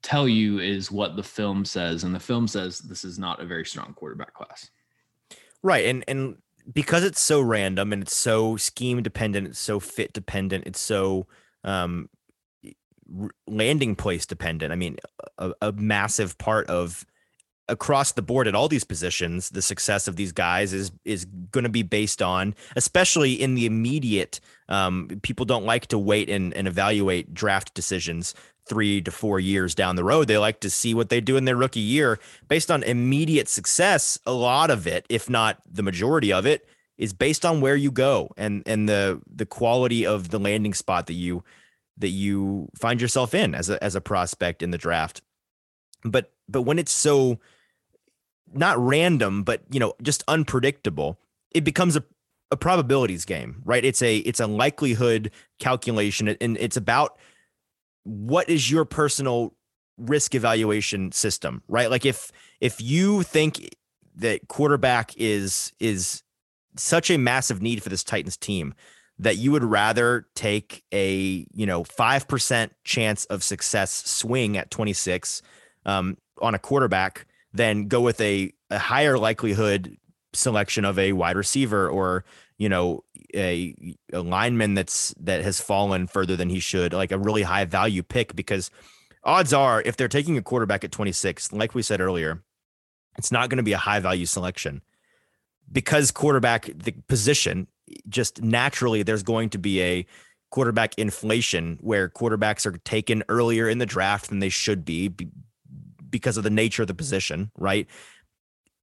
tell 0.06 0.28
you 0.30 0.60
is 0.60 0.92
what 0.92 1.16
the 1.16 1.24
film 1.24 1.66
says, 1.66 2.04
and 2.04 2.14
the 2.14 2.20
film 2.20 2.48
says 2.48 2.78
this 2.80 3.04
is 3.04 3.18
not 3.18 3.42
a 3.42 3.46
very 3.46 3.66
strong 3.66 3.92
quarterback 3.96 4.36
class. 4.36 4.70
Right, 5.64 5.86
and 5.86 6.04
and 6.08 6.38
because 6.72 7.04
it's 7.04 7.20
so 7.20 7.42
random 7.42 7.92
and 7.92 8.04
it's 8.04 8.16
so 8.16 8.56
scheme 8.56 9.02
dependent, 9.02 9.48
it's 9.48 9.60
so 9.60 9.80
fit 9.80 10.14
dependent, 10.14 10.68
it's 10.68 10.80
so 10.80 11.26
um, 11.64 12.08
landing 13.48 13.96
place 13.96 14.26
dependent. 14.26 14.72
I 14.72 14.76
mean, 14.76 14.98
a, 15.38 15.54
a 15.62 15.72
massive 15.72 16.38
part 16.38 16.68
of 16.68 17.06
across 17.68 18.12
the 18.12 18.22
board 18.22 18.48
at 18.48 18.56
all 18.56 18.68
these 18.68 18.84
positions, 18.84 19.50
the 19.50 19.62
success 19.62 20.08
of 20.08 20.16
these 20.16 20.32
guys 20.32 20.74
is 20.74 20.92
is 21.04 21.26
going 21.26 21.64
to 21.64 21.70
be 21.70 21.84
based 21.84 22.22
on, 22.22 22.56
especially 22.76 23.34
in 23.34 23.56
the 23.56 23.66
immediate. 23.66 24.40
Um, 24.70 25.10
people 25.22 25.46
don't 25.46 25.66
like 25.66 25.88
to 25.88 25.98
wait 25.98 26.30
and, 26.30 26.54
and 26.54 26.68
evaluate 26.68 27.34
draft 27.34 27.74
decisions 27.74 28.34
three 28.68 29.02
to 29.02 29.12
four 29.12 29.40
years 29.40 29.76
down 29.76 29.96
the 29.96 30.04
road. 30.04 30.28
They 30.28 30.38
like 30.38 30.60
to 30.62 30.70
see 30.70 30.94
what 30.94 31.10
they 31.10 31.22
do 31.22 31.38
in 31.38 31.46
their 31.46 31.56
rookie 31.56 31.80
year 31.80 32.20
based 32.48 32.72
on 32.72 32.82
immediate 32.84 33.48
success. 33.48 34.20
A 34.26 34.32
lot 34.32 34.72
of 34.72 34.88
it, 34.88 35.06
if 35.10 35.30
not 35.30 35.62
the 35.72 35.84
majority 35.84 36.34
of 36.34 36.46
it, 36.46 36.68
is 36.98 37.14
based 37.14 37.46
on 37.46 37.62
where 37.62 37.76
you 37.76 37.92
go 37.92 38.30
and 38.38 38.64
and 38.66 38.88
the 38.88 39.22
the 39.28 39.46
quality 39.46 40.06
of 40.06 40.30
the 40.30 40.40
landing 40.40 40.74
spot 40.74 41.08
that 41.08 41.14
you 41.14 41.44
that 41.98 42.10
you 42.10 42.70
find 42.78 43.02
yourself 43.02 43.34
in 43.34 43.56
as 43.56 43.70
a 43.70 43.82
as 43.84 43.96
a 43.96 44.02
prospect 44.02 44.62
in 44.62 44.72
the 44.72 44.78
draft. 44.78 45.22
But 46.04 46.32
but 46.48 46.64
when 46.64 46.80
it's 46.80 46.92
so 46.92 47.40
not 48.54 48.78
random, 48.78 49.44
but 49.44 49.64
you 49.72 49.80
know, 49.80 49.94
just 50.02 50.24
unpredictable, 50.28 51.20
it 51.52 51.64
becomes 51.64 51.96
a 51.96 52.04
a 52.52 52.58
probabilities 52.58 53.26
game, 53.26 53.62
right? 53.66 53.84
It's 53.84 54.02
a 54.02 54.18
it's 54.18 54.40
a 54.40 54.48
likelihood 54.48 55.32
calculation 55.60 56.28
and 56.30 56.58
it's 56.58 56.78
about 56.78 57.18
what 58.04 58.50
is 58.50 58.70
your 58.70 58.86
personal 58.86 59.54
risk 59.98 60.36
evaluation 60.36 61.12
system, 61.12 61.64
right? 61.68 61.90
Like 61.90 62.06
if 62.06 62.32
if 62.62 62.82
you 62.82 63.24
think 63.24 63.76
that 64.16 64.48
quarterback 64.48 65.14
is 65.18 65.74
is 65.80 66.24
such 66.78 67.10
a 67.10 67.18
massive 67.18 67.62
need 67.62 67.82
for 67.82 67.90
this 67.90 68.04
Titans 68.04 68.38
team 68.38 68.74
that 69.20 69.38
you 69.38 69.52
would 69.52 69.64
rather 69.64 70.28
take 70.36 70.84
a 70.94 71.46
you 71.54 71.66
know 71.66 71.84
five 71.84 72.28
percent 72.28 72.74
chance 72.84 73.26
of 73.26 73.44
success 73.44 73.92
swing 73.92 74.58
at 74.58 74.72
26 74.72 75.42
um, 75.86 76.18
on 76.42 76.56
a 76.56 76.60
quarterback 76.60 77.26
than 77.54 77.88
go 77.88 78.02
with 78.02 78.20
a, 78.20 78.52
a 78.70 78.78
higher 78.78 79.18
likelihood 79.18 79.98
selection 80.34 80.84
of 80.84 81.00
a 81.00 81.14
wide 81.14 81.38
receiver 81.38 81.90
or 81.90 82.26
you 82.58 82.68
know 82.68 83.04
a, 83.34 83.74
a 84.12 84.22
lineman 84.22 84.74
that's 84.74 85.14
that 85.20 85.42
has 85.44 85.62
fallen 85.62 86.08
further 86.08 86.36
than 86.36 86.50
he 86.50 86.60
should 86.60 86.94
like 86.94 87.12
a 87.12 87.18
really 87.18 87.44
high 87.44 87.66
value 87.66 88.04
pick 88.04 88.36
because 88.36 88.70
odds 89.24 89.54
are 89.54 89.82
if 89.86 89.96
they're 89.96 90.08
taking 90.08 90.38
a 90.38 90.42
quarterback 90.42 90.84
at 90.84 90.92
26 90.92 91.54
like 91.54 91.74
we 91.74 91.82
said 91.82 92.02
earlier 92.02 92.44
it's 93.18 93.32
not 93.32 93.50
going 93.50 93.58
to 93.58 93.64
be 93.64 93.74
a 93.74 93.78
high 93.78 94.00
value 94.00 94.26
selection 94.26 94.82
because 95.72 96.12
quarterback 96.12 96.70
the 96.76 96.92
position 97.08 97.68
just 98.10 98.42
naturally 98.42 99.04
there's 99.04 99.24
going 99.24 99.50
to 99.50 99.58
be 99.58 99.82
a 99.82 100.06
quarterback 100.50 100.98
inflation 100.98 101.78
where 101.82 102.10
quarterbacks 102.10 102.66
are 102.66 102.78
taken 102.80 103.24
earlier 103.30 103.68
in 103.68 103.78
the 103.78 103.86
draft 103.86 104.30
than 104.30 104.40
they 104.40 104.50
should 104.50 104.86
be 104.86 105.14
because 106.10 106.38
of 106.38 106.44
the 106.44 106.50
nature 106.50 106.82
of 106.84 106.88
the 106.88 106.94
position, 106.94 107.52
right? 107.58 107.88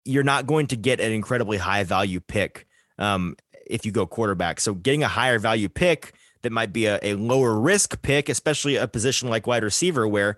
You're 0.05 0.25
not 0.25 0.47
going 0.47 0.67
to 0.69 0.77
get 0.77 1.01
an 1.01 1.13
incredibly 1.13 1.57
high 1.57 1.85
value 1.85 2.21
pick 2.21 2.67
um, 2.99 3.37
if 3.67 3.87
you 3.87 3.93
go 3.93 4.07
quarterback. 4.07 4.61
So 4.61 4.75
getting 4.75 5.03
a 5.03 5.09
higher 5.09 5.39
value 5.39 5.69
pick 5.69 6.15
that 6.43 6.53
might 6.53 6.73
be 6.73 6.87
a, 6.87 6.99
a 7.03 7.15
lower 7.15 7.59
risk 7.59 8.03
pick, 8.03 8.29
especially 8.29 8.77
a 8.77 8.87
position 8.87 9.31
like 9.31 9.47
wide 9.47 9.65
receiver, 9.65 10.07
where 10.07 10.37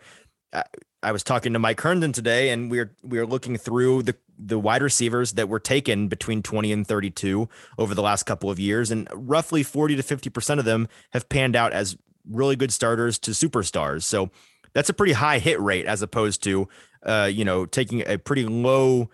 I 1.02 1.12
was 1.12 1.22
talking 1.22 1.52
to 1.52 1.58
Mike 1.58 1.80
Herndon 1.80 2.12
today, 2.12 2.50
and 2.50 2.70
we 2.70 2.78
are 2.78 2.90
we 3.02 3.18
are 3.18 3.26
looking 3.26 3.56
through 3.56 4.04
the 4.04 4.16
the 4.38 4.58
wide 4.58 4.82
receivers 4.82 5.32
that 5.32 5.48
were 5.48 5.60
taken 5.60 6.08
between 6.08 6.42
20 6.42 6.72
and 6.72 6.86
32 6.86 7.48
over 7.78 7.94
the 7.94 8.02
last 8.02 8.24
couple 8.24 8.50
of 8.50 8.58
years, 8.58 8.90
and 8.90 9.08
roughly 9.12 9.62
40 9.62 9.96
to 9.96 10.02
50 10.02 10.30
percent 10.30 10.60
of 10.60 10.66
them 10.66 10.88
have 11.12 11.28
panned 11.28 11.56
out 11.56 11.72
as 11.72 11.96
really 12.28 12.56
good 12.56 12.72
starters 12.72 13.18
to 13.20 13.32
superstars. 13.32 14.02
So 14.04 14.30
that's 14.72 14.88
a 14.88 14.94
pretty 14.94 15.12
high 15.12 15.38
hit 15.38 15.60
rate 15.60 15.86
as 15.86 16.02
opposed 16.02 16.42
to 16.44 16.68
uh, 17.04 17.30
you 17.30 17.44
know 17.44 17.66
taking 17.66 18.02
a 18.06 18.18
pretty 18.18 18.46
low 18.46 19.10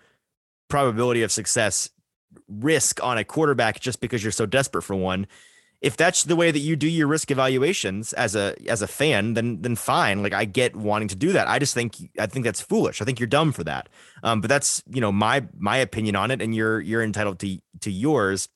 probability 0.69 1.23
of 1.23 1.31
success 1.31 1.89
risk 2.47 3.03
on 3.03 3.17
a 3.17 3.25
quarterback 3.25 3.79
just 3.81 3.99
because 3.99 4.23
you're 4.23 4.31
so 4.31 4.45
desperate 4.45 4.83
for 4.83 4.95
one 4.95 5.27
if 5.81 5.97
that's 5.97 6.25
the 6.25 6.35
way 6.35 6.51
that 6.51 6.59
you 6.59 6.75
do 6.75 6.87
your 6.87 7.07
risk 7.07 7.31
evaluations 7.31 8.13
as 8.13 8.35
a 8.35 8.55
as 8.67 8.83
a 8.83 8.87
fan, 8.87 9.33
then 9.33 9.61
then 9.61 9.75
fine. 9.75 10.21
Like 10.21 10.33
I 10.33 10.45
get 10.45 10.75
wanting 10.75 11.07
to 11.07 11.15
do 11.15 11.31
that. 11.33 11.47
I 11.47 11.57
just 11.57 11.73
think 11.73 11.97
I 12.19 12.27
think 12.27 12.45
that's 12.45 12.61
foolish. 12.61 13.01
I 13.01 13.05
think 13.05 13.19
you're 13.19 13.27
dumb 13.27 13.51
for 13.51 13.63
that. 13.63 13.89
Um, 14.23 14.41
but 14.41 14.47
that's 14.47 14.83
you 14.87 15.01
know 15.01 15.11
my 15.11 15.43
my 15.57 15.77
opinion 15.77 16.15
on 16.15 16.29
it, 16.29 16.41
and 16.41 16.55
you're 16.55 16.79
you're 16.79 17.03
entitled 17.03 17.39
to 17.39 17.57
to 17.81 17.91
yours. 17.91 18.47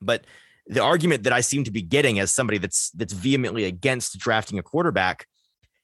But 0.00 0.24
the 0.66 0.82
argument 0.82 1.24
that 1.24 1.32
I 1.32 1.42
seem 1.42 1.64
to 1.64 1.70
be 1.70 1.82
getting 1.82 2.18
as 2.18 2.32
somebody 2.32 2.58
that's 2.58 2.90
that's 2.92 3.12
vehemently 3.12 3.64
against 3.64 4.18
drafting 4.18 4.58
a 4.58 4.62
quarterback 4.62 5.26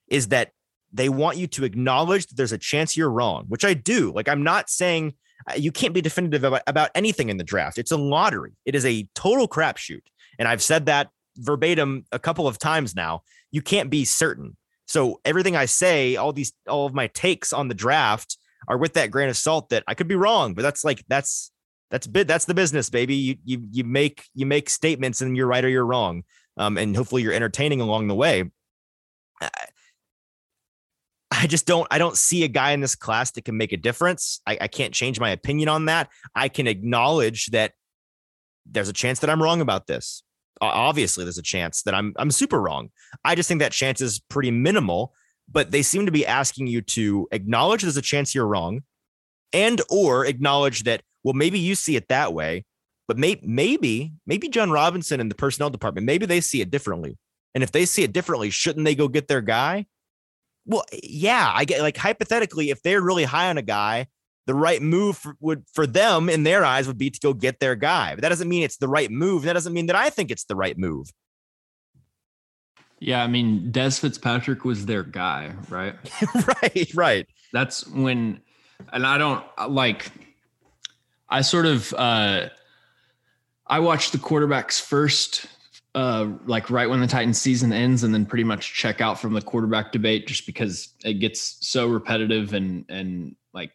is 0.07 0.29
that 0.29 0.51
they 0.91 1.07
want 1.07 1.37
you 1.37 1.47
to 1.47 1.65
acknowledge 1.65 2.27
that 2.27 2.35
there's 2.35 2.51
a 2.51 2.57
chance 2.57 2.97
you're 2.97 3.11
wrong, 3.11 3.45
which 3.47 3.63
I 3.63 3.75
do. 3.75 4.11
Like 4.11 4.27
I'm 4.27 4.43
not 4.43 4.71
saying 4.71 5.13
uh, 5.49 5.55
you 5.55 5.71
can't 5.71 5.93
be 5.93 6.01
definitive 6.01 6.43
about, 6.43 6.61
about 6.67 6.89
anything 6.95 7.29
in 7.29 7.37
the 7.37 7.43
draft. 7.43 7.77
It's 7.77 7.91
a 7.91 7.97
lottery. 7.97 8.53
It 8.65 8.75
is 8.75 8.85
a 8.85 9.07
total 9.15 9.47
crapshoot. 9.47 10.01
And 10.39 10.47
I've 10.47 10.63
said 10.63 10.87
that 10.87 11.09
verbatim 11.37 12.05
a 12.11 12.19
couple 12.19 12.47
of 12.47 12.59
times 12.59 12.95
now. 12.95 13.21
You 13.51 13.61
can't 13.61 13.89
be 13.89 14.05
certain. 14.05 14.57
So 14.87 15.21
everything 15.25 15.55
I 15.55 15.65
say, 15.65 16.15
all 16.15 16.33
these, 16.33 16.53
all 16.67 16.85
of 16.85 16.93
my 16.93 17.07
takes 17.07 17.53
on 17.53 17.67
the 17.67 17.73
draft 17.73 18.37
are 18.67 18.77
with 18.77 18.93
that 18.93 19.11
grain 19.11 19.29
of 19.29 19.37
salt 19.37 19.69
that 19.69 19.83
I 19.87 19.93
could 19.93 20.07
be 20.07 20.15
wrong, 20.15 20.53
but 20.53 20.61
that's 20.61 20.83
like 20.83 21.03
that's 21.07 21.51
that's 21.89 22.07
bit 22.07 22.27
that's 22.27 22.45
the 22.45 22.53
business, 22.53 22.89
baby. 22.89 23.15
You 23.15 23.35
you 23.43 23.67
you 23.71 23.83
make 23.83 24.23
you 24.33 24.45
make 24.45 24.69
statements 24.69 25.21
and 25.21 25.37
you're 25.37 25.47
right 25.47 25.63
or 25.63 25.69
you're 25.69 25.85
wrong, 25.85 26.23
um, 26.57 26.77
and 26.77 26.95
hopefully 26.95 27.21
you're 27.21 27.33
entertaining 27.33 27.81
along 27.81 28.07
the 28.07 28.15
way. 28.15 28.51
I, 29.41 29.49
I 31.31 31.47
just 31.47 31.65
don't 31.65 31.87
I 31.91 31.97
don't 31.97 32.17
see 32.17 32.43
a 32.43 32.47
guy 32.47 32.71
in 32.71 32.79
this 32.79 32.95
class 32.95 33.31
that 33.31 33.45
can 33.45 33.57
make 33.57 33.73
a 33.73 33.77
difference. 33.77 34.41
I, 34.45 34.57
I 34.61 34.67
can't 34.67 34.93
change 34.93 35.19
my 35.19 35.31
opinion 35.31 35.69
on 35.69 35.85
that. 35.85 36.09
I 36.35 36.49
can 36.49 36.67
acknowledge 36.67 37.47
that 37.47 37.73
there's 38.65 38.89
a 38.89 38.93
chance 38.93 39.19
that 39.19 39.29
I'm 39.29 39.41
wrong 39.41 39.61
about 39.61 39.87
this. 39.87 40.23
Obviously, 40.61 41.25
there's 41.25 41.37
a 41.37 41.43
chance 41.43 41.81
that 41.83 41.93
I'm 41.93 42.13
I'm 42.17 42.31
super 42.31 42.61
wrong. 42.61 42.89
I 43.25 43.35
just 43.35 43.47
think 43.47 43.59
that 43.59 43.71
chance 43.71 44.01
is 44.01 44.19
pretty 44.19 44.51
minimal, 44.51 45.13
but 45.51 45.71
they 45.71 45.81
seem 45.81 46.05
to 46.05 46.11
be 46.11 46.25
asking 46.25 46.67
you 46.67 46.81
to 46.81 47.27
acknowledge 47.31 47.81
there's 47.81 47.97
a 47.97 48.01
chance 48.01 48.33
you're 48.33 48.47
wrong 48.47 48.81
and 49.51 49.81
or 49.89 50.25
acknowledge 50.25 50.83
that 50.83 51.01
well 51.23 51.33
maybe 51.33 51.59
you 51.59 51.75
see 51.75 51.95
it 51.95 52.07
that 52.07 52.33
way, 52.33 52.65
but 53.07 53.17
may, 53.17 53.39
maybe 53.43 54.13
maybe 54.25 54.47
Jon 54.47 54.71
Robinson 54.71 55.19
and 55.19 55.29
the 55.29 55.35
personnel 55.35 55.69
department 55.69 56.05
maybe 56.05 56.25
they 56.25 56.39
see 56.39 56.61
it 56.61 56.71
differently. 56.71 57.17
And 57.55 57.63
if 57.63 57.71
they 57.71 57.85
see 57.85 58.03
it 58.03 58.13
differently, 58.13 58.49
shouldn't 58.49 58.85
they 58.85 58.95
go 58.95 59.07
get 59.07 59.27
their 59.27 59.41
guy? 59.41 59.85
Well, 60.65 60.85
yeah, 61.03 61.51
I 61.53 61.65
get 61.65 61.81
like 61.81 61.97
hypothetically 61.97 62.69
if 62.69 62.81
they're 62.81 63.01
really 63.01 63.25
high 63.25 63.49
on 63.49 63.57
a 63.57 63.61
guy 63.61 64.07
the 64.45 64.53
right 64.53 64.81
move 64.81 65.17
for, 65.17 65.35
would 65.39 65.63
for 65.73 65.87
them 65.87 66.29
in 66.29 66.43
their 66.43 66.65
eyes 66.65 66.87
would 66.87 66.97
be 66.97 67.09
to 67.09 67.19
go 67.19 67.33
get 67.33 67.59
their 67.59 67.75
guy. 67.75 68.15
But 68.15 68.21
that 68.21 68.29
doesn't 68.29 68.49
mean 68.49 68.63
it's 68.63 68.77
the 68.77 68.87
right 68.87 69.09
move. 69.09 69.43
That 69.43 69.53
doesn't 69.53 69.73
mean 69.73 69.87
that 69.87 69.95
I 69.95 70.09
think 70.09 70.31
it's 70.31 70.45
the 70.45 70.55
right 70.55 70.77
move. 70.77 71.09
Yeah, 72.99 73.23
I 73.23 73.27
mean, 73.27 73.71
Dez 73.71 73.99
Fitzpatrick 73.99 74.63
was 74.63 74.85
their 74.85 75.03
guy, 75.03 75.53
right? 75.69 75.95
right, 76.63 76.91
right. 76.93 77.27
That's 77.51 77.85
when, 77.87 78.41
and 78.91 79.05
I 79.05 79.17
don't 79.17 79.43
like. 79.69 80.09
I 81.29 81.41
sort 81.41 81.65
of, 81.65 81.93
uh 81.93 82.49
I 83.67 83.79
watched 83.79 84.11
the 84.11 84.17
quarterbacks 84.17 84.81
first, 84.81 85.45
uh, 85.95 86.27
like 86.45 86.69
right 86.69 86.89
when 86.89 86.99
the 86.99 87.07
Titans 87.07 87.39
season 87.39 87.71
ends, 87.71 88.03
and 88.03 88.13
then 88.13 88.25
pretty 88.25 88.43
much 88.43 88.73
check 88.73 89.01
out 89.01 89.19
from 89.19 89.33
the 89.33 89.41
quarterback 89.41 89.91
debate 89.91 90.27
just 90.27 90.45
because 90.45 90.89
it 91.03 91.15
gets 91.15 91.57
so 91.61 91.87
repetitive 91.87 92.53
and 92.53 92.85
and 92.89 93.35
like 93.53 93.71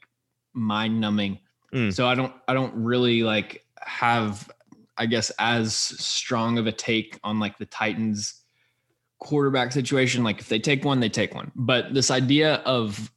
mind 0.59 1.00
numbing. 1.00 1.38
Mm. 1.72 1.92
So 1.92 2.06
I 2.06 2.14
don't 2.14 2.32
I 2.46 2.54
don't 2.54 2.74
really 2.74 3.22
like 3.22 3.64
have 3.80 4.50
I 4.96 5.06
guess 5.06 5.30
as 5.38 5.74
strong 5.74 6.59
of 6.59 6.66
a 6.66 6.72
take 6.72 7.18
on 7.22 7.38
like 7.38 7.59
the 7.59 7.66
Titans 7.66 8.42
quarterback 9.18 9.72
situation. 9.72 10.24
Like 10.24 10.40
if 10.40 10.48
they 10.48 10.59
take 10.59 10.84
one, 10.84 11.00
they 11.00 11.09
take 11.09 11.34
one. 11.34 11.52
But 11.54 11.94
this 11.94 12.11
idea 12.11 12.56
of 12.66 13.11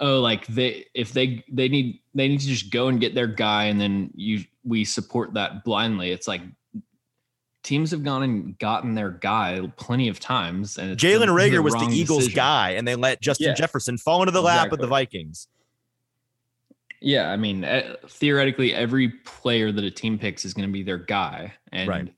oh 0.00 0.20
like 0.20 0.46
they 0.46 0.86
if 0.94 1.12
they 1.12 1.44
they 1.50 1.68
need 1.68 2.00
they 2.14 2.28
need 2.28 2.40
to 2.40 2.46
just 2.46 2.70
go 2.70 2.88
and 2.88 3.00
get 3.00 3.14
their 3.14 3.26
guy 3.26 3.64
and 3.64 3.80
then 3.80 4.10
you 4.14 4.44
we 4.64 4.84
support 4.84 5.34
that 5.34 5.64
blindly. 5.64 6.10
It's 6.10 6.26
like 6.26 6.42
teams 7.64 7.90
have 7.90 8.04
gone 8.04 8.22
and 8.22 8.58
gotten 8.58 8.94
their 8.94 9.10
guy 9.10 9.60
plenty 9.76 10.08
of 10.08 10.20
times. 10.20 10.78
And 10.78 10.96
Jalen 10.96 11.28
Reagor 11.28 11.62
was 11.64 11.74
the 11.74 11.88
Eagles 11.90 12.20
decision. 12.20 12.36
guy, 12.36 12.70
and 12.70 12.86
they 12.86 12.94
let 12.94 13.20
Justin 13.20 13.48
yeah. 13.48 13.54
Jefferson 13.54 13.98
fall 13.98 14.22
into 14.22 14.30
the 14.30 14.40
exactly. 14.40 14.62
lap 14.62 14.72
of 14.72 14.78
the 14.78 14.86
Vikings. 14.86 15.48
Yeah, 17.04 17.30
I 17.30 17.36
mean, 17.36 17.64
uh, 17.64 17.96
theoretically, 18.08 18.72
every 18.72 19.10
player 19.10 19.70
that 19.70 19.84
a 19.84 19.90
team 19.90 20.18
picks 20.18 20.46
is 20.46 20.54
going 20.54 20.66
to 20.66 20.72
be 20.72 20.82
their 20.82 20.96
guy, 20.96 21.52
and 21.70 21.86
right. 21.86 22.14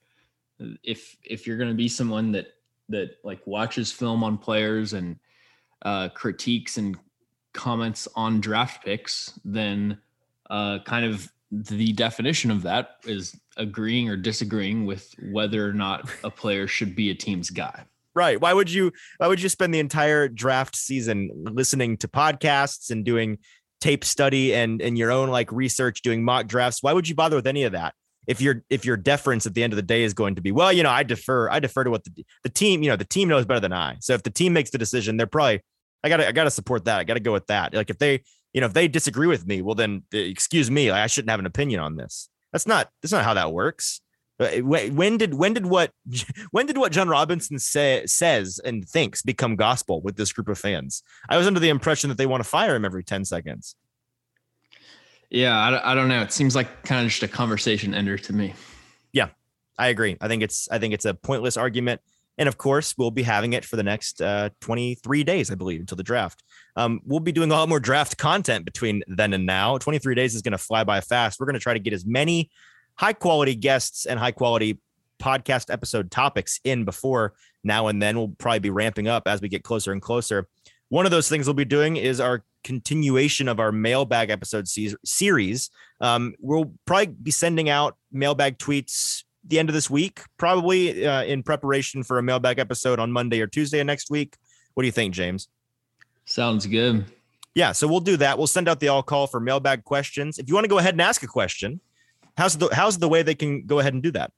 if 0.85 1.17
if 1.25 1.45
you're 1.45 1.57
going 1.57 1.71
to 1.71 1.75
be 1.75 1.89
someone 1.89 2.31
that 2.33 2.55
that 2.89 3.17
like 3.25 3.45
watches 3.49 3.91
film 3.91 4.23
on 4.23 4.39
players 4.39 4.93
and 4.93 5.19
uh, 5.83 6.11
critiques 6.11 6.79
and 6.79 6.97
comments 7.53 8.07
on 8.15 8.41
draft 8.41 8.85
picks, 8.85 9.37
then 9.45 9.99
uh, 10.51 10.79
kind 10.85 11.05
of 11.05 11.33
the 11.51 11.93
definition 11.93 12.53
of 12.53 12.63
that 12.63 12.99
is 13.05 13.37
agreeing 13.57 14.09
or 14.09 14.17
disagreeing 14.17 14.87
with 14.87 15.13
whether 15.33 15.69
or 15.69 15.73
not 15.73 16.09
a 16.23 16.31
player 16.31 16.69
should 16.69 16.95
be 16.95 17.11
a 17.11 17.15
team's 17.15 17.51
guy. 17.51 17.85
Right. 18.17 18.41
Why 18.41 18.55
would 18.55 18.71
you 18.71 18.93
why 19.19 19.27
would 19.27 19.43
you 19.43 19.51
spend 19.51 19.75
the 19.75 19.79
entire 19.79 20.27
draft 20.27 20.75
season 20.75 21.31
listening 21.35 21.99
to 21.99 22.09
podcasts 22.09 22.91
and 22.91 23.05
doing 23.05 23.37
tape 23.81 24.05
study 24.05 24.55
and 24.55 24.81
and 24.81 24.97
your 24.97 25.11
own 25.11 25.29
like 25.29 25.51
research 25.53 26.03
doing 26.03 26.25
mock 26.25 26.47
drafts? 26.47 26.83
Why 26.83 26.93
would 26.93 27.09
you 27.09 27.15
bother 27.15 27.37
with 27.37 27.47
any 27.47 27.65
of 27.65 27.73
that? 27.73 27.95
If 28.27 28.41
your 28.41 28.65
if 28.71 28.85
your 28.85 28.97
deference 28.97 29.47
at 29.47 29.55
the 29.55 29.63
end 29.63 29.73
of 29.73 29.77
the 29.77 29.83
day 29.83 30.03
is 30.03 30.15
going 30.15 30.35
to 30.35 30.43
be, 30.43 30.53
well, 30.53 30.73
you 30.73 30.83
know, 30.83 30.91
I 30.91 31.03
defer 31.03 31.49
I 31.49 31.61
defer 31.61 31.85
to 31.85 31.91
what 31.91 32.05
the 32.05 32.25
the 32.43 32.49
team, 32.49 32.83
you 32.83 32.91
know, 32.91 32.97
the 32.97 33.05
team 33.05 33.29
knows 33.29 33.45
better 33.45 33.61
than 33.61 33.73
I. 33.73 33.97
So 34.01 34.15
if 34.15 34.23
the 34.23 34.31
team 34.31 34.53
makes 34.53 34.71
the 34.71 34.79
decision, 34.79 35.17
they're 35.17 35.27
probably 35.27 35.61
I 36.03 36.09
got 36.09 36.19
to 36.19 36.29
I 36.29 36.33
got 36.33 36.45
to 36.45 36.51
support 36.51 36.85
that. 36.87 36.99
I 36.99 37.05
got 37.05 37.15
to 37.15 37.21
go 37.21 37.33
with 37.33 37.47
that. 37.47 37.75
Like 37.75 37.91
if 37.91 37.99
they, 37.99 38.23
you 38.53 38.61
know, 38.61 38.67
if 38.67 38.73
they 38.73 38.89
disagree 38.89 39.27
with 39.29 39.47
me, 39.47 39.63
well 39.63 39.75
then 39.75 40.03
eh, 40.13 40.19
excuse 40.19 40.71
me, 40.71 40.91
I 40.91 41.07
shouldn't 41.07 41.31
have 41.31 41.41
an 41.41 41.47
opinion 41.47 41.81
on 41.81 41.97
this. 41.97 42.29
That's 42.53 42.67
not 42.67 42.89
that's 43.03 43.13
not 43.13 43.25
how 43.25 43.35
that 43.35 43.53
works. 43.53 44.01
Uh, 44.39 44.59
when 44.59 45.17
did 45.17 45.35
when 45.35 45.55
did 45.55 45.67
what 45.67 45.93
when 46.51 46.67
did 46.67 46.77
what 46.77 46.93
Jon 46.93 47.09
Robinson 47.09 47.59
say, 47.59 48.05
says 48.07 48.61
and 48.65 48.87
thinks 48.87 49.23
become 49.23 49.57
gospel 49.57 50.03
with 50.03 50.17
this 50.17 50.33
group 50.33 50.49
of 50.49 50.59
fans? 50.59 51.03
I 51.29 51.39
was 51.39 51.47
under 51.47 51.61
the 51.61 51.71
impression 51.71 52.09
that 52.09 52.19
they 52.19 52.27
want 52.27 52.43
to 52.43 52.49
fire 52.49 52.75
him 52.75 52.85
every 52.85 53.05
ten 53.05 53.25
seconds. 53.25 53.77
Yeah, 55.31 55.59
I, 55.59 55.93
I 55.93 55.95
don't 55.95 56.09
know. 56.09 56.23
It 56.23 56.33
seems 56.33 56.55
like 56.55 56.85
kind 56.85 57.05
of 57.05 57.11
just 57.11 57.23
a 57.23 57.29
conversation 57.29 57.95
ender 57.95 58.17
to 58.17 58.33
me. 58.33 58.55
Yeah, 59.13 59.29
I 59.79 59.89
agree. 59.89 60.17
I 60.21 60.29
think 60.29 60.43
it's 60.43 60.69
I 60.71 60.79
think 60.79 60.93
it's 60.93 61.07
a 61.07 61.15
pointless 61.15 61.57
argument, 61.57 62.03
and 62.37 62.49
of 62.49 62.59
course 62.59 62.95
we'll 62.99 63.11
be 63.11 63.23
having 63.23 63.55
it 63.55 63.65
for 63.65 63.77
the 63.77 63.83
next 63.83 64.21
uh, 64.21 64.51
23 64.61 65.25
days, 65.25 65.51
I 65.51 65.55
believe, 65.55 65.81
until 65.81 65.97
the 65.97 66.03
draft. 66.03 66.45
Um, 66.77 67.01
we'll 67.05 67.21
be 67.21 67.33
doing 67.33 67.51
a 67.51 67.55
lot 67.55 67.69
more 67.71 67.81
draft 67.81 68.19
content 68.19 68.67
between 68.67 69.03
then 69.09 69.33
and 69.33 69.47
now. 69.47 69.79
23 69.79 70.15
days 70.15 70.35
is 70.35 70.43
going 70.43 70.53
to 70.53 70.59
fly 70.59 70.85
by 70.85 71.01
fast. 71.01 71.41
We're 71.41 71.47
going 71.47 71.55
to 71.55 71.61
try 71.61 71.73
to 71.73 71.81
get 71.81 71.95
as 71.95 72.05
many 72.05 72.51
high 72.97 73.13
quality 73.13 73.55
guests 73.55 74.07
and 74.07 74.19
high 74.19 74.33
quality 74.33 74.79
podcast 75.21 75.73
episode 75.73 76.11
topics 76.11 76.61
in 76.65 76.85
before 76.85 77.35
now 77.65 77.87
and 77.89 78.03
then. 78.03 78.19
We'll 78.19 78.29
probably 78.29 78.61
be 78.61 78.71
ramping 78.71 79.09
up 79.09 79.27
as 79.27 79.41
we 79.41 79.49
get 79.49 79.65
closer 79.65 79.93
and 79.93 80.03
closer. 80.03 80.49
One 80.89 81.05
of 81.05 81.11
those 81.11 81.29
things 81.29 81.47
we'll 81.47 81.55
be 81.55 81.65
doing 81.65 81.97
is 81.97 82.21
our 82.21 82.45
continuation 82.63 83.49
of 83.49 83.61
our 83.61 83.73
mailbag 83.73 84.31
episode 84.31 84.69
series. 84.69 85.71
Um, 86.01 86.35
we'll 86.41 86.73
probably 86.85 87.07
be 87.07 87.31
sending 87.31 87.69
out 87.69 87.97
mailbag 88.13 88.59
tweets 88.59 89.25
the 89.45 89.59
end 89.59 89.69
of 89.69 89.75
this 89.75 89.89
week, 89.89 90.21
probably 90.39 91.07
uh, 91.07 91.23
in 91.23 91.43
preparation 91.43 92.03
for 92.03 92.19
a 92.19 92.23
mailbag 92.23 92.59
episode 92.59 92.99
on 92.99 93.13
Monday 93.13 93.41
or 93.41 93.47
Tuesday 93.47 93.81
of 93.81 93.87
next 93.87 94.11
week. 94.11 94.37
What 94.75 94.83
do 94.83 94.87
you 94.87 94.93
think, 94.93 95.15
James? 95.15 95.49
Sounds 96.25 96.67
good. 96.67 97.05
Yeah, 97.55 97.73
so 97.73 97.87
we'll 97.87 98.01
do 98.01 98.17
that. 98.19 98.37
We'll 98.37 98.49
send 98.49 98.69
out 98.69 98.81
the 98.81 98.89
all 98.89 99.03
call 99.03 99.27
for 99.27 99.41
mailbag 99.41 99.85
questions. 99.85 100.39
If 100.39 100.49
you 100.49 100.55
want 100.55 100.65
to 100.65 100.69
go 100.69 100.79
ahead 100.79 100.95
and 100.95 101.01
ask 101.01 101.23
a 101.23 101.27
question, 101.27 101.81
how's 102.37 102.57
the 102.57 102.69
how's 102.73 102.99
the 102.99 103.09
way 103.09 103.23
they 103.23 103.35
can 103.35 103.67
go 103.67 103.79
ahead 103.79 103.95
and 103.95 104.03
do 104.03 104.11
that? 104.13 104.33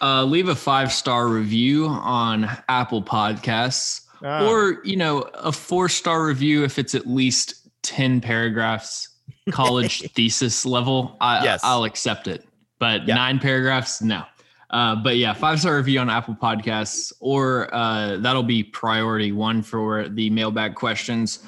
Uh, 0.00 0.24
leave 0.24 0.48
a 0.48 0.54
five 0.54 0.92
star 0.92 1.28
review 1.28 1.86
on 1.86 2.48
Apple 2.68 3.02
Podcasts, 3.02 4.06
ah. 4.22 4.48
or 4.48 4.84
you 4.84 4.96
know, 4.96 5.22
a 5.34 5.52
four 5.52 5.88
star 5.88 6.24
review 6.24 6.64
if 6.64 6.78
it's 6.78 6.94
at 6.94 7.06
least 7.06 7.68
ten 7.82 8.20
paragraphs, 8.20 9.08
college 9.50 10.02
thesis 10.14 10.64
level. 10.64 11.16
I, 11.20 11.42
yes. 11.42 11.60
I'll 11.64 11.84
accept 11.84 12.28
it, 12.28 12.46
but 12.78 13.06
yeah. 13.06 13.14
nine 13.14 13.38
paragraphs, 13.38 14.02
no. 14.02 14.22
Uh, 14.70 14.94
but 14.96 15.16
yeah, 15.16 15.32
five 15.32 15.58
star 15.58 15.76
review 15.76 15.98
on 15.98 16.10
Apple 16.10 16.36
Podcasts, 16.40 17.12
or 17.20 17.74
uh, 17.74 18.18
that'll 18.18 18.42
be 18.42 18.62
priority 18.62 19.32
one 19.32 19.62
for 19.62 20.08
the 20.08 20.30
mailbag 20.30 20.74
questions, 20.74 21.40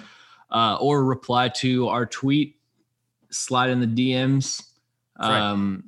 uh, 0.51 0.77
or 0.81 1.05
reply 1.05 1.49
to 1.49 1.87
our 1.87 2.07
tweet, 2.07 2.57
slide 3.31 3.71
in 3.71 3.79
the 3.79 3.87
DMs 3.87 4.70
um, 5.21 5.85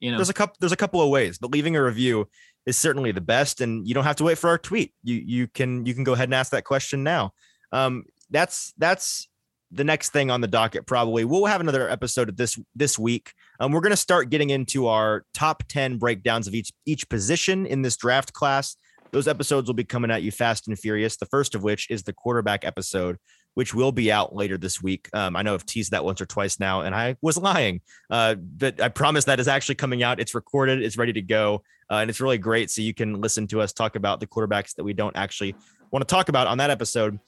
you 0.00 0.10
know, 0.10 0.18
there's 0.18 0.30
a 0.30 0.34
couple 0.34 0.56
there's 0.60 0.72
a 0.72 0.76
couple 0.76 1.00
of 1.00 1.10
ways, 1.10 1.38
but 1.38 1.50
leaving 1.50 1.76
a 1.76 1.82
review 1.82 2.28
is 2.66 2.76
certainly 2.76 3.12
the 3.12 3.20
best, 3.20 3.60
and 3.60 3.86
you 3.86 3.94
don't 3.94 4.04
have 4.04 4.16
to 4.16 4.24
wait 4.24 4.38
for 4.38 4.48
our 4.48 4.58
tweet. 4.58 4.92
You 5.02 5.16
you 5.16 5.48
can 5.48 5.86
you 5.86 5.94
can 5.94 6.04
go 6.04 6.12
ahead 6.12 6.28
and 6.28 6.34
ask 6.34 6.52
that 6.52 6.64
question 6.64 7.02
now. 7.02 7.32
Um, 7.72 8.04
that's 8.30 8.72
that's 8.78 9.28
the 9.70 9.84
next 9.84 10.10
thing 10.10 10.30
on 10.30 10.40
the 10.40 10.46
docket. 10.46 10.86
Probably 10.86 11.24
we'll 11.24 11.46
have 11.46 11.60
another 11.60 11.88
episode 11.88 12.28
of 12.28 12.36
this 12.36 12.58
this 12.74 12.98
week. 12.98 13.32
Um, 13.60 13.72
we're 13.72 13.80
going 13.80 13.90
to 13.90 13.96
start 13.96 14.30
getting 14.30 14.50
into 14.50 14.86
our 14.86 15.24
top 15.34 15.64
ten 15.68 15.98
breakdowns 15.98 16.46
of 16.46 16.54
each 16.54 16.72
each 16.86 17.08
position 17.08 17.66
in 17.66 17.82
this 17.82 17.96
draft 17.96 18.32
class. 18.32 18.76
Those 19.10 19.26
episodes 19.26 19.68
will 19.68 19.74
be 19.74 19.84
coming 19.84 20.10
at 20.10 20.22
you 20.22 20.30
fast 20.30 20.68
and 20.68 20.78
furious. 20.78 21.16
The 21.16 21.26
first 21.26 21.54
of 21.54 21.62
which 21.62 21.90
is 21.90 22.02
the 22.02 22.12
quarterback 22.12 22.64
episode, 22.64 23.16
which 23.58 23.74
will 23.74 23.90
be 23.90 24.12
out 24.12 24.36
later 24.36 24.56
this 24.56 24.80
week. 24.80 25.08
Um, 25.12 25.34
I 25.34 25.42
know 25.42 25.52
I've 25.52 25.66
teased 25.66 25.90
that 25.90 26.04
once 26.04 26.20
or 26.20 26.26
twice 26.26 26.60
now, 26.60 26.82
and 26.82 26.94
I 26.94 27.16
was 27.20 27.36
lying, 27.36 27.80
uh, 28.08 28.36
but 28.36 28.80
I 28.80 28.88
promise 28.88 29.24
that 29.24 29.40
is 29.40 29.48
actually 29.48 29.74
coming 29.74 30.00
out. 30.00 30.20
It's 30.20 30.32
recorded, 30.32 30.80
it's 30.80 30.96
ready 30.96 31.12
to 31.14 31.20
go, 31.20 31.64
uh, 31.90 31.96
and 31.96 32.08
it's 32.08 32.20
really 32.20 32.38
great. 32.38 32.70
So 32.70 32.82
you 32.82 32.94
can 32.94 33.20
listen 33.20 33.48
to 33.48 33.60
us 33.60 33.72
talk 33.72 33.96
about 33.96 34.20
the 34.20 34.28
quarterbacks 34.28 34.76
that 34.76 34.84
we 34.84 34.92
don't 34.92 35.16
actually 35.16 35.56
want 35.90 36.06
to 36.06 36.14
talk 36.14 36.28
about 36.28 36.46
on 36.46 36.58
that 36.58 36.70
episode. 36.70 37.18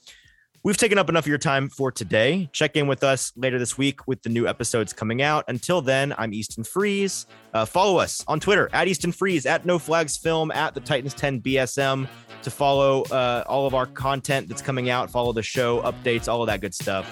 We've 0.62 0.76
taken 0.76 0.98
up 0.98 1.08
enough 1.08 1.24
of 1.24 1.28
your 1.28 1.38
time 1.38 1.70
for 1.70 1.90
today. 1.90 2.50
Check 2.52 2.76
in 2.76 2.86
with 2.86 3.02
us 3.02 3.32
later 3.34 3.58
this 3.58 3.78
week 3.78 4.06
with 4.06 4.22
the 4.22 4.28
new 4.28 4.46
episodes 4.46 4.92
coming 4.92 5.22
out. 5.22 5.46
Until 5.48 5.80
then, 5.80 6.14
I'm 6.18 6.34
Easton 6.34 6.64
Freeze. 6.64 7.24
Uh, 7.54 7.64
follow 7.64 7.96
us 7.96 8.22
on 8.28 8.40
Twitter 8.40 8.68
at 8.74 8.86
Easton 8.86 9.11
Freeze, 9.11 9.46
at 9.46 9.64
No 9.64 9.78
Flags 9.78 10.18
Film, 10.18 10.50
at 10.50 10.74
the 10.74 10.80
Titans 10.80 11.14
10 11.14 11.40
BSM 11.40 12.06
to 12.42 12.50
follow 12.50 13.04
uh, 13.04 13.42
all 13.46 13.66
of 13.66 13.74
our 13.74 13.86
content 13.86 14.48
that's 14.48 14.61
coming 14.61 14.90
out, 14.90 15.11
follow 15.11 15.32
the 15.32 15.42
show, 15.42 15.80
updates, 15.80 16.28
all 16.28 16.42
of 16.42 16.46
that 16.48 16.61
good 16.61 16.74
stuff. 16.74 17.08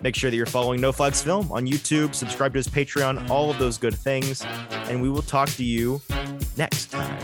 Make 0.00 0.14
sure 0.14 0.30
that 0.30 0.36
you're 0.36 0.46
following 0.46 0.80
No 0.80 0.92
Flags 0.92 1.20
Film 1.20 1.50
on 1.50 1.66
YouTube, 1.66 2.14
subscribe 2.14 2.52
to 2.52 2.58
his 2.60 2.68
Patreon, 2.68 3.28
all 3.28 3.50
of 3.50 3.58
those 3.58 3.78
good 3.78 3.96
things. 3.96 4.44
And 4.88 5.02
we 5.02 5.10
will 5.10 5.22
talk 5.22 5.48
to 5.50 5.64
you 5.64 6.00
next 6.56 6.92
time. 6.92 7.18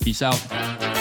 Peace 0.00 0.20
out. 0.20 0.91